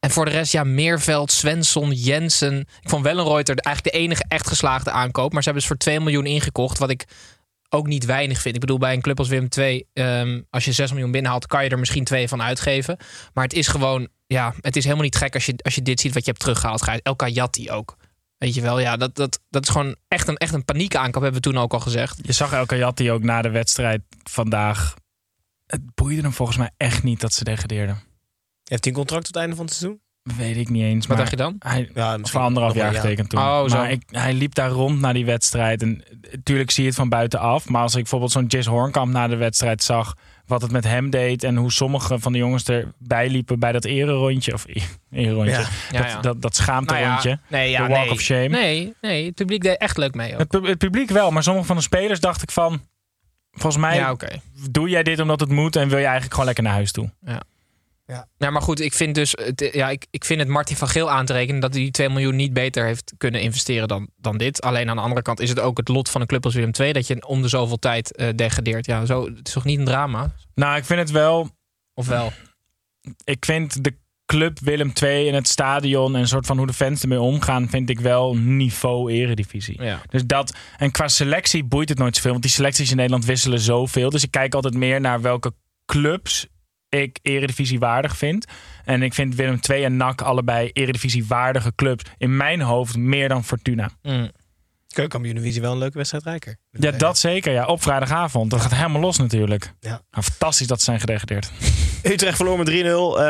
En 0.00 0.10
voor 0.10 0.24
de 0.24 0.30
rest, 0.30 0.52
ja, 0.52 0.64
Meerveld, 0.64 1.32
Svensson, 1.32 1.92
Jensen. 1.92 2.58
Ik 2.80 2.88
vond 2.88 3.04
Wellenreuter 3.04 3.56
eigenlijk 3.56 3.94
de 3.94 4.02
enige 4.02 4.24
echt 4.28 4.48
geslaagde 4.48 4.90
aankoop. 4.90 5.32
Maar 5.32 5.42
ze 5.42 5.48
hebben 5.48 5.62
ze 5.62 5.68
voor 5.68 5.76
2 5.80 6.00
miljoen 6.00 6.26
ingekocht, 6.26 6.78
wat 6.78 6.90
ik 6.90 7.04
ook 7.68 7.86
niet 7.86 8.04
weinig 8.04 8.40
vind. 8.40 8.54
Ik 8.54 8.60
bedoel, 8.60 8.78
bij 8.78 8.94
een 8.94 9.00
club 9.00 9.18
als 9.18 9.28
Willem 9.28 9.48
II, 9.56 9.84
ehm, 9.92 10.40
als 10.50 10.64
je 10.64 10.72
6 10.72 10.90
miljoen 10.90 11.10
binnenhaalt, 11.10 11.46
kan 11.46 11.64
je 11.64 11.70
er 11.70 11.78
misschien 11.78 12.04
twee 12.04 12.28
van 12.28 12.42
uitgeven. 12.42 12.96
Maar 13.32 13.44
het 13.44 13.52
is 13.52 13.68
gewoon, 13.68 14.08
ja, 14.26 14.54
het 14.60 14.76
is 14.76 14.84
helemaal 14.84 15.04
niet 15.04 15.16
gek 15.16 15.34
als 15.34 15.46
je, 15.46 15.54
als 15.56 15.74
je 15.74 15.82
dit 15.82 16.00
ziet 16.00 16.14
wat 16.14 16.24
je 16.24 16.30
hebt 16.30 16.42
teruggehaald. 16.42 17.00
El 17.02 17.16
Kayati 17.16 17.70
ook. 17.70 17.96
Weet 18.38 18.54
je 18.54 18.60
wel, 18.60 18.78
ja, 18.78 18.96
dat, 18.96 19.16
dat, 19.16 19.40
dat 19.50 19.62
is 19.62 19.68
gewoon 19.68 19.96
echt 20.08 20.28
een, 20.28 20.36
echt 20.36 20.54
een 20.54 20.64
paniekaankoop, 20.64 21.22
hebben 21.22 21.42
we 21.42 21.48
toen 21.48 21.58
ook 21.58 21.72
al 21.72 21.80
gezegd. 21.80 22.18
Je 22.22 22.32
zag 22.32 22.52
El 22.52 22.66
Kayati 22.66 23.10
ook 23.10 23.22
na 23.22 23.42
de 23.42 23.50
wedstrijd 23.50 24.02
vandaag. 24.22 24.94
Het 25.66 25.94
boeide 25.94 26.22
hem 26.22 26.32
volgens 26.32 26.58
mij 26.58 26.70
echt 26.76 27.02
niet 27.02 27.20
dat 27.20 27.32
ze 27.32 27.44
degradeerden. 27.44 28.09
Heeft 28.70 28.84
hij 28.84 28.92
een 28.92 28.98
contract 28.98 29.24
tot 29.24 29.34
het 29.34 29.42
einde 29.42 29.56
van 29.56 29.64
het 29.64 29.74
seizoen? 29.74 30.00
Weet 30.36 30.56
ik 30.56 30.68
niet 30.68 30.82
eens. 30.82 30.98
Wat 30.98 31.08
maar 31.08 31.16
dacht 31.16 31.30
je 31.30 31.36
dan? 31.36 31.56
Hij, 31.58 31.90
Ja, 31.94 32.18
voor 32.22 32.40
anderhalf 32.40 32.74
jaar 32.74 32.94
getekend 32.94 33.30
toen. 33.30 33.40
Oh, 33.40 33.68
zo. 33.68 33.76
maar 33.76 33.90
ik, 33.90 34.02
hij 34.10 34.32
liep 34.32 34.54
daar 34.54 34.70
rond 34.70 35.00
naar 35.00 35.14
die 35.14 35.24
wedstrijd. 35.24 35.82
En 35.82 36.04
natuurlijk 36.30 36.70
zie 36.70 36.82
je 36.82 36.88
het 36.88 36.98
van 36.98 37.08
buitenaf. 37.08 37.68
Maar 37.68 37.82
als 37.82 37.94
ik 37.94 38.00
bijvoorbeeld 38.00 38.32
zo'n 38.32 38.46
Jis 38.46 38.66
Hornkamp 38.66 39.12
na 39.12 39.28
de 39.28 39.36
wedstrijd 39.36 39.82
zag... 39.82 40.16
wat 40.46 40.62
het 40.62 40.70
met 40.70 40.84
hem 40.84 41.10
deed 41.10 41.44
en 41.44 41.56
hoe 41.56 41.72
sommige 41.72 42.18
van 42.18 42.32
de 42.32 42.38
jongens 42.38 42.64
erbij 42.64 43.28
liepen... 43.28 43.58
bij 43.58 43.72
dat 43.72 43.84
ererondje. 43.84 44.52
Of 44.52 44.64
e- 44.66 44.80
ererondje. 45.22 45.52
Ja. 45.52 45.68
Ja, 45.90 45.98
dat, 45.98 46.10
ja. 46.10 46.20
Dat, 46.20 46.42
dat 46.42 46.56
schaamterondje. 46.56 47.28
Nou 47.28 47.40
ja, 47.48 47.56
nee, 47.56 47.70
ja, 47.70 47.86
de 47.86 47.92
walk 47.92 48.04
nee. 48.04 48.12
of 48.12 48.20
shame. 48.20 48.48
Nee, 48.48 48.94
nee, 49.00 49.26
het 49.26 49.34
publiek 49.34 49.62
deed 49.62 49.76
echt 49.76 49.96
leuk 49.96 50.14
mee. 50.14 50.32
Ook. 50.32 50.38
Het, 50.38 50.48
pub- 50.48 50.66
het 50.66 50.78
publiek 50.78 51.10
wel, 51.10 51.30
maar 51.30 51.42
sommige 51.42 51.66
van 51.66 51.76
de 51.76 51.82
spelers 51.82 52.20
dacht 52.20 52.42
ik 52.42 52.50
van... 52.50 52.88
Volgens 53.50 53.82
mij 53.82 54.16
doe 54.70 54.88
jij 54.88 55.02
dit 55.02 55.20
omdat 55.20 55.40
het 55.40 55.50
moet... 55.50 55.76
en 55.76 55.88
wil 55.88 55.98
je 55.98 56.02
eigenlijk 56.02 56.32
gewoon 56.32 56.46
lekker 56.46 56.64
naar 56.64 56.72
huis 56.72 56.92
toe. 56.92 57.10
Ja, 57.20 57.42
maar 58.38 58.62
goed, 58.62 58.80
ik 58.80 58.92
vind 58.92 59.14
dus, 59.14 59.32
het, 59.42 59.70
ja, 59.72 59.90
ik, 59.90 60.06
ik 60.10 60.24
vind 60.24 60.40
het 60.40 60.48
Martin 60.48 60.76
van 60.76 60.88
Geel 60.88 61.10
aan 61.10 61.26
te 61.26 61.32
rekenen 61.32 61.60
dat 61.60 61.72
hij 61.72 61.82
die 61.82 61.90
2 61.90 62.08
miljoen 62.08 62.36
niet 62.36 62.52
beter 62.52 62.84
heeft 62.84 63.12
kunnen 63.16 63.40
investeren 63.40 63.88
dan, 63.88 64.08
dan 64.16 64.38
dit. 64.38 64.60
Alleen 64.62 64.88
aan 64.88 64.96
de 64.96 65.02
andere 65.02 65.22
kant 65.22 65.40
is 65.40 65.48
het 65.48 65.60
ook 65.60 65.76
het 65.76 65.88
lot 65.88 66.08
van 66.08 66.20
een 66.20 66.26
club 66.26 66.44
als 66.44 66.54
Willem 66.54 66.72
II 66.80 66.92
dat 66.92 67.06
je 67.06 67.26
om 67.26 67.42
de 67.42 67.48
zoveel 67.48 67.78
tijd 67.78 68.16
eh, 68.16 68.28
degradeert. 68.36 68.86
Ja, 68.86 69.04
zo, 69.04 69.24
het 69.24 69.46
is 69.48 69.52
toch 69.52 69.64
niet 69.64 69.78
een 69.78 69.84
drama? 69.84 70.34
Nou, 70.54 70.76
ik 70.76 70.84
vind 70.84 71.00
het 71.00 71.10
wel... 71.10 71.50
Of 71.94 72.06
wel? 72.06 72.32
ik 73.24 73.44
vind 73.44 73.84
de 73.84 73.98
club 74.26 74.58
Willem 74.58 74.92
II 75.02 75.28
en 75.28 75.34
het 75.34 75.48
stadion 75.48 76.16
en 76.16 76.28
soort 76.28 76.46
van 76.46 76.56
hoe 76.56 76.66
de 76.66 76.72
fans 76.72 77.02
ermee 77.02 77.20
omgaan, 77.20 77.68
vind 77.68 77.90
ik 77.90 78.00
wel 78.00 78.36
niveau 78.36 79.12
eredivisie. 79.12 79.82
Ja. 79.82 80.00
Dus 80.08 80.26
dat, 80.26 80.54
en 80.76 80.90
qua 80.90 81.08
selectie 81.08 81.64
boeit 81.64 81.88
het 81.88 81.98
nooit 81.98 82.14
zoveel, 82.16 82.30
want 82.30 82.42
die 82.42 82.52
selecties 82.52 82.90
in 82.90 82.96
Nederland 82.96 83.24
wisselen 83.24 83.60
zoveel. 83.60 84.10
Dus 84.10 84.22
ik 84.22 84.30
kijk 84.30 84.54
altijd 84.54 84.74
meer 84.74 85.00
naar 85.00 85.20
welke 85.20 85.52
clubs 85.86 86.46
ik 86.90 87.18
eredivisie 87.22 87.78
waardig 87.78 88.16
vind. 88.16 88.46
En 88.84 89.02
ik 89.02 89.14
vind 89.14 89.34
Willem 89.34 89.58
II 89.70 89.84
en 89.84 89.96
NAC 89.96 90.22
allebei 90.22 90.70
eredivisie 90.72 91.26
waardige 91.26 91.72
clubs. 91.74 92.04
In 92.18 92.36
mijn 92.36 92.60
hoofd 92.60 92.96
meer 92.96 93.28
dan 93.28 93.44
Fortuna. 93.44 93.90
Mm. 94.02 94.30
Keukenkampioen-divisie 94.88 95.60
wel 95.60 95.72
een 95.72 95.78
leuke 95.78 95.96
wedstrijd 95.96 96.24
rijker. 96.24 96.56
Ja, 96.70 96.90
dat 96.90 97.18
zeker. 97.18 97.52
Ja, 97.52 97.66
op 97.66 97.82
vrijdagavond. 97.82 98.50
Dat 98.50 98.60
gaat 98.60 98.74
helemaal 98.74 99.00
los 99.00 99.18
natuurlijk. 99.18 99.72
Ja. 99.80 100.02
Nou, 100.10 100.24
fantastisch 100.24 100.66
dat 100.66 100.78
ze 100.78 100.84
zijn 100.84 101.00
gedegradeerd. 101.00 101.50
Utrecht 102.02 102.36
verloor 102.36 102.58
met 102.58 102.68
3-0, 102.68 102.72
eh, 102.72 102.82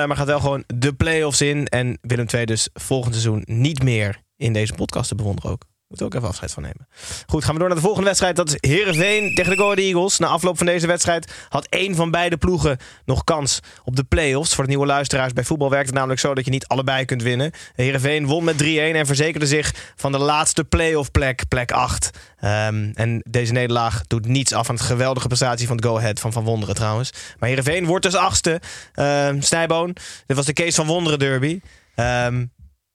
maar 0.06 0.16
gaat 0.16 0.26
wel 0.26 0.40
gewoon 0.40 0.64
de 0.66 0.92
play-offs 0.92 1.40
in. 1.40 1.66
En 1.66 1.98
Willem 2.00 2.26
II 2.34 2.44
dus 2.44 2.68
volgend 2.72 3.14
seizoen 3.14 3.42
niet 3.46 3.82
meer 3.82 4.20
in 4.36 4.52
deze 4.52 4.72
podcast 4.72 5.08
te 5.08 5.14
bewonderen 5.14 5.50
ook. 5.50 5.64
Moet 5.90 6.03
ook 6.03 6.14
even 6.14 6.29
afscheid 6.29 6.53
van 6.53 6.62
nemen. 6.62 6.88
Goed, 7.26 7.44
gaan 7.44 7.53
we 7.53 7.59
door 7.59 7.68
naar 7.68 7.76
de 7.76 7.83
volgende 7.83 8.07
wedstrijd. 8.07 8.37
Dat 8.37 8.48
is 8.48 8.70
Heerenveen 8.70 9.35
tegen 9.35 9.50
de 9.50 9.62
Go 9.62 9.72
Eagles. 9.72 10.18
Na 10.18 10.26
afloop 10.26 10.57
van 10.57 10.66
deze 10.66 10.87
wedstrijd 10.87 11.33
had 11.48 11.66
één 11.66 11.94
van 11.94 12.11
beide 12.11 12.37
ploegen 12.37 12.79
nog 13.05 13.24
kans 13.24 13.61
op 13.85 13.96
de 13.96 14.05
play-offs. 14.05 14.55
Voor 14.55 14.64
de 14.64 14.70
nieuwe 14.70 14.87
luisteraars, 14.87 15.33
bij 15.33 15.44
voetbal 15.44 15.70
werkt 15.70 15.87
het 15.87 15.94
namelijk 15.94 16.20
zo 16.20 16.35
dat 16.35 16.44
je 16.44 16.50
niet 16.50 16.66
allebei 16.66 17.05
kunt 17.05 17.22
winnen. 17.22 17.53
Heerenveen 17.74 18.26
won 18.26 18.44
met 18.44 18.62
3-1 18.62 18.66
en 18.66 19.07
verzekerde 19.07 19.46
zich 19.46 19.92
van 19.96 20.12
de 20.12 20.18
laatste 20.18 20.64
play-off 20.64 21.11
plek, 21.11 21.48
plek 21.48 21.72
8. 21.72 22.11
Ehm, 22.37 22.90
en 22.94 23.20
deze 23.31 23.53
nederlaag 23.53 24.07
doet 24.07 24.26
niets 24.26 24.53
af 24.53 24.68
aan 24.68 24.74
het 24.74 24.85
geweldige 24.85 25.26
prestatie 25.26 25.66
van 25.66 25.76
het 25.76 25.85
Go 25.85 25.96
Ahead 25.96 26.20
van 26.20 26.33
Van 26.33 26.44
Wonderen 26.44 26.74
trouwens. 26.74 27.12
Maar 27.38 27.48
Heerenveen 27.48 27.85
wordt 27.85 28.05
dus 28.05 28.14
achtste. 28.14 28.61
Ehm 28.94 29.40
Snijboon, 29.40 29.96
dit 30.26 30.37
was 30.37 30.46
de 30.46 30.53
Kees 30.53 30.74
van 30.74 30.87
Wonderen 30.87 31.18
derby. 31.18 31.61
Ehm, 31.94 32.46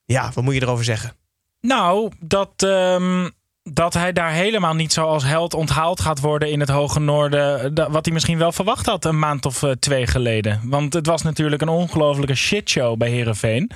ja, 0.06 0.32
wat 0.34 0.44
moet 0.44 0.54
je 0.54 0.62
erover 0.62 0.86
zeggen? 0.86 1.25
Nou, 1.68 2.12
dat, 2.20 2.50
ehm, 2.58 3.30
dat 3.64 3.94
hij 3.94 4.14
daar 4.14 4.32
helemaal 4.32 4.74
niet 4.74 4.94
zo 4.94 5.06
als 5.06 5.24
held 5.24 5.54
onthaald 5.54 6.00
gaat 6.00 6.20
worden 6.20 6.52
in 6.52 6.60
het 6.60 6.70
Hoge 6.70 7.00
Noorden. 7.00 7.74
da- 7.74 7.90
Wat 7.90 8.06
hij 8.06 8.14
misschien 8.14 8.38
wel 8.38 8.52
verwacht 8.52 8.86
had 8.86 9.06
een 9.06 9.20
maand 9.20 9.46
of 9.46 9.64
eh, 9.64 9.72
twee 9.72 10.08
geleden. 10.08 10.62
Want 10.64 10.94
het 10.94 11.06
was 11.06 11.22
natuurlijk 11.22 11.62
een 11.62 11.70
ongelofelijke 11.70 12.36
shitshow 12.36 12.98
bij 12.98 13.10
Herenveen. 13.10 13.72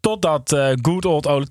totdat 0.00 0.52
eh 0.52 0.68
Good 0.82 1.04
Old 1.04 1.26
Ole 1.26 1.46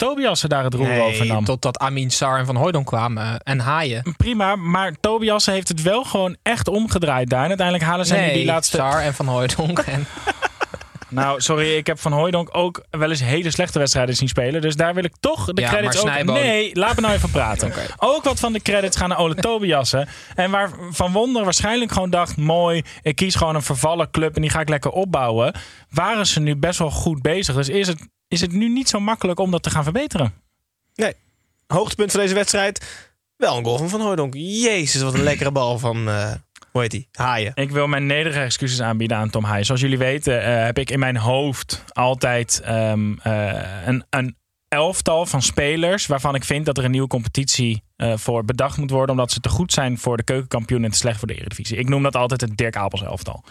daar 0.48 0.64
het 0.64 0.74
roer 0.74 1.02
over 1.02 1.26
nam. 1.26 1.46
totdat 1.46 1.80
Amin 1.80 2.10
Sar 2.12 2.40
en 2.40 2.46
Van 2.46 2.56
Hooydonk 2.56 2.86
kwamen 2.86 3.24
eh, 3.24 3.36
en 3.44 3.60
Haaien. 3.60 4.14
Prima, 4.18 4.56
maar 4.56 4.92
Tobias 5.00 5.46
heeft 5.46 5.68
het 5.68 5.82
wel 5.82 6.04
gewoon 6.04 6.36
echt 6.44 6.68
omgedraaid 6.68 7.30
daar. 7.30 7.42
En 7.44 7.48
uiteindelijk 7.48 7.88
halen 7.90 8.06
ze 8.06 8.14
Nee, 8.14 8.34
die 8.34 8.46
laatste... 8.46 8.78
Sar 8.78 9.02
en 9.02 9.14
Van 9.14 9.28
Hooydonk. 9.28 9.80
En... 9.80 10.06
Nou, 11.12 11.42
sorry, 11.42 11.76
ik 11.76 11.88
heb 11.88 12.00
Van 12.00 12.12
Hooijdonk 12.12 12.50
ook 12.52 12.84
wel 12.90 13.10
eens 13.10 13.20
hele 13.24 13.52
slechte 13.52 13.80
wedstrijden 13.80 14.16
zien 14.16 14.28
spelen. 14.28 14.62
Dus 14.62 14.76
daar 14.76 14.94
wil 14.94 15.04
ik 15.04 15.14
toch 15.20 15.46
de 15.54 15.62
Ja, 15.62 15.70
credits 15.70 15.96
ook... 15.98 16.08
Snijboon- 16.08 16.36
Nee, 16.36 16.76
laat 16.76 16.96
me 16.96 17.02
nou 17.02 17.14
even 17.14 17.30
praten. 17.32 17.74
Ook 17.98 18.24
wat 18.24 18.40
van 18.40 18.54
de 18.54 18.62
credits 18.62 18.98
gaan 18.98 19.10
naar 19.10 19.18
Ole 19.20 19.36
Tobiasen. 19.36 20.08
En 20.36 20.52
waar 20.52 20.70
Van 20.92 21.12
Wonder 21.12 21.44
waarschijnlijk 21.44 21.92
gewoon 21.92 22.10
dacht... 22.10 22.38
mooi, 22.38 22.84
ik 23.02 23.16
kies 23.16 23.36
gewoon 23.36 23.56
een 23.56 23.62
vervallen 23.62 24.12
club 24.12 24.36
en 24.36 24.42
die 24.42 24.52
ga 24.52 24.60
ik 24.60 24.70
lekker 24.70 24.92
opbouwen. 24.92 25.54
Waren 25.90 26.28
ze 26.28 26.40
nu 26.40 26.56
best 26.56 26.80
wel 26.80 26.92
goed 26.92 27.22
bezig. 27.22 27.56
Dus 27.56 27.70
is 27.70 27.88
het, 27.88 28.08
is 28.28 28.42
het 28.42 28.52
nu 28.52 28.70
niet 28.70 28.90
zo 28.90 29.00
makkelijk 29.00 29.40
om 29.40 29.52
dat 29.52 29.64
te 29.64 29.70
gaan 29.70 29.84
verbeteren. 29.84 30.34
Nee. 30.96 31.14
Hoogtepunt 31.68 32.12
van 32.12 32.20
deze 32.22 32.34
wedstrijd. 32.34 32.86
Wel 33.38 33.58
een 33.58 33.64
goal 33.64 33.78
van 33.78 33.90
Van 33.90 34.02
Hooydonk. 34.02 34.34
Jezus, 34.38 35.02
wat 35.02 35.14
een 35.14 35.24
lekkere 35.24 35.52
bal 35.52 35.80
van... 35.80 36.10
eh, 36.10 36.32
hoe 36.72 36.82
heet 36.82 36.92
die? 36.92 37.08
Haaien. 37.12 37.52
Ik 37.56 37.72
wil 37.72 37.88
mijn 37.88 38.06
nederige 38.06 38.40
excuses 38.40 38.82
aanbieden 38.82 39.18
aan 39.18 39.30
Tom 39.30 39.44
Haaien. 39.44 39.66
Zoals 39.66 39.82
jullie 39.82 39.98
weten 39.98 40.44
eh, 40.44 40.66
heb 40.66 40.78
ik 40.78 40.90
in 40.90 41.00
mijn 41.00 41.18
hoofd 41.18 41.84
altijd 41.88 42.62
ehm, 42.64 43.14
eh, 43.18 43.86
een, 43.86 44.04
een 44.10 44.36
elftal 44.68 45.26
van 45.26 45.42
spelers... 45.42 46.06
waarvan 46.06 46.36
ik 46.36 46.44
vind 46.44 46.66
dat 46.66 46.78
er 46.78 46.84
een 46.84 46.92
nieuwe 46.92 47.08
competitie 47.08 47.84
eh, 47.96 48.14
voor 48.18 48.46
bedacht 48.46 48.78
moet 48.78 48.90
worden... 48.90 49.16
omdat 49.16 49.32
ze 49.32 49.40
te 49.40 49.50
goed 49.50 49.74
zijn 49.74 49.98
voor 49.98 50.18
de 50.18 50.24
keukenkampioen 50.24 50.84
en 50.84 50.92
te 50.92 50.98
slecht 50.98 51.20
voor 51.20 51.28
de 51.28 51.34
Eredivisie. 51.34 51.78
Ik 51.78 51.90
noem 51.90 52.04
dat 52.04 52.16
altijd 52.16 52.42
het 52.42 52.58
Dirk 52.58 52.76
Abels 52.76 53.04
elftal. 53.04 53.44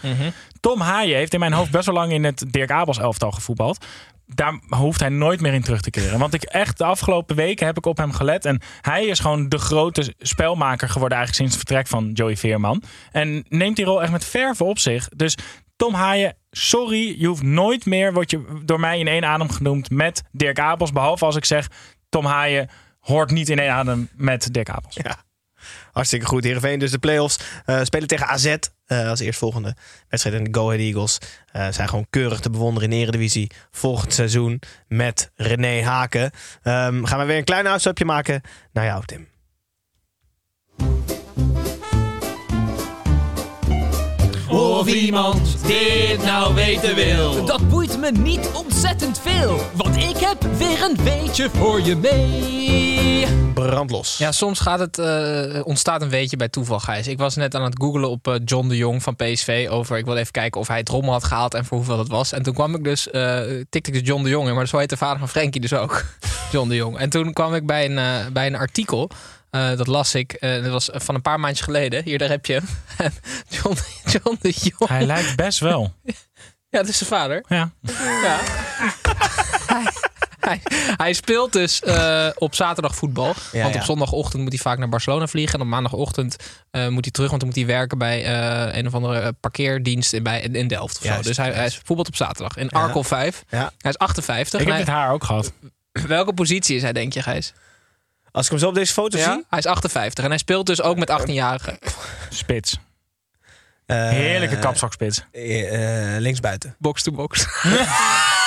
Tom 0.61 0.81
Haaien 0.81 1.17
heeft 1.17 1.35
in 1.35 1.41
mijn 1.41 1.53
hoofd 1.53 1.71
best 1.71 1.87
wel 1.87 1.95
lang 1.95 2.13
in 2.13 2.25
het 2.25 2.45
Dirk 2.51 2.71
Abels 2.71 2.99
elftal 2.99 3.31
gevoetbald. 3.31 3.85
Daar 4.35 4.61
hoeft 4.69 5.01
hij 5.01 5.09
nooit 5.09 5.41
meer 5.41 5.55
in 5.55 5.63
terug 5.63 5.81
te 5.81 5.91
keren. 5.91 6.19
Want 6.19 6.35
ik 6.35 6.43
echt 6.43 6.79
de 6.79 6.85
afgelopen 6.85 7.37
weken 7.37 7.67
heb 7.67 7.77
ik 7.77 7.87
op 7.87 7.97
hem 7.97 8.13
gelet. 8.13 8.45
En 8.45 8.61
hij 8.81 9.07
is 9.07 9.19
gewoon 9.19 9.49
de 9.49 9.59
grote 9.59 10.15
spelmaker 10.19 10.89
geworden 10.89 11.19
eigenlijk 11.19 11.49
sinds 11.49 11.53
het 11.53 11.69
vertrek 11.69 11.87
van 11.87 12.13
Joey 12.13 12.37
Veerman. 12.37 12.83
En 13.13 13.45
neemt 13.49 13.77
die 13.77 13.85
rol 13.85 14.03
echt 14.03 14.13
met 14.13 14.25
verve 14.25 14.65
op 14.65 14.79
zich. 14.79 15.09
Dus 15.09 15.37
Tom 15.77 15.95
Haaien, 15.95 16.37
sorry, 16.51 17.21
je 17.21 17.27
hoeft 17.27 17.43
nooit 17.43 17.87
meer, 17.87 18.13
word 18.13 18.31
je 18.31 18.61
door 18.65 18.81
mij 18.81 18.99
in 18.99 19.09
één 19.09 19.25
adem 19.25 19.51
genoemd 19.51 19.91
met 19.91 20.23
Dirk 20.33 20.59
Apels. 20.59 20.93
Behalve 20.93 21.25
als 21.25 21.37
ik 21.37 21.45
zeg, 21.45 21.69
Tom 22.09 22.25
Haaien 22.25 22.69
hoort 23.01 23.31
niet 23.31 23.49
in 23.49 23.59
één 23.59 23.73
adem 23.73 24.09
met 24.17 24.53
Dirk 24.53 24.71
Apels. 24.71 24.95
Ja. 25.03 25.29
Hartstikke 25.93 26.27
goed. 26.27 26.45
Heerenveen 26.45 26.79
dus 26.79 26.91
de 26.91 26.99
play-offs. 26.99 27.39
eh, 27.65 27.81
spelen 27.83 28.09
tegen 28.09 28.27
AZ 28.27 28.57
eh, 28.87 29.09
als 29.09 29.21
eerstvolgende 29.21 29.77
wedstrijd. 30.09 30.37
En 30.37 30.45
de 30.45 30.59
Go 30.59 30.67
Ahead 30.67 30.81
Eagles 30.81 31.19
eh, 31.53 31.67
zijn 31.71 31.89
gewoon 31.89 32.07
keurig 32.11 32.41
te 32.41 32.51
bewonderen 32.51 32.91
in 32.91 32.97
de 32.97 33.03
Eredivisie. 33.03 33.51
Volgend 33.71 34.13
seizoen 34.13 34.61
met 34.89 35.31
René 35.35 35.83
Haken. 35.83 36.31
Ehm, 36.63 37.05
gaan 37.05 37.19
we 37.19 37.25
weer 37.25 37.37
een 37.37 37.45
klein 37.45 37.69
uitstapje 37.69 38.05
maken 38.05 38.41
naar 38.73 38.85
jou, 38.85 39.05
Tim. 39.05 39.29
Of 44.49 44.87
iemand 44.87 45.67
dit 45.67 46.23
nou 46.25 46.55
weten 46.55 46.95
wil. 46.95 47.45
Dat 47.45 47.69
boeit 47.69 47.99
me 47.99 48.11
niet 48.11 48.51
ontzettend 48.55 49.21
veel, 49.21 49.61
want 49.75 49.90
ik 50.11 50.17
heb 50.17 50.43
weer 50.43 50.83
een 50.83 50.97
weetje 51.05 51.51
voor 51.51 51.81
je 51.81 51.97
mee. 51.97 53.27
Brandlos. 53.55 54.19
Ja, 54.19 54.33
soms 54.33 54.61
gaat 54.61 54.79
het, 54.79 54.99
eh, 54.99 55.61
ontstaat 55.67 56.03
een 56.03 56.09
weetje 56.09 56.37
bij 56.37 56.49
toeval, 56.49 56.79
Gijs. 56.81 57.07
Ik 57.09 57.19
was 57.19 57.37
net 57.37 57.55
aan 57.55 57.65
het 57.65 57.75
googlen 57.79 58.11
op 58.11 58.29
eh, 58.29 58.35
John 58.45 58.69
de 58.69 58.77
Jong 58.77 59.03
van 59.03 59.17
PSV 59.17 59.67
over... 59.71 59.97
Ik 59.99 60.05
wilde 60.05 60.21
even 60.21 60.33
kijken 60.33 60.61
of 60.61 60.69
hij 60.69 60.79
het 60.79 60.89
rommel 60.89 61.13
had 61.13 61.25
gehaald 61.25 61.55
en 61.55 61.65
voor 61.65 61.77
hoeveel 61.77 61.97
dat 61.97 62.09
was. 62.09 62.33
En 62.33 62.43
toen 62.43 62.55
kwam 62.55 62.75
ik 62.75 62.85
dus, 62.85 63.11
eh 63.11 63.39
tikte 63.69 63.91
ik 63.91 63.93
dus 63.93 64.03
John 64.09 64.23
de 64.23 64.29
Jong 64.29 64.49
in. 64.49 64.55
Maar 64.55 64.69
zo 64.69 64.79
heet 64.79 64.91
de 64.91 64.97
vader 64.97 65.19
van 65.19 65.29
Frenkie 65.29 65.61
dus 65.61 65.73
ook. 65.73 66.05
John 66.53 66.69
de 66.69 66.75
Jong. 66.77 66.99
En 66.99 67.11
toen 67.11 67.33
kwam 67.33 67.55
ik 67.55 67.67
bij 67.67 67.91
een, 67.91 68.33
bij 68.33 68.47
een 68.47 68.57
artikel... 68.57 69.11
eh, 69.51 69.77
dat 69.77 69.87
las 69.87 70.15
ik. 70.15 70.33
eh, 70.33 70.63
dat 70.63 70.73
was 70.73 70.89
van 70.93 71.15
een 71.15 71.23
paar 71.23 71.41
maandjes 71.41 71.65
geleden. 71.65 72.05
Hier, 72.05 72.19
daar 72.19 72.29
heb 72.29 72.47
je 72.47 72.53
hem. 72.53 72.65
John, 73.63 73.77
John 74.05 74.39
de 74.41 74.51
Jong. 74.51 74.89
Hij 74.91 75.07
lijkt 75.07 75.37
best 75.37 75.59
wel. 75.59 75.93
Ja, 76.73 76.79
dat 76.79 76.89
is 76.89 76.97
zijn 76.99 77.11
vader. 77.11 77.45
Ja. 77.49 77.71
Ja. 78.23 78.39
Hij, 79.75 79.83
hij, 80.41 80.61
hij 80.97 81.13
speelt 81.13 81.53
dus 81.53 81.81
eh, 81.81 82.27
op 82.39 82.55
zaterdag 82.55 82.95
voetbal. 82.95 83.35
Ja, 83.53 83.63
want 83.63 83.75
ja. 83.75 83.81
op 83.81 83.87
zondagochtend 83.87 84.43
moet 84.43 84.53
hij 84.53 84.61
vaak 84.61 84.79
naar 84.79 84.89
Barcelona 84.89 85.27
vliegen. 85.27 85.55
En 85.55 85.61
op 85.61 85.67
maandagochtend 85.71 86.37
eh, 86.71 86.89
moet 86.89 87.05
hij 87.05 87.13
terug, 87.13 87.29
want 87.29 87.41
dan 87.41 87.51
moet 87.51 87.59
hij 87.59 87.67
werken 87.69 87.99
bij 87.99 88.25
eh, 88.25 88.77
een 88.77 88.87
of 88.87 88.95
andere 88.95 89.33
parkeerdienst 89.33 90.13
in, 90.13 90.23
bij, 90.23 90.41
in 90.41 90.69
Delft. 90.69 90.99
Of 90.99 91.05
zo. 91.05 91.23
Dus 91.23 91.37
hij, 91.37 91.53
hij 91.53 91.67
is 91.67 91.81
voetbalt 91.85 92.09
op 92.09 92.17
zaterdag 92.17 92.57
in. 92.57 92.69
Arkel 92.71 93.05
5. 93.05 93.45
Ja. 93.49 93.73
Hij 93.79 93.91
is 93.91 93.99
58. 93.99 94.61
Ik 94.61 94.67
heb 94.67 94.77
hij- 94.87 94.95
haar 94.95 95.13
ook 95.13 95.25
gehad. 95.25 95.53
welke 95.93 96.33
positie 96.33 96.77
is 96.77 96.83
hij, 96.83 96.93
denk 96.93 97.13
je, 97.13 97.23
Gijs? 97.23 97.53
Als 98.33 98.45
ik 98.45 98.51
hem 98.51 98.61
zo 98.61 98.69
op 98.69 98.75
deze 98.75 98.93
foto 98.93 99.19
Ja? 99.19 99.33
zie... 99.33 99.45
Hij 99.49 99.59
is 99.59 99.67
58 99.67 100.25
en 100.25 100.31
hij 100.31 100.39
speelt 100.39 100.67
dus 100.67 100.83
ook 100.83 100.97
met 100.97 101.11
18-jarigen. 101.21 101.79
Spits. 102.29 102.79
Heerlijke 103.87 104.59
kapzakspits. 104.59 105.25
eh, 105.33 106.15
eh, 106.15 106.21
linksbuiten. 106.21 106.75
Box 106.79 107.03
to 107.03 107.13
box. 107.13 107.47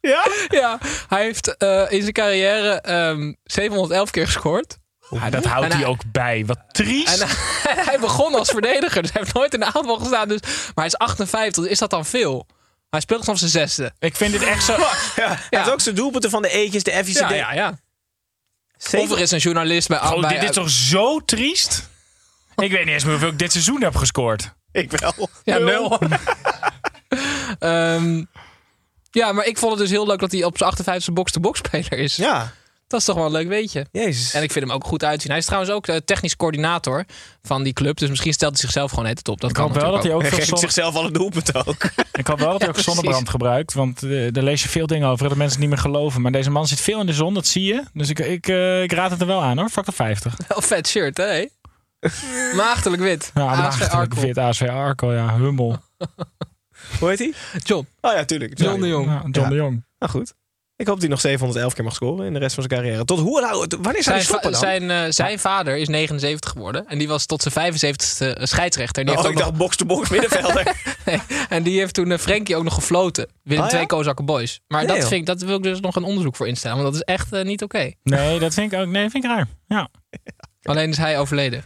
ja? 0.00 0.10
Ja? 0.10 0.58
Ja. 0.58 0.78
Hij 1.08 1.22
heeft 1.22 1.56
eh, 1.56 1.84
in 1.88 2.00
zijn 2.00 2.12
carrière 2.12 2.80
ehm, 2.80 3.32
711 3.44 4.10
keer 4.10 4.26
gescoord. 4.26 4.76
Ja, 5.10 5.30
dat 5.30 5.44
houdt 5.44 5.64
En 5.72 5.76
hij 5.78 5.86
ook 5.86 6.00
bij. 6.12 6.46
Wat 6.46 6.58
triest. 6.72 7.20
En 7.20 7.28
hij- 7.28 7.84
hij 7.90 7.98
begon 7.98 8.34
als 8.34 8.48
verdediger, 8.50 9.02
dus 9.02 9.12
hij 9.12 9.22
heeft 9.22 9.34
nooit 9.34 9.54
in 9.54 9.60
de 9.60 9.66
aanval 9.66 9.96
gestaan. 9.98 10.28
Dus, 10.28 10.40
maar 10.42 10.72
hij 10.74 10.86
is 10.86 10.96
58, 10.96 11.62
dus 11.62 11.72
is 11.72 11.78
dat 11.78 11.90
dan 11.90 12.06
veel? 12.06 12.46
Hij 12.90 13.00
speelt 13.00 13.24
vanaf 13.24 13.38
zijn 13.38 13.50
zesde. 13.50 13.92
Ik 13.98 14.16
vind 14.16 14.32
dit 14.32 14.42
echt 14.42 14.64
zo... 14.64 14.72
Ja, 14.76 14.86
Hij 15.16 15.38
heeft 15.50 15.70
ook 15.70 15.80
zijn 15.80 15.94
doelpunten 15.94 16.30
van 16.30 16.42
de 16.42 16.48
E'tjes, 16.48 16.82
de 16.82 17.02
de 17.04 17.12
Ja, 17.12 17.32
ja, 17.32 17.52
ja. 17.52 17.78
Of 18.98 19.10
er 19.10 19.18
is 19.20 19.30
een 19.30 19.38
journalist 19.38 19.88
bij... 19.88 19.98
Oh, 20.00 20.20
bij 20.20 20.38
dit 20.38 20.48
is 20.48 20.54
toch 20.54 20.70
zo 20.70 21.20
triest? 21.24 21.88
Ik 22.56 22.70
weet 22.70 22.84
niet 22.84 22.94
eens 22.94 23.02
meer 23.04 23.12
hoeveel 23.12 23.30
ik 23.30 23.38
dit 23.38 23.52
seizoen 23.52 23.82
heb 23.82 23.96
gescoord. 23.96 24.52
Ik 24.72 24.90
wel. 24.90 25.28
Ja, 25.44 25.58
nul. 25.58 25.98
Ehm, 27.58 28.24
ja, 29.18 29.32
maar 29.32 29.46
ik 29.46 29.58
vond 29.58 29.72
het 29.72 29.80
dus 29.80 29.90
heel 29.90 30.06
leuk 30.06 30.18
dat 30.18 30.32
hij 30.32 30.44
op 30.44 30.58
zijn 30.58 30.72
58e 31.00 31.12
box-to-box 31.12 31.58
speler 31.58 31.92
is. 31.92 32.16
Ja, 32.16 32.52
Dat 32.86 33.00
is 33.00 33.06
toch 33.06 33.16
wel 33.16 33.24
een 33.26 33.32
leuk 33.32 33.48
weetje. 33.48 33.86
jezus. 33.92 34.34
En 34.34 34.42
ik 34.42 34.52
vind 34.52 34.64
hem 34.66 34.74
ook 34.74 34.84
goed 34.84 35.04
uitzien. 35.04 35.30
Hij 35.30 35.38
is 35.38 35.44
trouwens 35.44 35.72
ook 35.72 35.86
de 35.86 36.04
technisch 36.04 36.36
coördinator 36.36 37.04
van 37.42 37.62
die 37.62 37.72
club. 37.72 37.96
Dus 37.98 38.08
misschien 38.08 38.32
stelt 38.32 38.52
hij 38.52 38.60
zichzelf 38.60 38.90
gewoon 38.90 39.04
net 39.04 39.28
op. 39.28 39.40
Dat 39.40 39.50
Ik 39.50 39.56
kan 39.56 39.72
wel 39.72 39.74
dat 39.74 39.82
hij 39.82 39.92
natuurlijk 39.92 40.14
ook 40.14 40.20
Hij 40.22 40.30
veel 40.30 40.38
geeft 40.38 40.48
zon... 40.50 40.58
zichzelf 40.58 40.94
alle 40.94 41.10
doelpunten 41.10 41.66
ook. 41.66 41.84
Ik 42.12 42.26
hoop 42.26 42.38
wel 42.38 42.50
dat 42.50 42.60
hij 42.60 42.68
ook 42.68 42.78
zonnebrand 42.78 43.28
gebruikt. 43.28 43.72
Want 43.74 44.02
eh, 44.02 44.32
daar 44.32 44.44
lees 44.44 44.62
je 44.62 44.68
veel 44.68 44.86
dingen 44.86 45.08
over 45.08 45.28
dat 45.28 45.36
mensen 45.36 45.60
het 45.60 45.68
niet 45.68 45.68
meer 45.76 45.92
geloven. 45.92 46.20
Maar 46.20 46.32
deze 46.32 46.50
man 46.50 46.66
zit 46.66 46.80
veel 46.80 47.00
in 47.00 47.06
de 47.06 47.12
zon, 47.12 47.34
dat 47.34 47.46
zie 47.46 47.64
je. 47.64 47.82
Dus 47.92 48.08
ik, 48.10 48.18
ik, 48.18 48.48
eh, 48.48 48.82
ik 48.82 48.92
raad 48.92 49.10
het 49.10 49.20
er 49.20 49.26
wel 49.26 49.42
aan 49.42 49.58
hoor. 49.58 49.68
Factor 49.68 49.94
50. 50.04 50.34
Wel 50.48 50.60
vet 50.62 50.88
shirt, 50.88 51.16
hè? 51.16 51.46
Maagdelijk 52.56 53.02
wit. 53.02 53.30
Ja, 53.34 53.46
ASV 53.46 53.58
maagdelijk 53.58 53.92
Arkel. 53.92 54.20
wit 54.22 54.38
ASV 54.38 54.62
Arco, 54.62 55.12
ja, 55.12 55.36
hummel. 55.36 55.78
Hoe 56.98 57.08
heet 57.08 57.18
hij? 57.18 57.32
John. 57.64 57.86
Oh 58.00 58.12
ja, 58.12 58.24
tuurlijk. 58.24 58.58
John 58.58 58.80
de 58.80 58.88
Jong. 58.88 59.06
Ja, 59.06 59.20
John 59.22 59.40
Ja. 59.40 59.48
de 59.48 59.54
Jong. 59.54 59.84
Nou 59.98 60.12
goed. 60.12 60.34
Ik 60.76 60.86
hoop 60.86 60.94
dat 60.94 61.02
hij 61.04 61.10
nog 61.12 61.20
711 61.20 61.74
keer 61.74 61.84
mag 61.84 61.94
scoren 61.94 62.26
in 62.26 62.32
de 62.32 62.38
rest 62.38 62.54
van 62.54 62.64
zijn 62.68 62.80
carrière. 62.80 63.04
Tot 63.04 63.18
hoe 63.20 63.46
oud? 63.46 63.72
Wanneer 63.80 64.02
zou 64.02 64.16
hij 64.16 64.24
Zijn, 64.24 64.38
stoppen 64.38 64.52
va- 64.54 64.60
dan? 64.60 64.60
zijn, 64.88 64.90
eh, 64.90 65.12
zijn 65.12 65.38
vader 65.38 65.76
is 65.76 65.88
79 65.88 66.50
geworden. 66.50 66.86
En 66.88 66.98
die 66.98 67.08
was 67.08 67.26
tot 67.26 67.42
zijn 67.42 67.54
75ste 67.54 68.38
scheidsrechter. 68.42 69.02
En 69.02 69.08
die 69.08 69.16
oh, 69.16 69.22
heeft 69.22 69.34
ik 69.34 69.40
ook 69.40 69.46
dacht 69.48 69.58
box-to-box 69.58 70.08
middenvelder. 70.08 70.74
nee, 71.06 71.20
en 71.48 71.62
die 71.62 71.78
heeft 71.78 71.94
toen 71.94 72.10
eh, 72.12 72.18
Frenkie 72.18 72.56
ook 72.56 72.64
nog 72.64 72.74
gefloten. 72.74 73.28
Willem 73.42 73.62
Oh, 73.62 73.68
twee 73.68 73.80
ja? 73.80 73.86
Kozakken 73.86 74.24
Boys. 74.24 74.60
Maar 74.68 74.78
Nee, 74.78 74.88
dat, 74.88 74.96
joh. 74.96 75.06
vind 75.06 75.20
ik, 75.20 75.26
dat 75.26 75.42
wil 75.42 75.56
ik 75.56 75.62
dus 75.62 75.80
nog 75.80 75.96
een 75.96 76.04
onderzoek 76.04 76.36
voor 76.36 76.48
instellen. 76.48 76.76
Want 76.82 76.88
dat 76.94 77.02
is 77.08 77.14
echt 77.14 77.32
eh, 77.32 77.44
niet 77.44 77.62
oké. 77.62 77.92
Nee, 78.02 78.38
dat 78.38 78.54
vind 78.54 78.72
ik 78.72 78.78
ook. 78.78 78.86
Nee, 78.86 79.10
vind 79.10 79.24
ik 79.24 79.30
raar. 79.30 79.46
Ja. 79.66 79.88
Alleen 80.70 80.90
is 80.90 80.96
hij 80.96 81.18
overleden. 81.18 81.64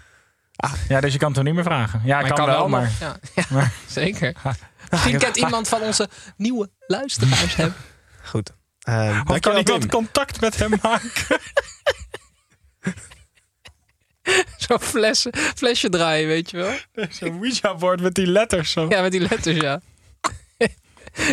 ja, 0.88 1.00
dus 1.00 1.12
je 1.12 1.18
kan 1.18 1.26
het 1.28 1.36
toch 1.36 1.44
niet 1.46 1.54
meer 1.54 1.64
vragen. 1.64 2.02
Ja, 2.04 2.18
Maar 2.20 2.26
kan, 2.26 2.36
kan 2.36 2.46
wel, 2.46 2.56
wel 2.56 2.68
maar... 2.68 2.90
Ja, 3.00 3.16
ja, 3.34 3.44
Maar- 3.54 3.72
zeker. 3.88 4.34
Misschien 5.00 5.18
kent 5.18 5.36
iemand 5.36 5.68
van 5.68 5.80
onze 5.80 6.08
nieuwe 6.36 6.70
luisteraars 6.86 7.56
hem. 7.56 7.74
Goed. 8.30 8.50
Ehm 8.82 9.20
Of 9.30 9.38
kan 9.38 9.56
iemand 9.56 9.80
Tim. 9.80 9.90
contact 9.90 10.40
met 10.40 10.58
hem 10.58 10.72
maken? 10.82 11.40
Zo'n 14.56 14.80
flesje, 14.80 15.32
flesje 15.54 15.88
draaien, 15.88 16.28
weet 16.28 16.50
je 16.50 16.56
wel. 16.56 16.76
Zo'n 17.10 17.30
Ouija-bord 17.38 18.00
met 18.00 18.14
die 18.14 18.26
letters 18.26 18.70
zo. 18.70 18.86
Ja, 18.88 19.00
met 19.02 19.12
die 19.12 19.20
letters, 19.20 19.56
ja. 19.56 19.80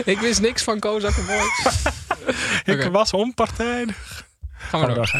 ik 0.03 0.19
wist 0.19 0.41
niks 0.41 0.63
van 0.63 0.79
Kozakken 0.79 1.25
Boys. 1.25 1.83
Ik 2.63 2.83
was 2.91 3.13
onpartijdig. 3.13 4.27
Gaan 4.51 4.85
we 4.85 4.93
door. 4.93 5.11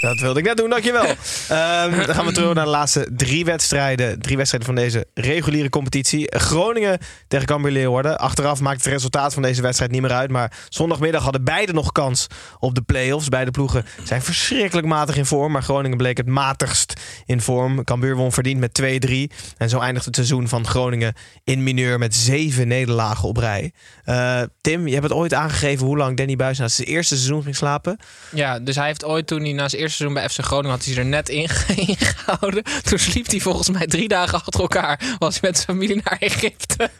Dat 0.00 0.20
wilde 0.20 0.38
ik 0.38 0.46
net 0.46 0.56
doen, 0.56 0.70
dankjewel. 0.70 1.04
Ehm 1.48 2.06
dan 2.06 2.14
gaan 2.14 2.26
we 2.26 2.32
terug 2.32 2.54
naar 2.54 2.64
de 2.64 2.70
laatste 2.70 3.08
drie 3.16 3.44
wedstrijden. 3.44 4.20
Drie 4.20 4.36
wedstrijden 4.36 4.74
van 4.74 4.82
deze 4.84 5.06
reguliere 5.14 5.68
competitie. 5.68 6.36
Groningen 6.38 6.98
tegen 7.28 7.46
Cambuur 7.46 7.72
Leeuwarden. 7.72 8.18
Achteraf 8.18 8.60
maakt 8.60 8.84
het 8.84 8.92
resultaat 8.92 9.34
van 9.34 9.42
deze 9.42 9.62
wedstrijd 9.62 9.90
niet 9.90 10.00
meer 10.02 10.12
uit. 10.12 10.30
Maar 10.30 10.52
zondagmiddag 10.68 11.22
hadden 11.22 11.44
beide 11.44 11.72
nog 11.72 11.92
kans 11.92 12.26
op 12.58 12.74
de 12.74 12.82
play-offs. 12.82 13.28
Beide 13.28 13.50
ploegen 13.50 13.84
zijn 14.04 14.22
verschrikkelijk 14.22 14.86
matig 14.86 15.16
in 15.16 15.26
vorm. 15.26 15.52
Maar 15.52 15.62
Groningen 15.62 15.96
bleek 15.96 16.16
het 16.16 16.26
matigst 16.26 16.92
in 17.26 17.40
vorm. 17.40 17.84
Cambuur 17.84 18.16
won 18.16 18.32
verdiend 18.32 18.60
met 18.60 18.72
2-3. 18.72 19.34
En 19.56 19.68
zo 19.68 19.78
eindigt 19.78 20.04
het 20.04 20.14
seizoen 20.14 20.48
van 20.48 20.66
Groningen 20.66 21.14
in 21.44 21.62
mineur 21.62 21.98
met 21.98 22.14
zeven 22.14 22.68
nederlagen 22.68 23.28
op 23.28 23.36
rij. 23.36 23.72
Eh, 24.04 24.40
Tim, 24.60 24.86
je 24.86 24.92
hebt 24.92 25.04
het 25.04 25.12
ooit 25.12 25.34
aangegeven 25.34 25.86
hoe 25.86 25.96
lang 25.96 26.16
Danny 26.16 26.36
Buis 26.36 26.58
na 26.58 26.68
zijn 26.68 26.88
eerste 26.88 27.14
seizoen 27.16 27.42
ging 27.42 27.56
slapen. 27.56 27.98
Ja, 28.30 28.58
dus 28.58 28.76
hij 28.76 28.86
heeft 28.86 29.04
ooit 29.04 29.26
toen 29.26 29.42
hij 29.42 29.52
na 29.52 29.68
zijn 29.68 29.82
eerste 29.82 29.87
seizoen 29.90 30.14
bij 30.14 30.28
FC 30.28 30.38
Groningen 30.40 30.70
had 30.70 30.84
hij 30.84 30.96
er 30.96 31.04
net 31.04 31.28
in 31.28 31.50
ingehouden. 31.86 32.62
Toen 32.82 32.98
sliep 32.98 33.26
hij 33.26 33.40
volgens 33.40 33.70
mij 33.70 33.86
drie 33.86 34.08
dagen 34.08 34.34
achter 34.34 34.60
elkaar. 34.60 35.00
Was 35.18 35.40
hij 35.40 35.50
met 35.50 35.58
zijn 35.58 35.78
familie 35.78 36.00
naar 36.04 36.16
Egypte. 36.18 36.90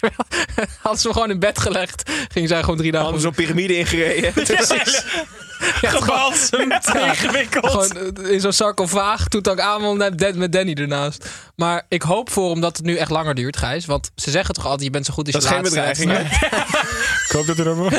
Hadden 0.82 1.00
ze 1.00 1.06
hem 1.06 1.12
gewoon 1.12 1.30
in 1.30 1.38
bed 1.38 1.58
gelegd. 1.58 2.10
Ging 2.32 2.48
zij 2.48 2.60
gewoon 2.60 2.76
drie 2.76 2.90
dagen. 2.90 3.04
Hadden 3.04 3.22
zo'n 3.22 3.34
piramide 3.34 3.76
ingereden. 3.76 4.32
Ja, 5.80 5.90
Gebalsemd, 5.90 6.90
Ja. 6.92 7.06
ingewikkeld. 7.08 7.66
Gewoon 7.70 8.14
eh, 8.24 8.32
in 8.32 8.40
zo'n 8.40 8.52
sarcofaag. 8.52 9.28
Toen 9.28 9.46
ook 9.46 9.60
aan 9.60 9.96
met 9.96 10.18
Dan- 10.18 10.38
met 10.38 10.52
Danny 10.52 10.72
ernaast. 10.74 11.28
Maar 11.56 11.82
ik 11.88 12.02
hoop 12.02 12.30
voor 12.30 12.50
hem 12.50 12.60
dat 12.60 12.76
het 12.76 12.86
nu 12.86 12.96
echt 12.96 13.10
langer 13.10 13.34
duurt, 13.34 13.56
Gijs. 13.56 13.86
Want 13.86 14.10
ze 14.14 14.30
zeggen 14.30 14.54
toch 14.54 14.64
altijd, 14.64 14.82
je 14.82 14.90
bent 14.90 15.06
zo 15.06 15.12
goed 15.12 15.34
als 15.34 15.44
Dat 15.44 15.52
je 15.52 15.60
is 15.60 15.72
geen 15.72 15.82
laatste 15.82 16.06
bedreiging. 16.06 16.38
Ik 17.28 17.36
hoop 17.36 17.46
dat 17.46 17.58
er 17.58 17.64
nog... 17.76 17.92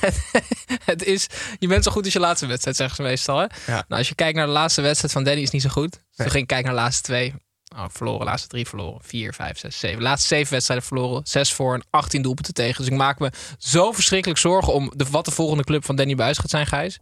het 0.84 1.04
is, 1.04 1.26
je 1.58 1.68
bent 1.68 1.84
zo 1.84 1.90
goed 1.90 2.04
als 2.04 2.12
je 2.12 2.20
laatste 2.20 2.46
wedstrijd, 2.46 2.76
zeggen 2.76 2.96
ze 2.96 3.02
meestal. 3.02 3.38
Hè? 3.38 3.44
Ja. 3.44 3.50
Nou, 3.66 3.84
als 3.88 4.08
je 4.08 4.14
kijkt 4.14 4.36
naar 4.36 4.46
de 4.46 4.52
laatste 4.52 4.80
wedstrijd 4.80 5.12
van 5.12 5.24
Danny, 5.24 5.40
is 5.42 5.50
niet 5.50 5.62
zo 5.62 5.68
goed. 5.68 5.90
Toen 6.16 6.30
ging 6.30 6.42
ik 6.42 6.46
kijken 6.46 6.66
naar 6.66 6.74
de 6.74 6.80
laatste 6.80 7.02
twee. 7.02 7.34
Oh, 7.76 7.84
verloren, 7.90 8.26
laatste 8.26 8.48
drie 8.48 8.66
verloren. 8.68 9.00
Vier, 9.04 9.34
vijf, 9.34 9.58
zes, 9.58 9.78
zeven. 9.78 10.02
Laatste 10.02 10.28
zeven 10.28 10.52
wedstrijden 10.52 10.86
verloren. 10.86 11.20
Zes 11.26 11.52
voor 11.52 11.74
en 11.74 11.84
18 11.90 12.22
doelpunten 12.22 12.54
tegen. 12.54 12.76
Dus 12.82 12.92
ik 12.92 12.98
maak 12.98 13.18
me 13.18 13.30
zo 13.58 13.92
verschrikkelijk 13.92 14.40
zorgen 14.40 14.72
om 14.72 14.92
de, 14.96 15.04
wat 15.10 15.24
de 15.24 15.30
volgende 15.30 15.64
club 15.64 15.84
van 15.84 15.96
Danny 15.96 16.14
Buis 16.14 16.38
gaat 16.38 16.50
zijn, 16.50 16.66
Gijs. 16.66 16.98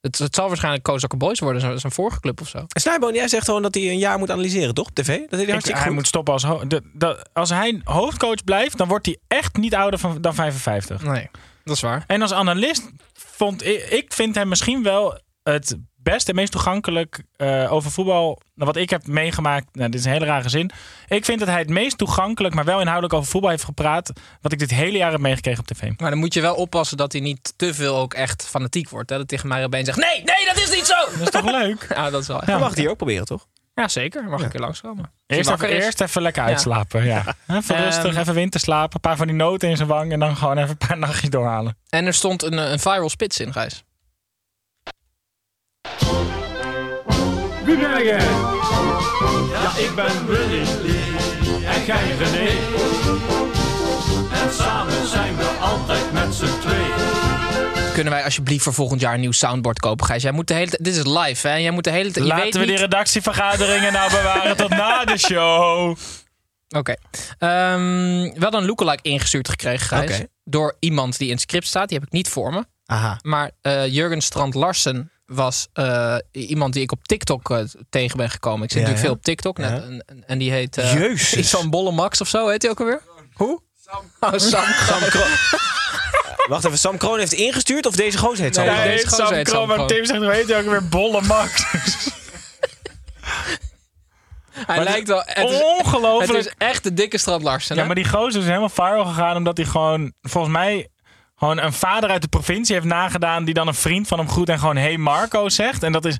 Het, 0.00 0.18
het 0.18 0.34
zal 0.34 0.46
waarschijnlijk 0.48 0.82
Kozakker 0.84 1.18
Boys 1.18 1.38
worden, 1.40 1.60
zijn, 1.60 1.78
zijn 1.80 1.92
vorige 1.92 2.20
club 2.20 2.40
of 2.40 2.48
zo. 2.48 2.64
Snijboon, 2.68 3.14
jij 3.14 3.28
zegt 3.28 3.44
gewoon 3.44 3.62
dat 3.62 3.74
hij 3.74 3.88
een 3.90 3.98
jaar 3.98 4.18
moet 4.18 4.30
analyseren, 4.30 4.74
toch? 4.74 4.86
Op 4.88 4.94
tv? 4.94 5.18
Dat 5.28 5.40
hij 5.46 5.56
Ik, 5.58 5.64
hij 5.76 5.90
moet 5.90 6.06
stoppen 6.06 6.32
als, 6.32 6.42
ho- 6.42 6.66
de, 6.66 6.82
de- 6.92 7.26
als 7.32 7.50
hij 7.50 7.80
hoofdcoach 7.84 8.44
blijft, 8.44 8.76
dan 8.76 8.88
wordt 8.88 9.06
hij 9.06 9.18
echt 9.28 9.56
niet 9.56 9.74
ouder 9.74 9.98
van, 9.98 10.20
dan 10.20 10.34
55. 10.34 11.02
Nee, 11.02 11.30
dat 11.64 11.74
is 11.76 11.82
waar. 11.82 12.04
En 12.06 12.22
als 12.22 12.32
analist 12.32 12.90
vond 13.12 13.64
ik, 13.66 13.88
ik 13.90 14.12
vind 14.12 14.34
hem 14.34 14.48
misschien 14.48 14.82
wel 14.82 15.20
het 15.42 15.76
best 16.02 16.28
en 16.28 16.34
meest 16.34 16.52
toegankelijk 16.52 17.22
eh, 17.36 17.72
over 17.72 17.90
voetbal. 17.90 18.40
Wat 18.54 18.76
ik 18.76 18.90
heb 18.90 19.06
meegemaakt. 19.06 19.66
Nou, 19.72 19.90
dit 19.90 20.00
is 20.00 20.06
een 20.06 20.12
hele 20.12 20.24
rare 20.24 20.48
zin. 20.48 20.70
Ik 21.08 21.24
vind 21.24 21.38
dat 21.38 21.48
hij 21.48 21.58
het 21.58 21.68
meest 21.68 21.98
toegankelijk, 21.98 22.54
maar 22.54 22.64
wel 22.64 22.78
inhoudelijk 22.78 23.14
over 23.14 23.30
voetbal 23.30 23.50
heeft 23.50 23.64
gepraat. 23.64 24.12
Wat 24.40 24.52
ik 24.52 24.58
dit 24.58 24.70
hele 24.70 24.98
jaar 24.98 25.10
heb 25.10 25.20
meegekregen 25.20 25.60
op 25.60 25.66
tv. 25.66 25.82
Maar 25.96 26.10
dan 26.10 26.18
moet 26.18 26.34
je 26.34 26.40
wel 26.40 26.54
oppassen 26.54 26.96
dat 26.96 27.12
hij 27.12 27.20
niet 27.20 27.52
te 27.56 27.74
veel 27.74 27.96
ook 27.96 28.14
echt 28.14 28.46
fanatiek 28.46 28.88
wordt. 28.88 29.10
Hè? 29.10 29.16
Dat 29.16 29.28
tegen 29.28 29.48
Mario 29.48 29.68
Been 29.68 29.84
zegt, 29.84 29.98
nee, 29.98 30.16
nee, 30.16 30.46
dat 30.54 30.56
is 30.56 30.70
niet 30.74 30.86
zo! 30.86 30.94
Dat 31.18 31.20
is 31.20 31.30
toch 31.30 31.50
leuk? 31.60 31.86
Ja, 31.94 32.10
dat 32.10 32.20
is 32.22 32.28
wel 32.28 32.42
Dat 32.46 32.60
mag 32.60 32.74
hij 32.74 32.88
ook 32.88 32.96
proberen, 32.96 33.24
toch? 33.26 33.46
Ja, 33.74 33.88
zeker. 33.88 34.24
Mag 34.24 34.38
ik 34.38 34.44
een 34.44 34.50
keer 34.50 34.60
langskomen. 34.60 35.10
Eerst 35.26 35.50
even, 35.50 35.68
eerst 35.68 36.00
even 36.00 36.22
lekker 36.22 36.42
uitslapen. 36.42 37.04
Ja. 37.04 37.34
Even 37.48 37.74
Ehm, 37.74 37.84
rustig, 37.84 38.16
even 38.16 38.34
winterslapen. 38.34 38.94
Een 38.94 39.00
paar 39.00 39.16
van 39.16 39.26
die 39.26 39.36
noten 39.36 39.68
in 39.68 39.76
zijn 39.76 39.88
wang. 39.88 40.12
En 40.12 40.18
dan 40.20 40.36
gewoon 40.36 40.58
even 40.58 40.70
een 40.70 40.86
paar 40.86 40.98
nachtjes 40.98 41.30
doorhalen. 41.30 41.76
En 41.88 42.06
er 42.06 42.14
stond 42.14 42.42
een, 42.42 42.58
eh, 42.58 42.70
een 42.70 42.78
viral 42.78 43.08
spits 43.08 43.40
in, 43.40 43.52
Gijs. 43.52 43.84
Wie 47.64 47.78
ben 47.78 48.04
jij? 48.04 48.24
Ja, 49.50 49.76
ik 49.76 49.92
ben 49.94 50.26
Willy 50.26 50.64
Lee 50.82 51.16
en 51.66 51.84
jij 51.84 52.16
René. 52.18 52.48
En 54.32 54.52
samen 54.52 55.06
zijn 55.06 55.36
we 55.36 55.56
altijd 55.60 56.12
met 56.12 56.34
z'n 56.34 56.60
tweeën. 56.60 57.92
Kunnen 57.94 58.12
wij 58.12 58.24
alsjeblieft 58.24 58.62
voor 58.62 58.74
volgend 58.74 59.00
jaar 59.00 59.14
een 59.14 59.20
nieuw 59.20 59.32
soundboard 59.32 59.78
kopen, 59.78 60.06
Gijs? 60.06 60.22
Jij 60.22 60.32
moet 60.32 60.48
de 60.48 60.54
hele 60.54 60.70
tijd... 60.70 60.84
Dit 60.84 60.96
is 60.96 61.04
live, 61.04 61.48
hè? 61.48 61.54
Jij 61.54 61.70
moet 61.70 61.84
de 61.84 61.90
hele 61.90 62.10
weet 62.10 62.24
Laten 62.24 62.60
we 62.60 62.66
die 62.66 62.76
redactievergaderingen 62.76 63.92
nou 63.92 64.10
bewaren 64.10 64.56
tot 64.56 64.68
na 64.68 65.04
de 65.04 65.18
show. 65.18 65.96
Oké. 66.68 66.94
Ehm, 67.38 67.80
we 68.34 68.40
hadden 68.40 68.60
een 68.60 68.66
lookalike 68.66 69.02
ingestuurd 69.02 69.48
gekregen, 69.48 69.86
Gijs. 69.86 70.24
Door 70.44 70.76
iemand 70.78 71.18
die 71.18 71.26
in 71.26 71.32
het 71.32 71.42
script 71.42 71.66
staat. 71.66 71.88
Die 71.88 71.98
heb 71.98 72.06
ik 72.06 72.12
niet 72.12 72.28
voor 72.28 72.52
me. 72.52 72.64
Aha. 72.86 73.18
Maar 73.22 73.50
eh, 73.60 73.86
Jurgen 73.86 74.20
Strand 74.20 74.54
Larsen 74.54 75.10
was 75.30 75.68
eh, 75.72 76.16
iemand 76.32 76.72
die 76.72 76.82
ik 76.82 76.92
op 76.92 77.04
TikTok 77.06 77.50
eh, 77.50 77.58
tegen 77.90 78.16
ben 78.16 78.30
gekomen. 78.30 78.62
Ik 78.64 78.70
zit 78.72 78.80
Ja, 78.80 78.86
natuurlijk 78.88 79.02
ja. 79.02 79.06
veel 79.08 79.16
op 79.16 79.22
TikTok. 79.24 79.58
net, 79.58 79.70
Ja. 79.70 79.76
en, 79.86 80.02
en- 80.06 80.24
en 80.26 80.38
die 80.38 80.50
heet... 80.50 80.76
eh, 80.78 80.92
Jezus. 80.94 81.34
Iets 81.34 81.50
van 81.50 81.70
Bolle 81.70 81.92
Max 81.92 82.20
of 82.20 82.28
zo, 82.28 82.48
heet 82.48 82.62
hij 82.62 82.70
ook 82.70 82.80
alweer? 82.80 83.02
Hoe? 83.34 83.60
Sam. 83.90 84.10
Oh, 84.20 84.38
Sam. 84.38 84.64
Sam 84.86 85.00
Kroon. 85.08 85.28
Wacht 86.48 86.64
even, 86.64 86.78
Sam 86.78 86.96
Kroon 86.96 87.18
heeft 87.18 87.32
ingestuurd 87.32 87.86
of 87.86 87.94
deze 87.96 88.18
gozer 88.18 88.44
heet 88.44 88.54
Sam 88.54 88.64
Nee, 88.64 88.74
Kroon? 88.74 88.86
deze 88.88 88.98
Heet 89.02 89.08
gozer 89.08 89.26
Sam 89.26 89.34
heet 89.36 89.48
Kroon, 89.48 89.68
Sam 89.68 89.76
maar. 89.78 89.86
Tim 89.86 90.04
zegt, 90.04 90.20
weet 90.20 90.48
je 90.48 90.56
ook 90.56 90.64
weer 90.64 90.88
Bolle 90.88 91.22
Max. 91.22 91.64
Hij 94.66 94.82
lijkt 94.82 95.08
wel... 95.08 95.22
Het 95.26 95.48
is, 95.50 95.56
het 95.56 95.62
Ongelooflijk. 95.78 96.38
is 96.38 96.52
echt 96.58 96.82
de 96.82 96.94
dikke 96.94 97.18
Strand 97.18 97.42
Larsen. 97.42 97.74
Ja, 97.74 97.80
hè? 97.80 97.86
maar 97.86 97.96
die 97.96 98.08
gozer 98.08 98.40
is 98.40 98.46
helemaal 98.46 98.68
viral 98.68 99.04
gegaan 99.04 99.36
omdat 99.36 99.56
hij 99.56 99.66
gewoon, 99.66 100.12
volgens 100.22 100.52
mij, 100.52 100.88
gewoon 101.40 101.58
een 101.58 101.72
vader 101.72 102.10
uit 102.10 102.22
de 102.22 102.28
provincie 102.28 102.74
heeft 102.74 102.86
nagedaan 102.86 103.44
die 103.44 103.54
dan 103.54 103.68
een 103.68 103.74
vriend 103.74 104.08
van 104.08 104.18
hem 104.18 104.28
groet 104.28 104.48
en 104.48 104.58
gewoon 104.58 104.76
hey 104.76 104.96
Marco 104.96 105.48
zegt. 105.48 105.82
En 105.82 105.92
dat 105.92 106.04
is, 106.04 106.16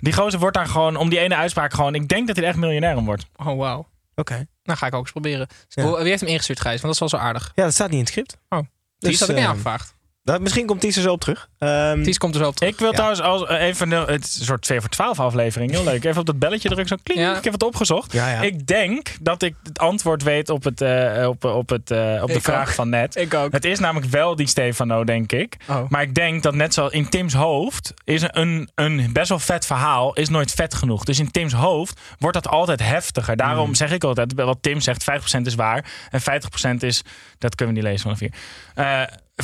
die 0.00 0.12
gozer 0.12 0.40
wordt 0.40 0.56
daar 0.56 0.66
gewoon 0.66 0.96
om 0.96 1.08
die 1.08 1.18
ene 1.18 1.36
uitspraak 1.36 1.74
gewoon, 1.74 1.94
ik 1.94 2.08
denk 2.08 2.26
dat 2.26 2.36
hij 2.36 2.44
er 2.44 2.50
echt 2.50 2.60
miljonair 2.60 2.96
om 2.96 3.04
wordt. 3.04 3.26
Oh, 3.36 3.58
wauw. 3.58 3.88
Oké. 4.14 4.46
Nou, 4.62 4.78
ga 4.78 4.86
ik 4.86 4.94
ook 4.94 5.00
eens 5.00 5.10
proberen. 5.10 5.46
Ja. 5.68 5.96
Wie 5.96 6.08
heeft 6.08 6.20
hem 6.20 6.30
ingestuurd, 6.30 6.60
Gijs? 6.60 6.80
Want 6.80 6.98
dat 6.98 7.02
is 7.02 7.10
wel 7.10 7.20
zo 7.20 7.26
aardig. 7.26 7.52
Ja, 7.54 7.64
dat 7.64 7.74
staat 7.74 7.86
niet 7.88 7.96
in 7.96 8.00
het 8.04 8.08
script. 8.08 8.36
Oh, 8.48 8.58
die 8.58 9.10
Dus, 9.10 9.20
had 9.20 9.28
ik 9.28 9.34
niet 9.34 9.44
eh, 9.44 9.50
aangevraagd. 9.50 9.94
Dat, 10.24 10.40
misschien 10.40 10.66
komt 10.66 10.80
Ties 10.80 10.96
er 10.96 11.02
zo 11.02 11.12
op 11.12 11.20
terug. 11.20 11.48
Ehm, 11.58 12.02
Ties 12.02 12.18
komt 12.18 12.34
er 12.34 12.40
zo 12.40 12.48
op 12.48 12.56
terug. 12.56 12.72
Ik 12.72 12.78
wil 12.78 12.88
Ja. 12.88 12.92
trouwens 12.94 13.20
als, 13.22 13.46
eh, 13.46 13.60
even, 13.66 13.90
een- 13.92 14.06
het 14.06 14.24
is 14.24 14.38
een 14.38 14.44
soort 14.44 14.62
2 14.62 14.80
voor 14.80 14.88
12 14.88 15.20
aflevering, 15.20 15.70
heel 15.70 15.84
leuk. 15.84 16.04
Even 16.04 16.20
op 16.20 16.26
dat 16.26 16.38
belletje 16.38 16.68
drukken, 16.68 16.88
zo 16.88 16.96
klink, 17.02 17.20
Ja. 17.20 17.36
ik 17.36 17.44
heb 17.44 17.52
het 17.52 17.62
opgezocht. 17.62 18.12
Ja, 18.12 18.28
ja. 18.30 18.40
Ik 18.40 18.66
denk 18.66 19.14
dat 19.20 19.42
ik 19.42 19.54
het 19.62 19.78
antwoord 19.78 20.22
weet 20.22 20.48
op, 20.48 20.64
het, 20.64 20.80
eh, 20.80 21.28
op, 21.28 21.44
op, 21.44 21.68
het, 21.68 21.90
eh, 21.90 22.18
op 22.22 22.28
de 22.28 22.34
Ik 22.34 22.42
vraag 22.42 22.68
ook. 22.68 22.74
van 22.74 22.88
net. 22.88 23.16
Ik 23.16 23.34
ook. 23.34 23.52
Het 23.52 23.64
is 23.64 23.78
namelijk 23.78 24.10
wel 24.10 24.36
die 24.36 24.46
Stefano, 24.46 25.04
denk 25.04 25.32
ik. 25.32 25.56
Oh. 25.68 25.88
Maar 25.88 26.02
ik 26.02 26.14
denk 26.14 26.42
dat 26.42 26.54
net 26.54 26.74
zoals 26.74 26.92
in 26.92 27.08
Tim's 27.08 27.34
hoofd 27.34 27.94
is 28.04 28.22
een, 28.26 28.70
een 28.74 29.10
best 29.12 29.28
wel 29.28 29.38
vet 29.38 29.66
verhaal 29.66 30.12
is 30.14 30.28
nooit 30.28 30.50
vet 30.50 30.74
genoeg. 30.74 31.04
Dus 31.04 31.18
in 31.18 31.30
Tim's 31.30 31.52
hoofd 31.52 32.00
wordt 32.18 32.42
dat 32.42 32.48
altijd 32.52 32.82
heftiger. 32.82 33.36
Daarom 33.36 33.64
Hmm. 33.64 33.74
zeg 33.74 33.90
ik 33.92 34.04
altijd, 34.04 34.32
wat 34.34 34.58
Tim 34.60 34.80
zegt, 34.80 35.04
50% 35.04 35.46
is 35.46 35.54
waar. 35.54 35.84
En 36.10 36.20
50% 36.20 36.82
is, 36.82 37.02
dat 37.38 37.54
kunnen 37.54 37.74
we 37.74 37.80
niet 37.80 37.90
lezen 37.90 38.02
vanaf 38.02 38.18
hier. 38.18 38.32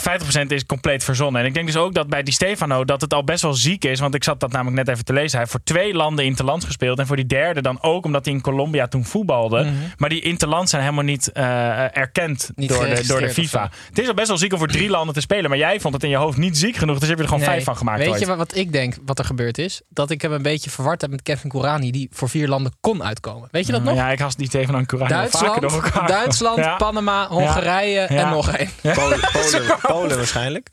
Eh 0.04 0.42
50% 0.42 0.46
is 0.46 0.66
compleet 0.66 1.04
verzonnen. 1.04 1.40
En 1.40 1.46
ik 1.46 1.54
denk 1.54 1.66
dus 1.66 1.76
ook 1.76 1.94
dat 1.94 2.08
bij 2.08 2.22
die 2.22 2.34
Stefano 2.34 2.84
dat 2.84 3.00
het 3.00 3.14
al 3.14 3.24
best 3.24 3.42
wel 3.42 3.54
ziek 3.54 3.84
is. 3.84 4.00
Want 4.00 4.14
ik 4.14 4.24
zat 4.24 4.40
dat 4.40 4.52
namelijk 4.52 4.76
net 4.76 4.88
even 4.88 5.04
te 5.04 5.12
lezen. 5.12 5.30
Hij 5.30 5.38
heeft 5.38 5.50
voor 5.50 5.60
twee 5.64 5.94
landen 5.94 6.24
interlands 6.24 6.64
gespeeld. 6.64 6.98
En 6.98 7.06
voor 7.06 7.16
die 7.16 7.26
derde 7.26 7.62
dan 7.62 7.78
ook 7.82 8.04
omdat 8.04 8.24
hij 8.24 8.34
in 8.34 8.40
Colombia 8.40 8.86
toen 8.88 9.04
voetbalde. 9.04 9.66
Maar 9.96 10.08
die 10.08 10.20
interlands 10.20 10.70
zijn 10.70 10.82
helemaal 10.82 11.04
niet 11.04 11.32
eh, 11.32 11.96
erkend 11.96 12.26
Mhm. 12.28 12.60
Niet 12.60 12.68
door, 12.68 12.84
de, 12.84 13.06
door 13.06 13.20
de 13.20 13.30
FIFA. 13.30 13.70
Het 13.88 13.98
is 13.98 14.08
al 14.08 14.14
best 14.14 14.28
wel 14.28 14.36
ziek 14.38 14.52
om 14.52 14.58
voor 14.58 14.68
drie 14.68 14.88
landen 14.90 15.14
te 15.14 15.20
spelen. 15.20 15.48
Maar 15.50 15.58
jij 15.58 15.80
vond 15.80 15.94
het 15.94 16.02
in 16.02 16.08
je 16.08 16.16
hoofd 16.16 16.38
niet 16.38 16.58
ziek 16.58 16.76
genoeg. 16.76 16.98
Dus 16.98 17.08
heb 17.08 17.16
je 17.16 17.22
er 17.22 17.28
gewoon 17.28 17.44
Nee. 17.44 17.52
vijf 17.54 17.64
van 17.64 17.76
gemaakt 17.76 17.98
Weet 17.98 18.08
ooit. 18.08 18.20
je 18.20 18.26
wat, 18.26 18.36
wat 18.36 18.56
ik 18.56 18.72
denk 18.72 18.96
wat 19.04 19.18
er 19.18 19.24
gebeurd 19.24 19.58
is? 19.58 19.82
Dat 19.88 20.10
ik 20.10 20.22
hem 20.22 20.32
een 20.32 20.42
beetje 20.42 20.70
verward 20.70 21.00
heb 21.00 21.10
met 21.10 21.22
Kevin 21.22 21.50
Kourani... 21.50 21.90
die 21.90 22.08
voor 22.12 22.28
vier 22.28 22.48
landen 22.48 22.72
kon 22.80 23.02
uitkomen. 23.04 23.48
Weet 23.50 23.66
je 23.66 23.72
dat 23.72 23.82
nog? 23.82 23.94
Ja, 23.94 24.10
ik 24.10 24.18
had 24.18 24.34
die 24.36 24.48
tegen 24.48 24.72
vaker 24.74 24.98
door 24.98 25.08
Duitsland, 25.08 25.62
elkaar. 25.62 26.06
Duitsland 26.08 26.56
Ja. 26.58 26.76
Panama, 26.76 27.28
Hongarije 27.28 28.00
en 28.00 28.14
Ja. 28.16 28.30
nog 28.30 28.48
één. 28.50 28.68
Polen, 28.82 29.20
Polen, 29.32 29.78
Polen 29.88 30.16
waarschijnlijk. 30.16 30.70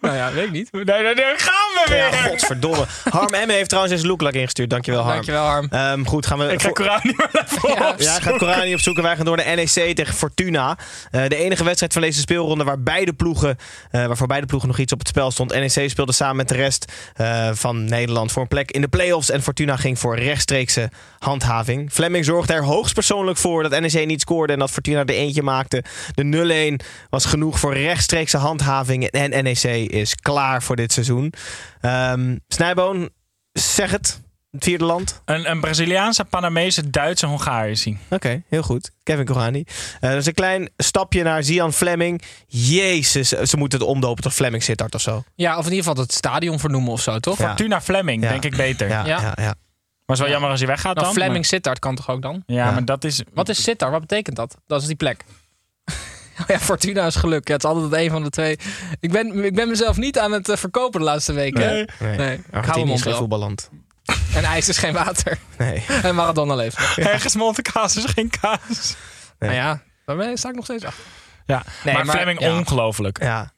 Nou 0.00 0.16
ja, 0.16 0.32
weet 0.32 0.44
ik 0.44 0.52
niet. 0.52 0.72
Nee, 0.72 0.84
nee, 0.84 1.14
nee, 1.14 1.24
gaan 1.36 1.72
we 1.74 1.84
weer. 1.88 1.98
Ja, 1.98 2.22
godverdomme. 2.22 2.86
Harm 3.10 3.46
M 3.46 3.50
heeft 3.50 3.68
trouwens 3.68 3.94
eens 3.94 4.04
lookalike 4.04 4.38
ingestuurd. 4.38 4.70
Dankjewel, 4.70 5.00
Harm. 5.00 5.14
Dankjewel, 5.14 5.44
Harm. 5.44 5.66
Ehm, 5.70 6.04
goed, 6.04 6.26
gaan 6.26 6.38
we... 6.38 6.52
Ik 6.52 6.62
ga 6.62 6.70
Koran 6.70 7.00
niet 7.02 7.16
meer 7.16 7.28
even 7.44 7.68
Ja. 7.68 7.94
Ja, 7.98 8.10
hij 8.10 8.20
gaat 8.20 8.36
Korani 8.36 8.74
opzoeken. 8.74 9.02
Wij 9.02 9.16
gaan 9.16 9.24
door 9.24 9.36
naar 9.36 9.56
NEC 9.56 9.94
tegen 9.96 10.14
Fortuna. 10.14 10.78
Eh, 11.10 11.26
de 11.28 11.36
enige 11.36 11.64
wedstrijd 11.64 11.92
van 11.92 12.02
deze 12.02 12.20
speelronde 12.20 12.64
waar 12.64 12.80
beide 12.80 13.12
ploegen, 13.12 13.56
eh, 13.90 14.06
waarvoor 14.06 14.26
beide 14.26 14.46
ploegen 14.46 14.68
nog 14.68 14.78
iets 14.78 14.92
op 14.92 14.98
het 14.98 15.08
spel 15.08 15.30
stond. 15.30 15.52
NEC 15.52 15.90
speelde 15.90 16.12
samen 16.12 16.36
met 16.36 16.48
de 16.48 16.54
rest 16.54 16.92
eh, 17.14 17.48
van 17.52 17.84
Nederland 17.84 18.32
voor 18.32 18.42
een 18.42 18.48
plek 18.48 18.70
in 18.70 18.80
de 18.80 18.88
play-offs. 18.88 19.30
En 19.30 19.42
Fortuna 19.42 19.76
ging 19.76 19.98
voor 19.98 20.18
rechtstreekse 20.18 20.90
handhaving. 21.18 21.92
Fleming 21.92 22.24
zorgde 22.24 22.52
er 22.52 22.64
hoogstpersoonlijk 22.64 23.38
voor 23.38 23.68
dat 23.68 23.80
NEC 23.80 24.06
niet 24.06 24.20
scoorde 24.20 24.52
en 24.52 24.58
dat 24.58 24.70
Fortuna 24.70 25.00
er 25.00 25.08
eentje 25.08 25.42
maakte. 25.42 25.84
De 26.14 26.24
0-1 26.24 26.84
was 27.10 27.24
genoeg 27.24 27.58
voor 27.58 27.74
rechtstreekse 27.74 28.36
handhaving. 28.36 29.04
En 29.04 29.44
NEC 29.44 29.85
is 29.88 30.14
klaar 30.14 30.62
voor 30.62 30.76
dit 30.76 30.92
seizoen. 30.92 31.32
Ehm 31.80 32.36
Snijboon, 32.48 33.08
zeg 33.52 33.90
het. 33.90 34.24
Het 34.50 34.64
vierde 34.64 34.84
land. 34.84 35.20
Een, 35.24 35.50
een 35.50 35.60
Braziliaanse, 35.60 36.24
Panamese, 36.24 36.90
Duitse, 36.90 37.26
Hongaar 37.26 37.68
is 37.68 37.84
hij. 37.84 37.98
Oké, 38.10 38.42
heel 38.48 38.62
goed. 38.62 38.90
Kevin 39.02 39.24
Korani. 39.24 39.64
Eh 40.00 40.10
dat 40.10 40.18
is 40.18 40.26
een 40.26 40.34
klein 40.34 40.70
stapje 40.76 41.22
naar 41.22 41.42
Zian 41.42 41.72
Fleming. 41.72 42.22
Jezus, 42.46 43.28
ze 43.28 43.56
moeten 43.56 43.78
het 43.78 43.88
omdopen 43.88 44.22
tot 44.22 44.32
Fleming 44.32 44.62
Sittard 44.62 44.94
of 44.94 45.00
zo. 45.00 45.22
Ja, 45.34 45.58
of 45.58 45.64
in 45.66 45.70
ieder 45.72 45.86
geval 45.86 46.02
het 46.02 46.12
stadion 46.12 46.58
vernoemen 46.58 46.92
of 46.92 47.00
zo, 47.00 47.18
toch? 47.18 47.38
Ja. 47.38 47.46
Fortuna 47.46 47.80
Fleming, 47.80 48.22
Ja. 48.22 48.28
denk 48.28 48.44
ik 48.44 48.56
beter. 48.56 48.88
Ja, 48.88 49.06
Ja. 49.06 49.20
ja. 49.20 49.32
ja, 49.36 49.54
Maar 50.06 50.16
het 50.16 50.16
is 50.16 50.18
wel 50.18 50.26
Ja. 50.26 50.32
jammer 50.32 50.50
als 50.50 50.58
hij 50.58 50.68
weggaat 50.68 50.94
Nou, 50.94 51.06
dan. 51.06 51.14
Fleming 51.14 51.34
maar- 51.36 51.44
Sittard 51.44 51.78
kan 51.78 51.94
toch 51.94 52.10
ook 52.10 52.22
dan? 52.22 52.42
ja, 52.46 52.54
Ja. 52.64 52.70
maar 52.70 52.84
dat 52.84 53.04
is... 53.04 53.22
Wat 53.34 53.48
is 53.48 53.62
Sittard? 53.62 53.90
Wat 53.92 54.00
betekent 54.00 54.36
dat? 54.36 54.56
Dat 54.66 54.80
is 54.80 54.86
die 54.86 54.96
plek. 54.96 55.24
Ja, 56.46 56.58
Fortuna 56.58 57.06
is 57.06 57.14
geluk. 57.16 57.48
Ja, 57.48 57.54
het 57.54 57.64
is 57.64 57.70
altijd 57.70 57.92
een 58.04 58.10
van 58.10 58.22
de 58.22 58.30
twee. 58.30 58.58
Ik 59.00 59.12
ben, 59.12 59.44
ik 59.44 59.54
ben 59.54 59.68
mezelf 59.68 59.96
niet 59.96 60.18
aan 60.18 60.32
het 60.32 60.48
eh, 60.48 60.56
verkopen 60.56 61.00
de 61.00 61.06
laatste 61.06 61.32
weken. 61.32 61.60
Nee. 61.60 61.84
Nee. 61.98 62.16
nee. 62.16 62.34
Ik 62.36 62.44
hou 62.50 62.56
Argentinië 62.56 62.92
is 62.92 63.00
op 63.00 63.06
geen 63.06 63.14
voetballand. 63.16 63.70
En 64.34 64.44
ijs 64.44 64.68
is 64.68 64.78
geen 64.78 64.92
water. 64.92 65.38
Nee. 65.58 65.84
En 66.02 66.14
Maradona 66.14 66.54
leeft 66.54 66.78
nog. 66.78 66.94
Hergesmolten 66.96 67.62
kaas 67.62 67.96
is 67.96 68.04
geen 68.04 68.30
kaas. 68.40 68.94
Nee. 69.38 69.50
Nou 69.50 69.52
ja, 69.62 69.82
daar 70.16 70.38
sta 70.38 70.48
ik 70.48 70.54
nog 70.54 70.64
steeds 70.64 70.84
achter. 70.84 71.04
Ja, 71.46 71.62
Nee, 71.84 71.94
maar, 71.94 72.04
maar- 72.06 72.14
Fleming 72.16 72.40
ja. 72.40 72.56
ongelooflijk. 72.58 73.22
Ja. 73.22 73.52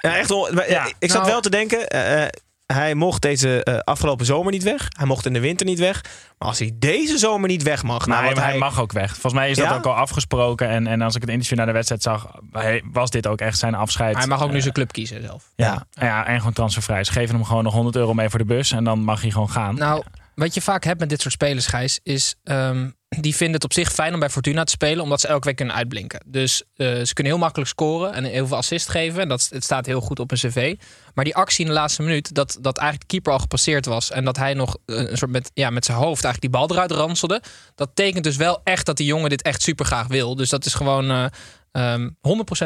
Ja, 0.00 0.16
echt. 0.16 0.28
Ja. 0.68 0.86
Ik 0.98 1.10
zat 1.10 1.18
Nou- 1.20 1.30
wel 1.32 1.40
te 1.40 1.50
denken. 1.50 1.88
eh, 1.88 2.22
eh, 2.22 2.28
hij 2.66 2.94
mocht 2.94 3.22
deze 3.22 3.64
eh, 3.64 3.78
afgelopen 3.78 4.26
zomer 4.26 4.52
niet 4.52 4.62
weg. 4.62 4.88
Hij 4.98 5.06
mocht 5.06 5.26
in 5.26 5.32
de 5.32 5.40
winter 5.40 5.66
niet 5.66 5.78
weg. 5.78 6.00
Maar 6.38 6.48
als 6.48 6.58
hij 6.58 6.72
deze 6.74 7.18
zomer 7.18 7.48
niet 7.48 7.62
weg 7.62 7.82
mag. 7.82 8.06
Nou, 8.06 8.24
Nee, 8.24 8.34
maar 8.34 8.44
hij 8.44 8.58
mag 8.58 8.80
ook 8.80 8.92
weg. 8.92 9.10
Volgens 9.10 9.32
mij 9.32 9.50
is 9.50 9.56
dat 9.56 9.66
Ja? 9.66 9.74
ook 9.76 9.86
al 9.86 9.94
afgesproken. 9.94 10.68
En, 10.68 10.86
en 10.86 11.02
als 11.02 11.14
ik 11.14 11.20
het 11.20 11.30
interview 11.30 11.56
naar 11.56 11.66
de 11.66 11.72
wedstrijd 11.72 12.02
zag, 12.02 12.26
hij- 12.52 12.82
was 12.92 13.10
dit 13.10 13.26
ook 13.26 13.40
echt 13.40 13.58
zijn 13.58 13.74
afscheid. 13.74 14.16
Hij 14.16 14.26
mag 14.26 14.42
ook 14.42 14.50
nu 14.50 14.56
Eh, 14.56 14.62
zijn 14.62 14.74
club 14.74 14.92
kiezen 14.92 15.22
zelf. 15.22 15.52
Ja, 15.56 15.86
ja, 15.90 16.26
en 16.26 16.38
gewoon 16.38 16.52
transfervrij. 16.52 17.04
Ze 17.04 17.12
geven 17.12 17.34
hem 17.34 17.44
gewoon 17.44 17.64
nog 17.64 17.72
100 17.74 17.96
euro 17.96 18.14
mee 18.14 18.28
voor 18.28 18.38
de 18.38 18.44
bus. 18.44 18.72
En 18.72 18.84
dan 18.84 18.98
mag 19.00 19.20
hij 19.20 19.30
gewoon 19.30 19.50
gaan. 19.50 19.74
Nou, 19.74 20.02
wat 20.34 20.54
je 20.54 20.60
vaak 20.60 20.84
hebt 20.84 21.00
met 21.00 21.08
dit 21.08 21.20
soort 21.20 21.34
spelers, 21.34 21.66
Gijs, 21.66 22.00
is 22.02 22.34
ehm, 22.44 22.90
die 23.20 23.34
vinden 23.34 23.54
het 23.54 23.64
op 23.64 23.72
zich 23.72 23.92
fijn 23.92 24.14
om 24.14 24.20
bij 24.20 24.30
Fortuna 24.30 24.64
te 24.64 24.70
spelen, 24.70 25.02
omdat 25.02 25.20
ze 25.20 25.28
elke 25.28 25.46
week 25.46 25.56
kunnen 25.56 25.74
uitblinken. 25.74 26.20
Dus 26.26 26.62
eh, 26.76 26.86
ze 26.86 27.14
kunnen 27.14 27.32
heel 27.32 27.42
makkelijk 27.42 27.70
scoren 27.70 28.12
en 28.12 28.24
heel 28.24 28.46
veel 28.46 28.56
assist 28.56 28.88
geven. 28.88 29.20
En 29.20 29.28
dat 29.28 29.48
het 29.50 29.64
staat 29.64 29.86
heel 29.86 30.00
goed 30.00 30.20
op 30.20 30.30
een 30.30 30.36
cv. 30.36 30.74
Maar 31.14 31.24
die 31.24 31.34
actie 31.34 31.64
in 31.64 31.70
de 31.70 31.76
laatste 31.76 32.02
minuut, 32.02 32.34
dat, 32.34 32.58
dat 32.60 32.78
eigenlijk 32.78 33.10
de 33.10 33.16
keeper 33.16 33.32
al 33.32 33.38
gepasseerd 33.38 33.86
was 33.86 34.10
en 34.10 34.24
dat 34.24 34.36
hij 34.36 34.54
nog 34.54 34.76
eh, 34.86 34.96
een 34.96 35.16
soort 35.16 35.30
met, 35.30 35.50
ja, 35.54 35.70
met 35.70 35.84
zijn 35.84 35.98
hoofd 35.98 36.24
eigenlijk 36.24 36.40
die 36.40 36.60
bal 36.60 36.70
eruit 36.70 36.90
ranselde, 36.90 37.42
dat 37.74 37.90
tekent 37.94 38.24
dus 38.24 38.36
wel 38.36 38.60
echt 38.64 38.86
dat 38.86 38.96
die 38.96 39.06
jongen 39.06 39.30
dit 39.30 39.42
echt 39.42 39.62
super 39.62 39.84
graag 39.84 40.06
wil. 40.06 40.36
Dus 40.36 40.48
dat 40.48 40.64
is 40.64 40.74
gewoon 40.74 41.10
eh, 41.10 41.24
ehm 41.72 42.08
100% 42.08 42.12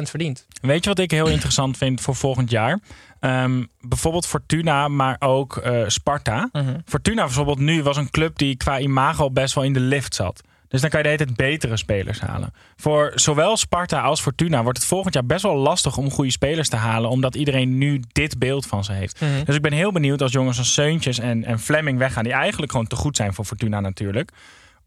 verdiend. 0.03 0.47
Weet 0.61 0.85
je 0.85 0.91
wat 0.91 0.99
ik 0.99 1.11
heel 1.11 1.29
interessant 1.29 1.77
vind 1.77 2.01
voor 2.01 2.15
volgend 2.15 2.51
jaar? 2.51 2.81
Ehm, 3.21 3.65
bijvoorbeeld 3.81 4.27
Fortuna, 4.27 4.89
maar 4.89 5.17
ook 5.19 5.57
eh, 5.57 5.83
Sparta. 5.87 6.49
Mhm. 6.53 6.79
Fortuna 6.85 7.25
bijvoorbeeld 7.25 7.59
nu 7.59 7.83
was 7.83 7.97
een 7.97 8.11
club 8.11 8.39
die 8.39 8.57
qua 8.57 8.79
imago 8.79 9.31
best 9.31 9.55
wel 9.55 9.65
in 9.65 9.73
de 9.73 9.81
lift 9.81 10.15
zat. 10.15 10.43
Dus 10.69 10.81
dan 10.81 10.91
kan 10.91 10.99
je 10.99 11.05
de 11.05 11.13
hele 11.13 11.25
tijd 11.25 11.37
betere 11.37 11.77
spelers 11.77 12.21
halen. 12.21 12.53
Voor 12.77 13.13
zowel 13.15 13.57
Sparta 13.57 14.01
als 14.01 14.21
Fortuna 14.21 14.63
wordt 14.63 14.79
het 14.79 14.87
volgend 14.87 15.15
jaar 15.15 15.27
best 15.27 15.43
wel 15.43 15.57
lastig 15.57 15.97
om 15.97 16.11
goede 16.11 16.31
spelers 16.31 16.69
te 16.69 16.77
halen. 16.77 17.11
Omdat 17.11 17.35
iedereen 17.35 17.79
nu 17.79 18.03
dit 18.13 18.39
beeld 18.39 18.67
van 18.67 18.85
ze 18.85 18.93
heeft. 18.93 19.21
Mhm. 19.21 19.45
Dus 19.45 19.55
ik 19.55 19.63
ben 19.63 19.73
heel 19.73 19.93
benieuwd 19.93 20.23
als 20.23 20.33
jongens 20.33 20.59
als 20.59 20.73
Seuntjes 20.73 21.19
en, 21.19 21.45
en 21.45 21.59
Fleming 21.59 21.99
weggaan. 21.99 22.25
Die 22.25 22.33
eigenlijk 22.33 22.73
gewoon 22.73 22.87
te 22.87 22.97
goed 22.97 23.17
zijn 23.17 23.35
voor 23.35 23.45
Fortuna 23.45 23.81
natuurlijk. 23.81 24.33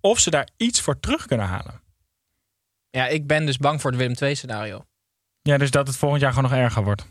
Of 0.01 0.19
ze 0.19 0.29
daar 0.29 0.47
iets 0.57 0.81
voor 0.81 0.99
terug 0.99 1.25
kunnen 1.25 1.45
halen. 1.45 1.81
Ja, 2.89 3.07
ik 3.07 3.27
ben 3.27 3.45
dus 3.45 3.57
bang 3.57 3.81
voor 3.81 3.91
het 3.91 3.99
Willem 3.99 4.15
II 4.21 4.35
scenario. 4.35 4.85
Ja, 5.41 5.57
dus 5.57 5.71
dat 5.71 5.87
het 5.87 5.97
volgend 5.97 6.21
jaar 6.21 6.33
gewoon 6.33 6.49
nog 6.49 6.59
erger 6.59 6.83
wordt. 6.83 7.05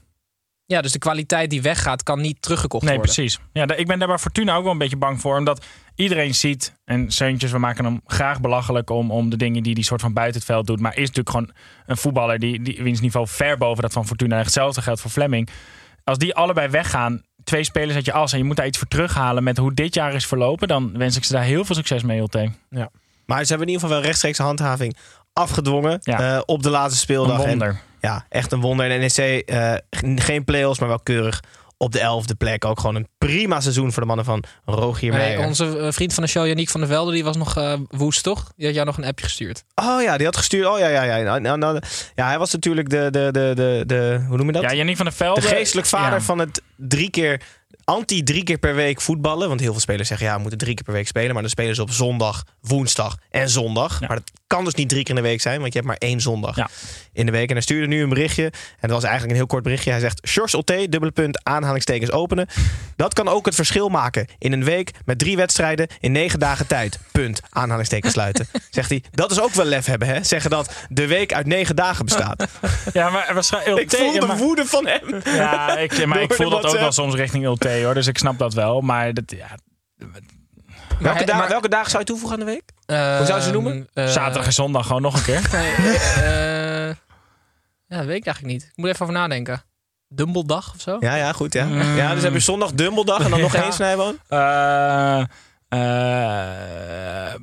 Ja, 0.70 0.80
dus 0.80 0.92
de 0.92 0.98
kwaliteit 0.98 1.50
die 1.50 1.62
weggaat 1.62 2.02
kan 2.02 2.20
niet 2.20 2.42
teruggekocht 2.42 2.84
Nee, 2.84 2.94
worden. 2.96 3.14
precies. 3.14 3.38
Ja, 3.52 3.76
ik 3.76 3.86
ben 3.86 3.98
daar 3.98 4.08
bij 4.08 4.18
Fortuna 4.18 4.54
ook 4.54 4.62
wel 4.62 4.72
een 4.72 4.78
beetje 4.78 4.96
bang 4.96 5.20
voor. 5.20 5.36
Omdat 5.36 5.64
iedereen 5.94 6.34
ziet, 6.34 6.74
en 6.84 7.10
Seuntjes, 7.10 7.50
we 7.50 7.58
maken 7.58 7.84
hem 7.84 8.00
graag 8.06 8.40
belachelijk 8.40 8.90
om, 8.90 9.10
om 9.10 9.30
de 9.30 9.36
dingen 9.36 9.62
die 9.62 9.72
hij 9.74 9.82
soort 9.82 10.00
van 10.00 10.12
buiten 10.12 10.36
het 10.36 10.50
veld 10.50 10.66
doet. 10.66 10.80
Maar 10.80 10.92
is 10.92 10.98
natuurlijk 11.08 11.30
gewoon 11.30 11.50
een 11.86 11.96
voetballer 11.96 12.38
die, 12.38 12.62
die 12.62 12.82
wiens 12.82 13.00
niveau 13.00 13.26
ver 13.28 13.58
boven 13.58 13.82
dat 13.82 13.92
van 13.92 14.06
Fortuna. 14.06 14.36
En 14.36 14.42
Hetzelfde 14.42 14.82
geldt 14.82 15.00
voor 15.00 15.10
Fleming. 15.10 15.48
Als 16.04 16.18
die 16.18 16.34
allebei 16.34 16.68
weggaan, 16.68 17.22
twee 17.44 17.64
spelers 17.64 17.94
uit 17.94 18.04
je 18.04 18.12
as 18.12 18.32
en 18.32 18.38
je 18.38 18.44
moet 18.44 18.56
daar 18.56 18.66
iets 18.66 18.78
voor 18.78 18.88
terughalen 18.88 19.42
met 19.42 19.56
hoe 19.56 19.74
dit 19.74 19.94
jaar 19.94 20.14
is 20.14 20.26
verlopen, 20.26 20.68
dan 20.68 20.98
wens 20.98 21.16
ik 21.16 21.24
ze 21.24 21.32
daar 21.32 21.42
heel 21.42 21.64
veel 21.64 21.74
succes 21.74 22.02
mee, 22.02 22.18
Ulte. 22.18 22.50
Ja. 22.70 22.90
Maar 23.26 23.42
ze 23.42 23.48
hebben 23.48 23.66
in 23.66 23.72
ieder 23.72 23.80
geval 23.82 23.96
wel 23.96 24.06
rechtstreeks 24.06 24.38
handhaving 24.38 24.96
afgedwongen 25.32 25.98
Ja. 26.02 26.34
eh, 26.36 26.40
op 26.46 26.62
de 26.62 26.70
laatste 26.70 26.98
speeldag. 27.00 27.36
Een 27.38 27.42
En- 27.44 27.48
wonder. 27.48 27.80
ja, 28.00 28.26
echt 28.28 28.52
een 28.52 28.60
wonder. 28.60 28.90
En 28.90 29.00
NEC, 29.00 29.42
eh, 29.48 29.74
geen 30.16 30.44
play-offs, 30.44 30.78
maar 30.78 30.88
wel 30.88 31.00
keurig 31.00 31.40
op 31.76 31.92
de 31.92 32.00
elfde 32.00 32.34
plek. 32.34 32.64
Ook 32.64 32.80
gewoon 32.80 32.94
een 32.96 33.08
prima 33.18 33.60
seizoen 33.60 33.92
voor 33.92 34.02
de 34.02 34.08
mannen 34.08 34.24
van 34.24 34.44
Rogier 34.64 35.12
Meijer. 35.12 35.46
onze 35.46 35.78
eh, 35.78 35.92
vriend 35.92 36.14
van 36.14 36.22
de 36.22 36.28
show, 36.28 36.46
Yannick 36.46 36.68
van 36.70 36.80
der 36.80 36.88
Velde, 36.88 37.12
die 37.12 37.24
was 37.24 37.36
nog 37.36 37.56
eh, 37.56 37.72
woest, 37.88 38.22
toch? 38.22 38.52
Die 38.56 38.66
had 38.66 38.74
jou 38.74 38.86
nog 38.86 38.98
een 38.98 39.04
appje 39.04 39.24
gestuurd. 39.24 39.64
Oh 39.74 40.02
ja, 40.02 40.16
die 40.16 40.26
had 40.26 40.36
gestuurd. 40.36 40.66
Oh 40.66 40.78
ja, 40.78 40.88
ja, 40.88 41.02
ja. 41.02 41.16
Nou, 41.22 41.40
nou, 41.40 41.58
nou, 41.58 41.80
ja, 42.14 42.26
hij 42.26 42.38
was 42.38 42.52
natuurlijk 42.52 42.88
de, 42.90 43.08
de, 43.10 43.28
de, 43.32 43.52
de, 43.54 43.82
de 43.86 44.24
hoe 44.28 44.36
noem 44.36 44.46
je 44.46 44.52
dat? 44.52 44.62
Ja, 44.62 44.74
Jannik 44.74 44.96
van 44.96 45.04
der 45.04 45.14
Velde. 45.14 45.40
De 45.40 45.46
geestelijk 45.46 45.86
vader 45.86 46.18
Ja. 46.18 46.24
van 46.24 46.38
het 46.38 46.62
drie 46.76 47.10
keer, 47.10 47.40
anti 47.90 48.22
drie 48.22 48.42
keer 48.42 48.58
per 48.58 48.74
week 48.74 49.00
voetballen. 49.00 49.48
Want 49.48 49.60
heel 49.60 49.70
veel 49.70 49.80
spelers 49.80 50.08
zeggen, 50.08 50.26
ja, 50.26 50.34
we 50.34 50.40
moeten 50.40 50.58
drie 50.58 50.74
keer 50.74 50.84
per 50.84 50.92
week 50.92 51.06
spelen. 51.06 51.32
Maar 51.32 51.42
dan 51.42 51.50
spelen 51.50 51.74
ze 51.74 51.82
op 51.82 51.90
zondag, 51.90 52.44
woensdag 52.60 53.16
en 53.30 53.48
zondag. 53.48 54.00
Maar 54.00 54.16
dat 54.16 54.30
kan 54.46 54.64
dus 54.64 54.74
niet 54.74 54.88
drie 54.88 55.02
keer 55.02 55.16
in 55.16 55.22
de 55.22 55.28
week 55.28 55.40
zijn, 55.40 55.60
want 55.60 55.72
je 55.72 55.78
hebt 55.78 55.90
maar 55.90 56.00
één 56.08 56.20
zondag 56.20 56.56
in 57.12 57.26
de 57.26 57.32
week. 57.32 57.48
En 57.48 57.54
hij 57.54 57.62
stuurde 57.62 57.86
nu 57.86 58.02
een 58.02 58.08
berichtje. 58.08 58.44
En 58.44 58.52
dat 58.80 58.90
was 58.90 59.02
eigenlijk 59.02 59.30
een 59.32 59.38
heel 59.38 59.46
kort 59.46 59.62
berichtje. 59.62 59.90
Hij 59.90 60.00
zegt, 60.00 60.26
Sjors 60.28 60.54
Otte, 60.54 60.86
dubbele 60.88 61.12
punt, 61.12 61.44
aanhalingstekens 61.44 62.10
openen. 62.10 62.48
Dat 62.96 63.14
kan 63.14 63.28
ook 63.28 63.46
het 63.46 63.54
verschil 63.54 63.88
maken 63.88 64.26
in 64.38 64.52
een 64.52 64.64
week 64.64 64.90
met 65.04 65.18
drie 65.18 65.36
wedstrijden 65.36 65.88
in 66.00 66.12
negen 66.12 66.38
dagen 66.38 66.66
tijd. 66.66 66.98
Punt, 67.12 67.40
aanhalingstekens 67.50 68.12
sluiten. 68.12 68.48
Zegt 68.70 68.90
hij, 68.90 69.02
dat 69.10 69.30
is 69.30 69.40
ook 69.40 69.52
wel 69.52 69.64
lef 69.64 69.86
hebben, 69.86 70.08
hè? 70.08 70.24
Zeggen 70.24 70.50
dat 70.50 70.72
de 70.88 71.06
week 71.06 71.32
uit 71.32 71.46
negen 71.46 71.76
dagen 71.76 72.04
bestaat. 72.04 72.46
Ja, 72.92 73.10
maar 73.10 73.30
waarschijnlijk. 73.34 73.78
Ik 73.92 73.98
voel 73.98 74.20
de 74.20 74.36
woede 74.36 74.64
van 74.66 74.86
hem. 74.86 75.20
Ja, 75.24 75.76
ik, 75.76 76.06
maar 76.06 76.22
ik 76.22 76.34
voel 76.34 76.50
dat 76.50 76.66
ook 76.66 76.78
wel 76.78 76.92
soms 76.92 77.14
richting 77.14 77.44
Ulte 77.44 77.79
hoor. 77.84 77.94
Dus 77.94 78.06
ik 78.06 78.18
snap 78.18 78.38
dat 78.38 78.54
wel. 78.54 78.80
Maar 78.80 79.14
dat, 79.14 79.24
ja, 79.30 79.48
Welke, 80.98 81.32
maar- 81.32 81.48
welke 81.48 81.68
dagen 81.68 81.90
zou 81.90 81.98
je 82.02 82.08
toevoegen 82.08 82.38
aan 82.40 82.44
de 82.46 82.50
week? 82.52 82.70
Hoe 83.18 83.26
zou 83.26 83.38
je 83.38 83.44
ze 83.44 83.50
noemen? 83.52 83.88
Eh, 83.94 84.06
zaterdag 84.06 84.46
en 84.46 84.52
zondag 84.52 84.86
gewoon 84.86 85.02
nog 85.02 85.14
een 85.16 85.22
keer. 85.22 85.48
nee, 85.52 85.96
eh, 85.96 86.94
ja, 87.86 87.96
dat 87.96 88.04
weet 88.06 88.16
ik 88.16 88.24
eigenlijk 88.26 88.46
niet. 88.54 88.62
Ik 88.62 88.76
moet 88.76 88.88
even 88.88 89.00
over 89.02 89.14
nadenken. 89.14 89.62
Dumbledag 90.08 90.74
of 90.74 90.80
zo? 90.80 90.96
Ja, 91.00 91.14
ja, 91.14 91.32
goed. 91.32 91.52
Ja, 91.52 91.66
ja 91.96 92.14
dus 92.14 92.22
heb 92.22 92.32
je 92.32 92.38
zondag 92.40 92.72
Dumbledag 92.72 93.24
en 93.24 93.30
dan 93.30 93.40
nog 93.40 93.52
Ja. 93.56 93.62
één 93.62 93.72
snijboon. 93.72 94.18
Eh 94.28 95.20
eh 95.68 97.34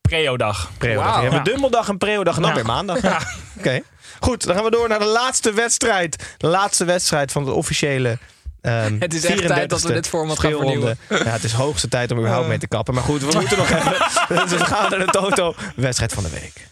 Preo-dag. 0.00 0.70
Je 0.80 0.86
hebt 0.88 1.00
Ja. 1.00 1.32
een 1.36 1.42
Dumbledag 1.42 1.88
en 1.88 1.98
Preodag 1.98 2.36
en 2.36 2.40
dan 2.42 2.50
Ja. 2.50 2.56
weer 2.56 2.66
maandag. 2.66 2.96
Oké. 3.58 3.80
Goed, 4.20 4.44
dan 4.46 4.54
gaan 4.54 4.64
we 4.64 4.70
door 4.70 4.88
naar 4.88 4.98
de 4.98 5.04
laatste 5.04 5.52
wedstrijd. 5.52 6.34
De 6.36 6.46
laatste 6.46 6.84
wedstrijd 6.84 7.32
van 7.32 7.44
de 7.44 7.50
officiële. 7.50 8.18
Ehm 8.64 8.96
Het 9.04 9.14
is 9.14 9.24
echt 9.24 9.46
tijd 9.46 9.70
dat 9.70 9.82
we 9.82 9.88
34e 9.88 9.92
dit 9.94 10.08
format 10.08 10.40
gaan 10.40 10.52
speelronde. 10.52 10.96
Ja, 11.08 11.16
het 11.16 11.44
is 11.44 11.52
hoogste 11.52 11.88
tijd 11.88 12.10
om 12.10 12.18
überhaupt 12.18 12.48
mee 12.48 12.58
te 12.58 12.68
kappen. 12.68 12.94
Maar 12.94 13.02
goed, 13.02 13.20
we 13.20 13.36
moeten 13.38 13.58
nog 13.58 13.70
even. 13.70 13.92
Dus 14.48 14.58
we 14.58 14.64
gaan 14.64 14.90
naar 14.90 14.98
de 14.98 15.12
Toto. 15.12 15.54
Wedstrijd 15.76 16.12
van 16.12 16.22
de 16.22 16.30
week. 16.30 16.66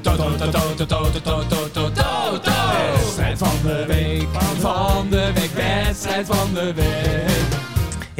Toto, 0.00 0.36
toto, 0.36 0.74
toto, 0.74 1.10
toto, 1.10 1.46
toto, 1.48 1.90
toto. 1.92 2.52
Wedstrijd 2.94 3.38
van 3.38 3.58
de 3.64 3.84
week, 3.86 4.28
van 4.60 5.10
de 5.10 5.32
week, 5.34 5.50
wedstrijd 5.54 6.26
van 6.26 6.54
de 6.54 6.74
week. 6.74 7.60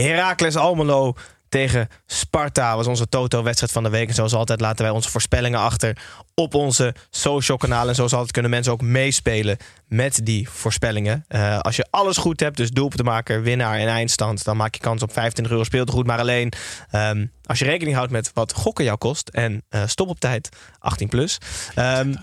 Heracles 0.06 0.56
Almelo 0.56 1.14
tegen 1.52 1.88
Sparta 2.06 2.76
was 2.76 2.86
onze 2.86 3.08
Toto-wedstrijd 3.08 3.72
van 3.72 3.82
de 3.82 3.88
week. 3.88 4.08
En 4.08 4.14
zoals 4.14 4.34
altijd 4.34 4.60
laten 4.60 4.84
wij 4.84 4.94
onze 4.94 5.10
voorspellingen 5.10 5.58
achter 5.58 5.96
op 6.34 6.54
onze 6.54 6.94
social 7.10 7.56
kanalen. 7.56 7.88
En 7.88 7.94
zoals 7.94 8.12
altijd 8.12 8.32
kunnen 8.32 8.50
mensen 8.50 8.72
ook 8.72 8.82
meespelen 8.82 9.56
met 9.88 10.20
die 10.22 10.48
voorspellingen. 10.48 11.24
Eh, 11.28 11.58
als 11.58 11.76
je 11.76 11.86
alles 11.90 12.16
goed 12.16 12.40
hebt, 12.40 12.56
dus 12.56 12.70
doelpuntenmaker, 12.70 13.42
winnaar 13.42 13.78
en 13.78 13.88
eindstand... 13.88 14.44
dan 14.44 14.56
maak 14.56 14.74
je 14.74 14.80
kans 14.80 15.02
op 15.02 15.12
25 15.12 15.52
euro 15.52 15.64
speeltegoed. 15.64 16.06
Maar 16.06 16.18
alleen 16.18 16.52
ehm, 16.90 17.26
als 17.44 17.58
je 17.58 17.64
rekening 17.64 17.96
houdt 17.96 18.12
met 18.12 18.30
wat 18.34 18.52
gokken 18.52 18.84
jou 18.84 18.98
kost... 18.98 19.28
en 19.28 19.62
eh, 19.68 19.82
stop 19.86 20.08
op 20.08 20.20
tijd 20.20 20.48
18 20.78 21.08
plus... 21.08 21.38
Ehm, 21.74 22.14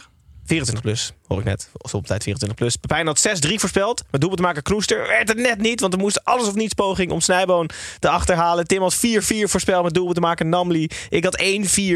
24 0.50 0.82
plus, 0.82 1.14
hoor 1.28 1.40
ik 1.40 1.46
net. 1.46 1.70
Stop 1.82 2.00
op 2.00 2.06
tijd 2.08 2.24
24 2.24 2.58
plus. 2.58 2.76
Pepijn 2.76 3.08
had 3.08 3.28
6-3 3.48 3.54
voorspeld. 3.56 4.04
Met 4.12 4.22
doelpuntenmaker 4.22 4.62
Kloester 4.62 5.08
werd 5.08 5.28
het 5.28 5.38
net 5.38 5.62
niet. 5.62 5.80
Want 5.80 5.94
er 5.94 6.00
moest 6.00 6.24
alles 6.26 6.48
of 6.48 6.56
niets 6.56 6.74
poging 6.74 7.12
om 7.12 7.22
Snijboon 7.22 7.70
te 8.00 8.10
achterhalen. 8.10 8.68
Tim 8.68 8.82
had 8.82 8.96
4-4 8.96 9.00
voorspeld 9.44 9.84
met 9.84 9.94
doelpuntenmaker 9.94 10.46
Namli. 10.46 10.88
Ik 11.10 11.24
had 11.24 11.42
1-4 11.42 11.46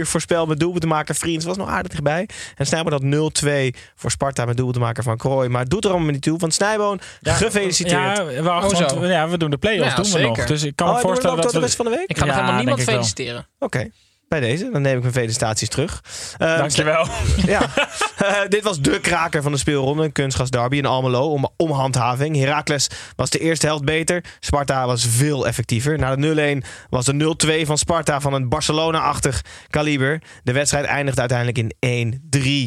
voorspeld 0.01 0.47
met 0.47 0.60
doelpuntenmaker 0.60 1.16
Vriends. 1.16 1.45
Was 1.45 1.58
nog 1.58 1.68
aardig 1.70 1.91
dichtbij. 1.91 2.28
En 2.56 2.66
Snijboon 2.66 2.91
had 2.91 3.34
0-2 3.43 3.47
voor 3.95 4.12
Sparta 4.12 4.45
met 4.45 4.58
doelpuntenmaker 4.58 5.04
Van 5.04 5.18
Krooi. 5.18 5.49
Maar 5.49 5.62
het 5.62 5.70
doet 5.70 5.86
er 5.86 5.91
allemaal 5.91 6.12
niet 6.12 6.22
toe. 6.22 6.38
Want 6.38 6.54
Snijboon, 6.54 6.99
gefeliciteerd. 7.22 8.18
Ja, 8.18 8.26
we, 8.26 8.51
Oh, 8.54 9.08
ja, 9.08 9.30
we 9.30 9.38
doen 9.38 9.49
de 9.49 9.58
play-offs 9.58 9.89
Ja, 9.89 9.95
doen 9.95 10.06
we 10.06 10.12
zeker. 10.12 10.28
nog. 10.38 10.45
Dus 10.45 10.64
ik 10.64 10.76
kan 10.76 10.88
Oh, 10.88 10.93
me 10.93 10.99
we 10.99 11.06
voorstellen 11.08 11.41
dat 11.41 11.51
de 11.51 11.70
van 11.70 11.86
de 11.86 11.91
week? 11.91 12.10
Ik 12.10 12.18
ga 12.18 12.26
nog 12.26 12.36
helemaal 12.36 12.58
niemand 12.58 12.82
feliciteren. 12.82 13.47
Oké. 13.60 13.89
Bij 14.34 14.41
deze, 14.41 14.69
dan 14.71 14.81
neem 14.81 14.95
ik 14.95 15.01
mijn 15.01 15.13
felicitaties 15.13 15.69
terug. 15.69 16.03
Ehm, 16.38 16.57
Dankjewel. 16.57 17.07
Ja, 17.45 17.69
Eh, 18.17 18.41
dit 18.49 18.63
was 18.63 18.81
de 18.81 18.99
kraker 18.99 19.41
van 19.41 19.51
de 19.51 19.57
speelronde. 19.57 20.11
Kunstgas 20.11 20.49
derby 20.49 20.77
in 20.77 20.86
Almelo 20.86 21.31
om, 21.31 21.49
om 21.57 21.71
handhaving. 21.71 22.36
Heracles 22.36 22.88
was 23.15 23.29
de 23.29 23.39
eerste 23.39 23.65
helft 23.65 23.86
beter. 23.86 24.23
Sparta 24.39 24.86
was 24.86 25.05
veel 25.05 25.47
effectiever. 25.47 25.97
Na 25.99 26.15
de 26.15 26.61
0-1 26.63 26.63
was 26.89 27.05
de 27.05 27.36
0-2 27.63 27.65
van 27.65 27.77
Sparta 27.77 28.21
van 28.21 28.34
een 28.34 28.49
Barcelona-achtig 28.49 29.41
kaliber. 29.69 30.21
De 30.43 30.51
wedstrijd 30.51 30.86
eindigt 30.86 31.19
uiteindelijk 31.19 31.57
in 31.79 32.21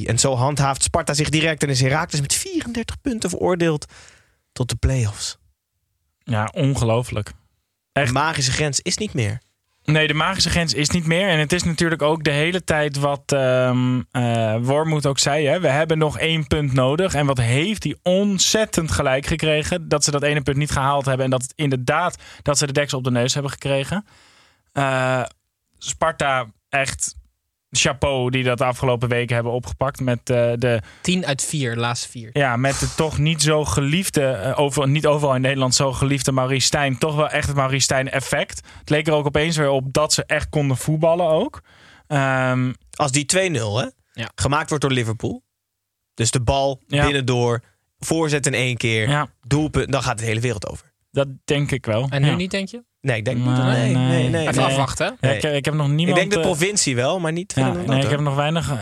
1-3. 0.05 0.09
En 0.09 0.19
zo 0.19 0.35
handhaaft 0.35 0.83
Sparta 0.83 1.15
zich 1.15 1.29
direct 1.29 1.63
en 1.63 1.69
is 1.69 1.81
Heracles 1.81 2.21
met 2.21 2.35
34 2.35 3.01
punten 3.01 3.31
veroordeeld 3.31 3.87
tot 4.53 4.69
de 4.69 4.77
play-offs. 4.77 5.39
Ja, 6.19 6.51
ongelooflijk. 6.55 7.33
De 7.93 8.13
magische 8.13 8.53
grens 8.53 8.81
is 8.81 8.97
niet 8.97 9.15
meer. 9.15 9.45
Nee, 9.87 10.07
de 10.07 10.15
magische 10.15 10.51
grens 10.51 10.75
is 10.75 10.91
niet 10.91 11.07
meer. 11.07 11.29
En 11.29 11.39
het 11.39 11.53
is 11.53 11.63
natuurlijk 11.63 12.03
ook 12.03 12.25
de 12.25 12.31
hele 12.31 12.65
tijd 12.65 12.99
wat 12.99 13.33
ehm 13.33 14.01
eh, 14.11 14.57
Wormoed 14.61 15.07
ook 15.07 15.19
zei. 15.19 15.47
Hè? 15.47 15.61
We 15.61 15.69
hebben 15.69 15.99
nog 15.99 16.19
één 16.19 16.47
punt 16.47 16.73
nodig. 16.73 17.15
En 17.15 17.27
wat 17.27 17.39
heeft 17.39 17.85
hij 17.85 17.97
ontzettend 18.03 18.91
gelijk 18.91 19.27
gekregen. 19.27 19.89
Dat 19.89 20.05
ze 20.05 20.11
dat 20.11 20.23
ene 20.23 20.41
punt 20.41 20.57
niet 20.57 20.71
gehaald 20.71 21.05
hebben. 21.05 21.25
En 21.25 21.31
dat 21.31 21.43
het 21.43 21.53
inderdaad 21.57 22.17
dat 22.43 22.59
ze 22.59 22.67
de 22.67 22.73
deksel 22.73 22.99
op 22.99 23.05
de 23.05 23.11
neus 23.11 23.35
hebben 23.35 23.53
gekregen. 23.53 24.07
Eh, 24.73 25.23
Sparta 25.79 26.47
echt 26.69 27.15
chapeau 27.71 28.31
die 28.31 28.45
dat 28.45 28.59
de 28.59 28.65
afgelopen 28.65 29.09
weken 29.09 29.35
hebben 29.35 29.53
opgepakt. 29.53 30.01
Met 30.01 30.19
eh, 30.31 30.53
de 30.57 30.81
10 31.01 31.27
uit 31.27 31.43
4, 31.43 31.75
de 31.75 31.81
laatste 31.81 32.09
vier. 32.09 32.31
ja, 32.33 32.57
met 32.57 32.79
de 32.79 32.95
toch 32.95 33.19
niet 33.19 33.43
zo 33.43 33.65
geliefde, 33.65 34.23
eh, 34.27 34.59
over, 34.59 34.89
niet 34.89 35.07
overal 35.07 35.35
in 35.35 35.41
Nederland 35.41 35.75
zo 35.75 35.93
geliefde 35.93 36.33
Maurice 36.33 36.67
Stijn. 36.67 36.99
Toch 36.99 37.15
wel 37.17 37.29
echt 37.29 37.47
het 37.47 37.57
Maurice 37.57 37.85
Stijn 37.85 38.11
effect. 38.11 38.61
Het 38.79 38.91
leek 38.91 39.07
er 39.07 39.13
ook 39.13 39.27
opeens 39.27 39.57
weer 39.57 39.71
op 39.71 39.93
dat 39.93 40.13
ze 40.13 40.25
echt 40.25 40.49
konden 40.49 40.77
voetballen 40.77 41.27
ook. 41.29 41.63
Ehm, 42.07 42.73
Als 42.95 43.13
die 43.13 43.25
2-0 43.27 43.79
hè, 43.79 43.87
Ja. 44.13 44.31
gemaakt 44.35 44.69
wordt 44.69 44.85
door 44.85 44.93
Liverpool. 44.93 45.45
Dus 46.15 46.31
de 46.31 46.41
bal 46.41 46.81
Ja. 46.87 47.05
binnendoor, 47.05 47.63
voorzet 47.99 48.47
in 48.47 48.55
één 48.55 48.77
keer, 48.77 49.09
ja, 49.09 49.29
doelpunt. 49.47 49.93
Dan 49.93 50.03
gaat 50.03 50.19
de 50.19 50.25
hele 50.25 50.41
wereld 50.41 50.69
over. 50.69 50.93
Dat 51.17 51.29
denk 51.45 51.71
ik 51.71 51.87
wel. 51.87 52.07
En 52.11 52.23
nu 52.23 52.29
Ja. 52.29 52.35
niet, 52.37 52.51
denk 52.51 52.69
je? 52.69 52.85
Nee, 53.01 53.17
ik 53.17 53.25
denk 53.25 53.37
niet. 53.39 53.47
Nee, 53.47 53.57
Nee, 53.65 53.95
nee, 53.95 54.07
nee. 54.07 54.29
nee. 54.29 54.43
Even 54.49 54.55
nee. 54.63 54.65
afwachten. 54.65 55.17
Ja, 55.21 55.31
ik, 55.31 55.43
ik 55.43 55.65
heb 55.65 55.75
nog 55.75 55.89
niemand... 55.89 56.09
Ik 56.09 56.15
denk 56.15 56.31
de 56.31 56.37
eh, 56.37 56.43
provincie 56.45 56.97
wel, 56.97 57.21
maar 57.21 57.33
niet 57.33 57.53
ja, 57.57 57.73
nee, 57.73 58.03
ik 58.03 58.11
heb 58.11 58.21
nog 58.21 58.35
weinig... 58.35 58.71
eh, 58.71 58.79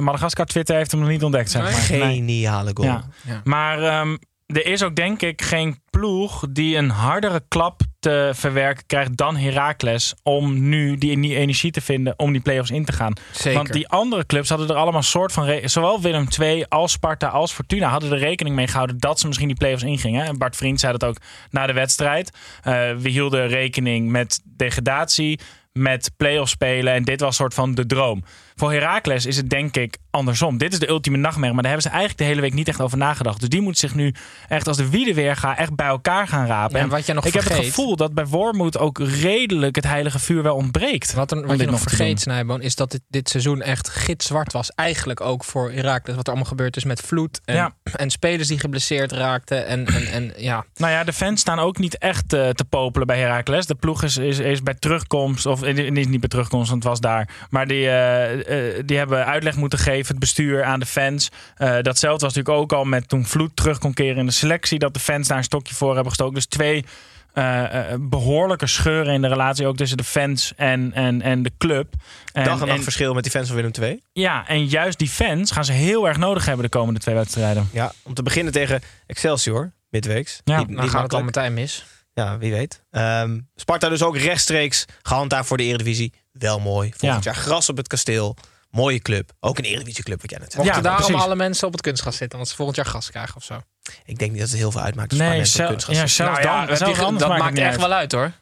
Madagaskar 0.00 0.46
Twitter 0.46 0.76
heeft 0.76 0.90
hem 0.90 1.00
nog 1.00 1.08
niet 1.08 1.22
ontdekt, 1.22 1.50
zeg 1.50 1.62
maar. 1.62 1.72
Geniale 1.72 2.70
goal. 2.74 2.88
Ja. 2.88 3.04
Ja. 3.26 3.40
Maar 3.44 3.82
ehm, 3.82 4.16
er 4.46 4.66
is 4.66 4.82
ook 4.82 4.96
denk 4.96 5.22
ik 5.22 5.42
geen 5.42 5.82
ploeg 5.90 6.44
die 6.50 6.76
een 6.76 6.90
hardere 6.90 7.42
klap 7.48 7.80
te 8.02 8.30
verwerken 8.34 8.86
krijgt 8.86 9.16
dan 9.16 9.36
Heracles 9.36 10.14
om 10.22 10.68
nu 10.68 10.96
die, 10.96 11.20
die 11.20 11.36
energie 11.36 11.70
te 11.70 11.80
vinden 11.80 12.14
om 12.16 12.32
die 12.32 12.40
play-offs 12.40 12.70
in 12.70 12.84
te 12.84 12.92
gaan. 12.92 13.12
Zeker. 13.30 13.52
Want 13.52 13.72
die 13.72 13.88
andere 13.88 14.26
clubs 14.26 14.48
hadden 14.48 14.68
er 14.68 14.74
allemaal 14.74 15.02
soort 15.02 15.32
van... 15.32 15.60
Zowel 15.64 16.00
Willem 16.00 16.26
II 16.40 16.64
als 16.68 16.92
Sparta 16.92 17.28
als 17.28 17.52
Fortuna 17.52 17.88
hadden 17.88 18.12
er 18.12 18.18
rekening 18.18 18.56
mee 18.56 18.66
gehouden... 18.66 18.98
dat 18.98 19.20
ze 19.20 19.26
misschien 19.26 19.48
die 19.48 19.56
play-offs 19.56 19.82
ingingen. 19.82 20.24
En 20.24 20.38
Bart 20.38 20.56
Vriend 20.56 20.80
zei 20.80 20.92
dat 20.92 21.04
ook 21.04 21.16
na 21.50 21.66
de 21.66 21.72
wedstrijd. 21.72 22.30
Eh, 22.62 22.72
we 22.98 23.08
hielden 23.08 23.48
rekening 23.48 24.10
met 24.10 24.40
degradatie. 24.44 25.40
met 25.72 26.10
play-off 26.16 26.50
spelen. 26.50 26.92
En 26.92 27.02
dit 27.02 27.20
was 27.20 27.36
soort 27.36 27.54
van 27.54 27.74
de 27.74 27.86
droom. 27.86 28.24
Voor 28.54 28.72
Heracles 28.72 29.26
is 29.26 29.36
het 29.36 29.50
denk 29.50 29.76
ik 29.76 29.96
andersom. 30.10 30.58
Dit 30.58 30.72
is 30.72 30.78
de 30.78 30.88
ultieme 30.88 31.18
nachtmerrie. 31.18 31.54
Maar 31.54 31.62
daar 31.62 31.72
hebben 31.72 31.90
ze 31.90 31.96
eigenlijk 31.96 32.28
de 32.28 32.34
hele 32.34 32.40
week 32.40 32.54
niet 32.58 32.68
echt 32.68 32.80
over 32.80 32.98
nagedacht. 32.98 33.40
Dus 33.40 33.48
die 33.48 33.60
moet 33.60 33.78
zich 33.78 33.94
nu 33.94 34.14
echt 34.48 34.68
als 34.68 34.76
de 34.76 34.88
wielen 34.88 35.14
weer 35.14 35.36
gaan 35.36 35.54
echt 35.54 35.74
bij 35.74 35.86
elkaar 35.86 36.28
gaan 36.28 36.46
rapen. 36.46 36.76
Ja, 36.76 36.82
En 36.82 36.88
wat 36.88 37.06
je 37.06 37.12
nog 37.12 37.24
ik 37.24 37.32
heb 37.32 37.44
het 37.44 37.52
gevoel 37.52 37.96
dat 37.96 38.14
bij 38.14 38.26
Wormoed 38.26 38.78
ook 38.78 38.98
redelijk 38.98 39.76
het 39.76 39.86
heilige 39.86 40.18
vuur 40.18 40.42
wel 40.42 40.56
ontbreekt. 40.56 41.14
Wat, 41.14 41.30
wat 41.30 41.60
je 41.60 41.66
nog 41.66 41.80
vergeet. 41.80 42.20
Snijboon, 42.20 42.62
is 42.62 42.74
dat 42.74 42.90
dit, 42.90 43.00
dit 43.08 43.28
seizoen 43.28 43.62
echt 43.62 43.88
gitzwart 43.88 44.52
was. 44.52 44.70
Eigenlijk 44.74 45.20
ook 45.20 45.44
voor 45.44 45.70
Herakles. 45.70 46.16
Wat 46.16 46.26
er 46.26 46.32
allemaal 46.32 46.50
gebeurd 46.50 46.76
is 46.76 46.84
met 46.84 47.00
vloed. 47.00 47.40
En, 47.44 47.54
Ja. 47.54 47.74
en 47.92 48.10
spelers 48.10 48.48
die 48.48 48.58
geblesseerd 48.58 49.12
raakten. 49.12 49.66
En, 49.66 49.86
en, 49.86 50.06
en 50.06 50.32
ja, 50.36 50.64
Nou 50.76 50.92
ja, 50.92 51.04
de 51.04 51.12
fans 51.12 51.40
staan 51.40 51.58
ook 51.58 51.78
niet 51.78 51.98
echt 51.98 52.32
eh, 52.32 52.48
te 52.48 52.64
popelen 52.64 53.06
bij 53.06 53.18
Heracles. 53.18 53.66
De 53.66 53.74
ploeg 53.74 54.02
is, 54.02 54.16
is, 54.16 54.38
is 54.38 54.62
bij 54.62 54.74
terugkomst, 54.74 55.46
of 55.46 55.62
eh, 55.62 55.90
niet, 55.90 56.08
niet 56.08 56.20
bij 56.20 56.28
terugkomst, 56.28 56.70
want 56.70 56.82
het 56.82 56.92
was 56.92 57.00
daar. 57.00 57.28
Maar 57.50 57.66
die, 57.66 57.88
eh, 57.88 58.41
die 58.86 58.96
hebben 58.96 59.26
uitleg 59.26 59.56
moeten 59.56 59.78
geven, 59.78 60.06
het 60.08 60.18
bestuur 60.18 60.64
aan 60.64 60.80
de 60.80 60.86
fans. 60.86 61.28
Eh, 61.56 61.68
datzelfde 61.80 62.24
was 62.26 62.34
natuurlijk 62.34 62.62
ook 62.62 62.72
al 62.72 62.84
met 62.84 63.08
toen 63.08 63.26
Vloed 63.26 63.56
terug 63.56 63.78
kon 63.78 63.94
keren 63.94 64.16
in 64.16 64.26
de 64.26 64.32
selectie. 64.32 64.78
Dat 64.78 64.94
de 64.94 65.00
fans 65.00 65.28
daar 65.28 65.38
een 65.38 65.44
stokje 65.44 65.74
voor 65.74 65.88
hebben 65.94 66.08
gestoken. 66.08 66.34
Dus 66.34 66.46
twee 66.46 66.84
eh, 67.32 67.92
eh, 67.92 67.98
behoorlijke 68.00 68.66
scheuren 68.66 69.14
in 69.14 69.22
de 69.22 69.28
relatie 69.28 69.66
ook 69.66 69.76
tussen 69.76 69.96
de 69.96 70.04
fans 70.04 70.52
en, 70.56 70.92
en, 70.92 71.22
en 71.22 71.42
de 71.42 71.52
club. 71.58 71.92
En, 72.32 72.44
Dag 72.44 72.60
en 72.60 72.66
nacht 72.66 72.76
en- 72.78 72.82
verschil 72.82 73.14
met 73.14 73.22
die 73.22 73.32
fans 73.32 73.46
van 73.46 73.56
Willem 73.56 73.70
II. 73.80 74.00
ja, 74.12 74.48
en 74.48 74.66
juist 74.66 74.98
die 74.98 75.08
fans 75.08 75.50
gaan 75.50 75.64
ze 75.64 75.72
heel 75.72 76.08
erg 76.08 76.16
nodig 76.16 76.44
hebben 76.46 76.64
de 76.64 76.70
komende 76.70 77.00
twee 77.00 77.14
wedstrijden. 77.14 77.68
Ja, 77.72 77.92
om 78.02 78.14
te 78.14 78.22
beginnen 78.22 78.52
tegen 78.52 78.82
Excelsior, 79.06 79.72
midweeks. 79.88 80.40
Ja, 80.44 80.58
Niet- 80.58 80.66
dan 80.68 80.80
niet 80.80 80.90
gaat 80.90 81.02
het 81.02 81.14
al 81.14 81.22
meteen 81.22 81.54
mis. 81.54 81.84
Ja, 82.14 82.38
wie 82.38 82.52
weet. 82.52 82.82
Ehm, 82.90 83.38
Sparta 83.54 83.88
dus 83.88 84.02
ook 84.02 84.16
rechtstreeks 84.16 84.84
gehandhaafd 85.02 85.48
voor 85.48 85.56
de 85.56 85.62
Eredivisie. 85.62 86.12
Wel 86.32 86.60
mooi. 86.60 86.92
Volgend 86.96 87.24
Ja. 87.24 87.32
jaar 87.32 87.40
gras 87.42 87.68
op 87.68 87.76
het 87.76 87.88
kasteel. 87.88 88.36
Mooie 88.70 88.98
club. 88.98 89.32
Ook 89.40 89.58
een 89.58 89.64
wat 89.64 90.30
jij 90.30 90.38
net 90.38 90.52
zei. 90.52 90.64
Mochten 90.64 90.64
Ja, 90.64 90.80
daarom 90.80 91.04
precies. 91.06 91.22
alle 91.24 91.36
mensen 91.36 91.66
op 91.66 91.72
het 91.72 91.82
kunstgras 91.82 92.16
zitten. 92.16 92.38
Want 92.38 92.50
ze 92.50 92.56
volgend 92.56 92.76
jaar 92.76 92.86
gas 92.86 93.10
krijgen 93.10 93.36
of 93.36 93.44
zo. 93.44 93.60
Ik 94.04 94.18
denk 94.18 94.30
niet 94.30 94.40
dat 94.40 94.48
het 94.50 94.58
heel 94.58 94.70
veel 94.70 94.80
uitmaakt. 94.80 95.10
Nee, 95.12 95.28
mensen 95.28 95.40
op 95.40 95.54
zel- 95.56 95.66
kunstgras 95.66 95.96
ja, 95.98 96.06
zelfs 96.06 96.38
Nou 96.42 96.42
ja, 96.60 96.66
dan, 96.66 96.76
zelfs 96.76 96.94
die- 96.94 97.04
anders 97.04 97.28
dat 97.28 97.38
maakt 97.38 97.58
echt 97.58 97.70
uit. 97.70 97.80
wel 97.80 97.92
uit 97.92 98.12
hoor. 98.12 98.32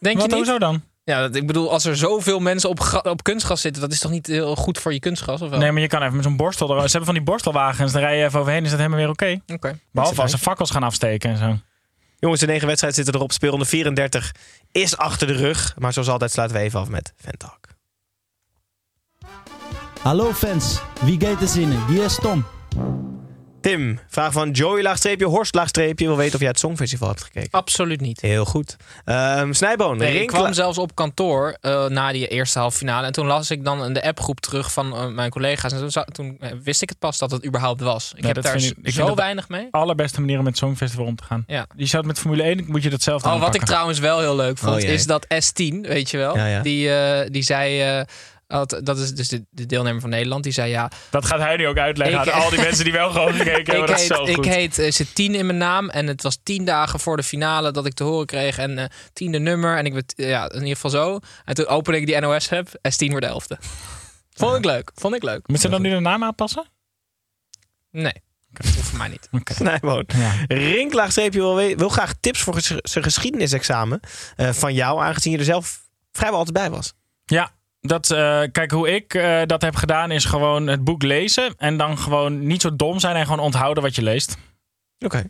Denk 0.00 0.16
Wat 0.18 0.30
je 0.30 0.36
niet? 0.36 0.44
hoezo 0.46 0.58
dan? 0.58 0.82
Ja, 1.04 1.20
dat, 1.20 1.34
ik 1.34 1.46
bedoel, 1.46 1.70
als 1.70 1.84
er 1.84 1.96
zoveel 1.96 2.38
mensen 2.40 2.68
op, 2.70 3.00
op 3.02 3.22
kunstgras 3.22 3.60
zitten, 3.60 3.82
dat 3.82 3.92
is 3.92 3.98
toch 3.98 4.10
niet 4.10 4.26
heel 4.26 4.56
goed 4.56 4.78
voor 4.78 4.92
je 4.92 4.98
kunstgras? 5.00 5.42
Of 5.42 5.50
wel? 5.50 5.58
Nee, 5.58 5.72
maar 5.72 5.80
je 5.82 5.88
kan 5.88 6.02
even 6.02 6.14
met 6.14 6.24
zo'n 6.24 6.36
borstel. 6.36 6.68
er- 6.70 6.76
Ze 6.76 6.86
hebben 6.86 7.04
van 7.04 7.14
die 7.14 7.22
borstelwagens, 7.22 7.92
daar 7.92 8.02
rij 8.02 8.18
je 8.18 8.24
even 8.24 8.40
overheen, 8.40 8.64
is 8.64 8.70
dat 8.70 8.78
helemaal 8.78 8.98
weer 8.98 9.08
oké. 9.08 9.40
Oké. 9.46 9.78
Behalve 9.92 10.22
als 10.22 10.30
ze 10.30 10.38
fakkels 10.38 10.70
gaan 10.70 10.82
afsteken 10.82 11.30
en 11.30 11.36
zo. 11.36 11.58
Jongens, 12.20 12.40
de 12.40 12.46
negen 12.46 12.66
wedstrijden 12.66 12.98
zitten 12.98 13.20
erop. 13.20 13.32
Speelronde 13.32 13.64
34 13.64 14.34
is 14.72 14.96
achter 14.96 15.26
de 15.26 15.32
rug. 15.32 15.74
Maar 15.78 15.92
zoals 15.92 16.08
altijd 16.08 16.30
sluiten 16.30 16.56
we 16.56 16.62
even 16.62 16.80
af 16.80 16.88
met 16.88 17.12
Ventalk. 17.16 17.66
Hallo 20.02 20.32
fans, 20.32 20.80
wie 21.00 21.20
gaat 21.20 21.40
er 21.40 21.48
zinnen? 21.48 21.86
Wie 21.86 22.02
is 22.02 22.14
Tom? 22.14 22.44
Tim, 23.68 23.98
vraag 24.08 24.32
van 24.32 24.50
Joey 24.50 24.82
laagstreepje, 24.82 25.26
Horst 25.26 25.54
laagstreepje. 25.54 26.06
Wil 26.06 26.16
weten 26.16 26.34
of 26.34 26.40
jij 26.40 26.48
het 26.48 26.58
Songfestival 26.58 27.08
hebt 27.08 27.22
gekeken. 27.22 27.50
Absoluut 27.50 28.00
niet. 28.00 28.20
Heel 28.20 28.44
goed. 28.44 28.76
Ehm 29.04 29.52
Snijboon, 29.52 29.96
Nee, 29.96 30.20
ik 30.20 30.26
kwam 30.26 30.52
zelfs 30.52 30.78
op 30.78 30.94
kantoor 30.94 31.56
eh, 31.60 31.86
na 31.86 32.12
die 32.12 32.28
eerste 32.28 32.58
halve 32.58 32.76
finale. 32.78 33.06
En 33.06 33.12
toen 33.12 33.26
las 33.26 33.50
ik 33.50 33.64
dan 33.64 33.84
in 33.84 33.92
de 33.92 34.02
appgroep 34.02 34.40
terug 34.40 34.72
van 34.72 34.94
eh, 34.96 35.06
mijn 35.06 35.30
collega's. 35.30 35.72
En 35.72 36.04
toen, 36.12 36.36
eh, 36.40 36.50
wist 36.62 36.82
ik 36.82 36.88
het 36.88 36.98
pas 36.98 37.18
dat 37.18 37.30
het 37.30 37.46
überhaupt 37.46 37.80
was. 37.80 38.12
Ik 38.16 38.20
Ja, 38.22 38.26
heb 38.32 38.42
daar 38.42 38.56
ik- 38.56 38.74
ik 38.82 38.92
zo 38.92 39.14
weinig 39.14 39.48
mee. 39.48 39.68
Allerbeste 39.70 40.20
manier 40.20 40.38
om 40.38 40.44
met 40.44 40.52
het 40.52 40.62
Songfestival 40.62 41.06
om 41.06 41.16
te 41.16 41.24
gaan. 41.24 41.44
Ja. 41.46 41.66
Je 41.76 41.86
zou 41.86 41.96
het 41.96 42.06
met 42.06 42.18
Formule 42.18 42.42
1, 42.42 42.64
moet 42.66 42.82
je 42.82 42.90
dat 42.90 43.02
zelf 43.02 43.24
Oh, 43.24 43.40
wat 43.40 43.54
ik 43.54 43.64
trouwens 43.64 43.98
wel 43.98 44.18
heel 44.20 44.36
leuk 44.36 44.58
vond, 44.58 44.82
Oh, 44.84 44.90
is 44.90 45.06
dat 45.06 45.24
S10, 45.26 45.74
weet 45.80 46.10
je 46.10 46.16
wel, 46.16 46.36
Ja, 46.36 46.46
ja. 46.46 46.62
Die, 46.62 46.94
eh, 46.94 47.30
die 47.30 47.42
zei, 47.42 48.04
eh, 48.48 48.56
had- 48.56 48.80
dat 48.84 48.98
is 48.98 49.14
dus 49.14 49.28
de, 49.28 49.44
de 49.50 49.66
deelnemer 49.66 50.00
van 50.00 50.10
Nederland, 50.10 50.42
die 50.42 50.52
zei 50.52 50.70
ja, 50.70 50.90
Dat 51.10 51.24
gaat 51.24 51.38
hij 51.40 51.56
nu 51.56 51.66
ook 51.66 51.78
uitleggen 51.78 52.20
Ik- 52.22 52.28
aan 52.30 52.42
al 52.42 52.50
die 52.50 52.58
mensen 52.60 52.84
die 52.84 52.92
wel 52.92 53.10
gewoon 53.10 53.32
gekeken 53.42 53.54
hebben. 53.54 53.74
ik 53.74 53.86
Dat 53.86 53.96
is 54.00 54.08
heet, 54.08 54.16
zo 54.16 54.26
ik 54.26 54.34
goed. 54.34 54.44
heet 54.46 54.78
eh, 54.78 54.90
zit 54.90 55.14
10 55.14 55.34
in 55.34 55.46
mijn 55.46 55.58
naam 55.58 55.88
en 55.90 56.06
het 56.06 56.22
was 56.22 56.38
tien 56.42 56.64
dagen 56.64 57.00
voor 57.00 57.16
de 57.16 57.22
finale 57.22 57.70
dat 57.70 57.86
ik 57.86 57.92
te 57.94 58.04
horen 58.04 58.26
kreeg 58.26 58.58
en 58.58 58.78
eh 58.78 58.84
tiende 59.12 59.38
nummer 59.38 59.76
en 59.76 59.86
ik 59.86 59.92
werd 59.92 60.12
ja 60.16 60.48
in 60.50 60.58
ieder 60.60 60.74
geval 60.74 60.90
zo. 60.90 61.18
En 61.44 61.54
toen 61.54 61.66
opende 61.66 61.98
ik 62.00 62.06
die 62.06 62.20
NOS 62.20 62.48
heb, 62.48 62.68
S10 62.68 63.06
wordt 63.10 63.26
elfde. 63.26 63.58
Vond 64.34 64.56
ik 64.56 64.64
leuk, 64.64 64.90
vond 64.94 65.14
ik 65.14 65.22
leuk. 65.22 65.48
Moet 65.48 65.60
ze 65.60 65.68
dan 65.68 65.82
nu 65.82 65.90
de 65.90 66.00
naam 66.00 66.24
aanpassen? 66.24 66.64
Nee, 67.90 68.12
dat 68.50 68.66
hoeft 68.66 68.88
voor 68.88 68.98
mij 68.98 69.08
niet. 69.08 69.28
Snijboon. 69.44 70.04
Ja. 70.16 70.32
Rink 70.48 70.92
laagstreepje 70.92 71.38
wil, 71.40 71.76
wil 71.76 71.88
graag 71.88 72.14
tips 72.20 72.40
voor 72.40 72.60
zijn 72.82 73.04
geschiedenisexamen 73.04 74.00
eh, 74.36 74.50
van 74.52 74.74
jou. 74.74 75.00
Aangezien 75.02 75.32
je 75.32 75.38
er 75.38 75.44
zelf 75.44 75.82
vrijwel 76.12 76.38
altijd 76.38 76.56
bij 76.56 76.70
was. 76.70 76.92
Ja, 77.24 77.50
dat, 77.80 78.10
eh, 78.10 78.42
kijk, 78.52 78.70
hoe 78.70 78.94
ik 78.94 79.14
eh, 79.14 79.40
dat 79.46 79.62
heb 79.62 79.76
gedaan 79.76 80.10
is 80.10 80.24
gewoon 80.24 80.66
het 80.66 80.84
boek 80.84 81.02
lezen. 81.02 81.54
En 81.56 81.76
dan 81.76 81.98
gewoon 81.98 82.46
niet 82.46 82.60
zo 82.60 82.76
dom 82.76 82.98
zijn 82.98 83.16
en 83.16 83.24
gewoon 83.24 83.44
onthouden 83.44 83.82
wat 83.82 83.94
je 83.94 84.02
leest. 84.02 84.36
Oké. 84.98 85.24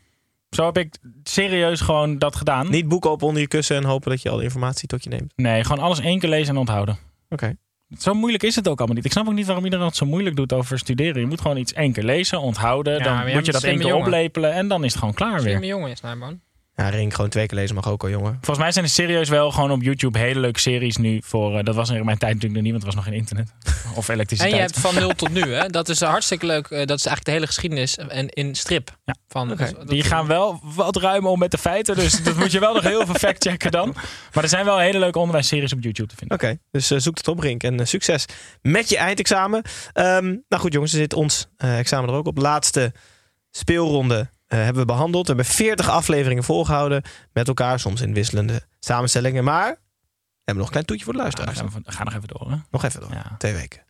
Zo 0.50 0.64
heb 0.64 0.78
ik 0.78 0.98
serieus 1.22 1.80
gewoon 1.80 2.18
dat 2.18 2.36
gedaan. 2.36 2.70
Niet 2.70 2.88
boek 2.88 3.06
open 3.06 3.26
onder 3.26 3.42
je 3.42 3.48
kussen 3.48 3.76
en 3.76 3.84
hopen 3.84 4.10
dat 4.10 4.22
je 4.22 4.30
alle 4.30 4.42
informatie 4.42 4.88
tot 4.88 5.04
je 5.04 5.10
neemt. 5.10 5.32
Nee, 5.36 5.64
gewoon 5.64 5.84
alles 5.84 6.00
één 6.00 6.18
keer 6.18 6.28
lezen 6.28 6.54
en 6.54 6.60
onthouden. 6.60 6.98
Oké. 7.28 7.56
Zo 7.98 8.14
moeilijk 8.14 8.42
is 8.42 8.56
het 8.56 8.68
ook 8.68 8.78
allemaal 8.78 8.96
niet. 8.96 9.04
Ik 9.04 9.12
snap 9.12 9.26
ook 9.26 9.32
niet 9.32 9.46
waarom 9.46 9.64
iedereen 9.64 9.86
het 9.86 9.96
zo 9.96 10.06
moeilijk 10.06 10.36
doet 10.36 10.52
over 10.52 10.78
studeren. 10.78 11.20
Je 11.20 11.26
moet 11.26 11.40
gewoon 11.40 11.56
iets 11.56 11.72
één 11.72 11.92
keer 11.92 12.04
lezen, 12.04 12.40
onthouden. 12.40 12.98
Ja, 12.98 13.04
dan 13.04 13.32
moet 13.34 13.46
je 13.46 13.52
dat 13.52 13.62
een 13.62 13.68
één 13.68 13.78
keer 13.78 13.86
slimme 13.86 13.86
jongen. 13.86 14.06
oplepelen 14.06 14.52
en 14.52 14.68
dan 14.68 14.84
is 14.84 14.90
het 14.90 14.98
gewoon 14.98 15.14
klaar 15.14 15.40
Slimme 15.40 15.60
weer. 15.60 15.68
jongen 15.68 15.90
is 15.90 16.00
Nijman. 16.00 16.40
Ja, 16.78 16.88
Rink 16.88 17.14
gewoon 17.14 17.30
twee 17.30 17.46
keer 17.46 17.58
lezen 17.58 17.74
mag 17.74 17.88
ook 17.88 18.02
al, 18.02 18.08
jongen. 18.08 18.32
Volgens 18.32 18.58
mij 18.58 18.72
zijn 18.72 18.84
er 18.84 18.90
serieus 18.90 19.28
wel 19.28 19.50
gewoon 19.50 19.70
op 19.70 19.82
YouTube 19.82 20.18
hele 20.18 20.40
leuke 20.40 20.60
series 20.60 20.96
nu 20.96 21.20
voor. 21.24 21.58
eh, 21.58 21.64
dat 21.64 21.74
was 21.74 21.90
in 21.90 22.04
mijn 22.04 22.18
tijd 22.18 22.34
natuurlijk 22.34 22.54
nog 22.54 22.62
niet, 22.62 22.70
want 22.72 22.82
er 22.82 22.88
was 22.88 22.94
nog 22.94 23.04
geen 23.04 23.14
internet. 23.20 23.52
Of 23.94 24.08
En 24.08 24.14
elektriciteit. 24.14 24.54
je 24.54 24.60
hebt 24.60 24.78
van 24.78 24.94
nul 24.94 25.14
tot 25.14 25.30
nu, 25.30 25.54
hè? 25.54 25.68
Dat 25.68 25.88
is 25.88 26.00
hartstikke 26.00 26.46
leuk. 26.46 26.66
Eh, 26.66 26.78
dat 26.86 26.98
is 26.98 27.06
eigenlijk 27.06 27.24
de 27.24 27.30
hele 27.30 27.46
geschiedenis 27.46 27.96
en 27.96 28.28
in 28.28 28.54
strip. 28.54 28.96
Ja. 29.04 29.14
Van, 29.28 29.48
dus 29.56 29.72
Die 29.86 30.02
gaan 30.02 30.26
wel 30.26 30.60
wat 30.62 30.96
ruim 30.96 31.26
om 31.26 31.38
met 31.38 31.50
de 31.50 31.58
feiten. 31.58 31.94
Dus 31.94 32.22
dat 32.22 32.36
moet 32.36 32.52
je 32.52 32.60
wel 32.60 32.74
nog 32.74 32.82
heel 32.82 33.06
veel 33.06 33.14
factchecken 33.28 33.70
dan. 33.70 33.94
Maar 34.32 34.42
er 34.42 34.48
zijn 34.48 34.64
wel 34.64 34.78
hele 34.78 34.98
leuke 34.98 35.18
onderwijsseries 35.18 35.72
op 35.72 35.82
YouTube 35.82 36.08
te 36.08 36.16
vinden. 36.16 36.36
Oké, 36.36 36.58
dus 36.70 36.90
eh, 36.90 36.98
zoek 36.98 37.16
het 37.16 37.28
op, 37.28 37.38
Rink. 37.38 37.62
En 37.62 37.86
succes 37.86 38.24
met 38.62 38.88
je 38.88 38.96
eindexamen. 38.96 39.62
Ehm, 39.92 40.24
nou 40.48 40.62
goed, 40.62 40.72
jongens, 40.72 40.92
er 40.92 40.98
zit 40.98 41.14
ons 41.14 41.48
examen 41.56 42.08
er 42.08 42.14
ook 42.14 42.26
op. 42.26 42.38
Laatste 42.38 42.92
speelronde 43.50 44.30
eh, 44.48 44.58
hebben 44.58 44.82
we 44.82 44.84
behandeld. 44.92 45.26
We 45.26 45.34
hebben 45.34 45.52
40 45.54 45.88
afleveringen 45.88 46.44
volgehouden 46.44 47.02
met 47.32 47.48
elkaar. 47.48 47.80
Soms 47.80 48.00
in 48.00 48.14
wisselende 48.14 48.62
samenstellingen. 48.80 49.44
Maar 49.44 49.70
we 49.70 50.44
hebben 50.44 50.56
nog 50.56 50.64
een 50.64 50.70
klein 50.70 50.84
toetje 50.86 51.04
voor 51.04 51.12
de 51.12 51.18
Ga 51.18 51.24
luisteraars. 51.24 51.58
nog 51.60 51.68
even, 51.68 51.92
ga 51.92 52.04
nog 52.04 52.14
even 52.14 52.28
door. 52.28 52.50
Hè? 52.50 52.56
Nog 52.70 52.84
even 52.84 53.00
door. 53.00 53.12
Ja. 53.12 53.34
Twee 53.38 53.54
weken. 53.54 53.82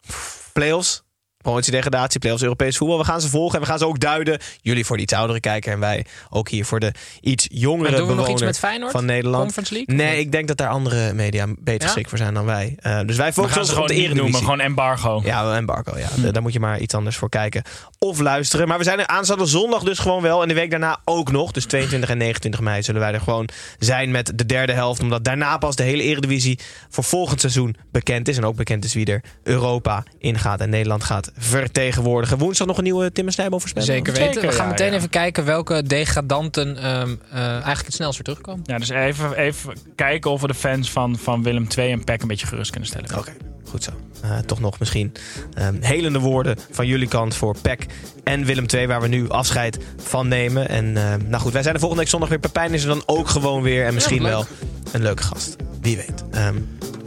Playoffs. 0.53 1.07
Promotie 1.43 1.73
degradatie, 1.73 2.19
playoffs 2.21 2.43
Europees 2.43 2.77
voetbal. 2.77 2.99
We 2.99 3.05
gaan 3.05 3.21
ze 3.21 3.29
volgen 3.29 3.55
en 3.55 3.61
we 3.61 3.67
gaan 3.67 3.79
ze 3.79 3.87
ook 3.87 4.01
duiden. 4.01 4.39
Jullie 4.63 4.85
voor 4.85 4.97
de 4.97 5.03
iets 5.03 5.13
oudere 5.13 5.41
kijker 5.41 5.73
en 5.73 5.79
wij 5.79 6.05
ook 6.31 6.49
hier 6.49 6.65
voor 6.65 6.81
de 6.81 6.93
iets 7.21 7.47
jongere 7.51 7.89
En 7.91 7.97
doen 7.97 8.07
we 8.09 8.15
nog 8.15 8.29
iets 8.29 8.43
met 8.43 8.59
Feyenoord? 8.59 8.93
van 8.93 9.05
Nederland. 9.05 9.43
Conference 9.43 9.73
League? 9.75 9.95
Nee, 9.95 10.19
ik 10.21 10.33
denk 10.33 10.49
dat 10.49 10.57
daar 10.57 10.69
andere 10.69 11.13
media 11.13 11.47
beter 11.59 11.81
Ja? 11.81 11.87
geschikt 11.87 12.09
voor 12.09 12.19
zijn 12.19 12.35
dan 12.35 12.45
wij. 12.45 12.75
Eh, 12.81 13.01
dus 13.07 13.17
wij 13.17 13.33
focussen 13.33 13.61
ons 13.61 13.71
ze 13.71 13.81
op 13.81 13.87
de 13.89 13.95
gewoon 13.95 14.09
niet 14.09 14.17
noemen. 14.17 14.41
Eredivisie. 14.41 14.45
Gewoon 14.45 14.61
embargo. 14.61 15.21
Ja, 15.25 15.57
embargo. 15.57 15.99
Ja. 15.99 16.09
Da- 16.17 16.31
Daar 16.31 16.43
moet 16.43 16.53
je 16.53 16.61
maar 16.61 16.81
iets 16.81 16.95
anders 16.95 17.17
voor 17.17 17.29
kijken 17.29 17.63
of 17.99 18.19
luisteren. 18.21 18.69
Maar 18.69 18.79
we 18.79 18.85
zijn 18.85 18.99
er 18.99 19.07
aanstaande 19.07 19.47
zondag 19.47 19.83
dus 19.83 19.99
gewoon 19.99 20.23
wel. 20.23 20.43
En 20.43 20.49
de 20.49 20.55
week 20.55 20.71
daarna 20.71 21.01
ook 21.05 21.31
nog. 21.33 21.53
Dus 21.53 21.65
22 21.65 22.11
en 22.11 22.19
29 22.19 22.61
mei 22.61 22.83
zullen 22.83 23.01
wij 23.01 23.13
er 23.13 23.21
gewoon 23.21 23.49
zijn 23.79 24.11
met 24.11 24.33
de 24.39 24.47
derde 24.47 24.73
helft. 24.73 25.01
Omdat 25.03 25.25
daarna 25.25 25.59
pas 25.59 25.77
de 25.77 25.83
hele 25.83 26.03
Eredivisie 26.03 26.59
voor 26.89 27.05
volgend 27.05 27.41
seizoen 27.41 27.77
bekend 27.93 28.29
is. 28.29 28.37
En 28.37 28.45
ook 28.45 28.57
bekend 28.57 28.85
is 28.85 28.95
wie 28.95 29.07
er 29.07 29.23
Europa 29.43 30.05
ingaat 30.19 30.61
en 30.61 30.71
Nederland 30.71 31.05
gaat 31.05 31.27
vertegenwoordigen. 31.39 32.39
Woensdag 32.39 32.67
nog 32.67 32.77
een 32.79 32.85
nieuwe 32.85 33.13
Tim 33.13 33.27
en 33.27 33.33
Snijboom 33.33 33.61
voorspelling. 33.61 33.93
Zeker 33.93 34.13
weten. 34.13 34.33
Zeker, 34.33 34.49
we 34.49 34.55
gaan 34.55 34.65
ja, 34.65 34.71
meteen 34.71 34.91
ja. 34.91 34.97
even 34.97 35.09
kijken 35.09 35.45
welke 35.45 35.83
degradanten 35.83 36.77
ehm, 36.77 37.15
eh, 37.31 37.41
eigenlijk 37.41 37.85
het 37.85 37.95
snelst 37.95 38.15
weer 38.15 38.25
terugkomen. 38.25 38.63
Ja, 38.67 38.79
dus 38.79 38.89
even, 38.89 39.37
even 39.37 39.73
kijken 39.95 40.31
of 40.31 40.41
we 40.41 40.47
de 40.47 40.55
fans 40.55 40.91
van, 40.91 41.19
van 41.19 41.43
Willem 41.43 41.67
II 41.77 41.93
en 41.93 42.05
PEC 42.05 42.23
een 42.23 42.29
beetje 42.29 42.47
gerust 42.47 42.71
kunnen 42.71 42.89
stellen. 42.89 43.19
Oké, 43.19 43.33
goed 43.65 43.85
zo. 43.85 43.91
Eh, 44.23 44.39
toch 44.39 44.61
nog 44.61 44.79
misschien 44.79 45.13
ehm, 45.55 45.77
helende 45.81 46.19
woorden 46.19 46.57
van 46.71 46.87
jullie 46.87 47.09
kant 47.09 47.35
voor 47.35 47.57
PEC 47.63 47.87
en 48.25 48.45
Willem 48.45 48.67
II, 48.75 48.87
waar 48.87 49.01
we 49.01 49.09
nu 49.09 49.29
afscheid 49.29 49.79
van 49.97 50.29
nemen. 50.29 50.69
En 50.69 50.97
ehm, 50.97 51.29
nou 51.29 51.43
goed, 51.43 51.53
wij 51.53 51.63
zijn 51.63 51.75
de 51.75 51.81
volgende 51.81 52.03
week 52.03 52.13
zondag 52.13 52.29
weer. 52.29 52.39
Pepijn 52.39 52.75
is 52.75 52.83
er 52.83 52.89
dan 52.89 53.03
ook 53.07 53.29
gewoon 53.29 53.63
weer. 53.63 53.87
En 53.87 53.95
misschien 53.95 54.23
wel 54.23 54.47
een 54.93 55.03
leuke 55.03 55.23
gast. 55.23 55.57
Wie 55.81 55.97
weet. 55.97 56.25
Ehm, 56.31 56.57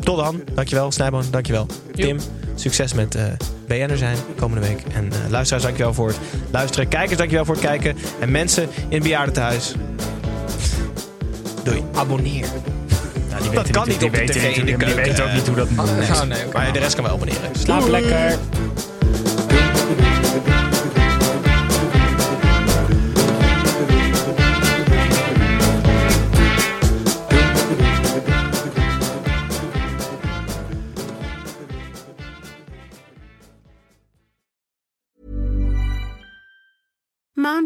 tot 0.04 0.18
dan. 0.18 0.42
Dankjewel, 0.54 0.92
Snijboon. 0.92 1.24
Dankjewel, 1.32 1.66
Tim. 1.96 2.20
Succes 2.56 2.94
met 2.94 3.16
eh 3.16 3.24
BN'er 3.68 3.98
zijn 3.98 4.18
komende 4.40 4.68
week. 4.68 4.82
En 4.94 5.12
eh, 5.12 5.18
luisteraars, 5.30 5.64
dankjewel 5.64 5.94
voor 5.94 6.08
het 6.08 6.18
luisteren. 6.52 6.88
Kijkers, 6.88 7.18
dankjewel 7.18 7.46
voor 7.46 7.56
het 7.56 7.64
kijken. 7.64 7.96
En 8.20 8.32
mensen 8.32 8.64
in 8.64 8.94
het 8.96 9.04
bejaardentehuis. 9.04 9.74
Doei. 11.64 11.84
Abonneer. 11.94 12.46
Die 13.42 13.52
Dat 13.52 13.70
kan 13.70 13.88
niet 13.88 14.00
die 14.00 14.08
op 14.08 14.16
de 14.16 14.24
tv 14.24 14.64
Die 14.66 14.78
weten 14.78 15.24
ook 15.26 15.32
niet 15.34 15.48
hoe 15.48 15.56
dat 15.56 15.70
moet. 15.70 15.80
Oh, 15.90 16.22
Nee. 16.24 16.46
oké. 16.46 16.54
Maar 16.58 16.74
de 16.74 16.80
rest 16.80 16.96
kan 16.96 17.04
wel 17.04 17.14
abonneren. 17.14 17.42
Slaap 17.60 17.88
lekker. 17.88 18.38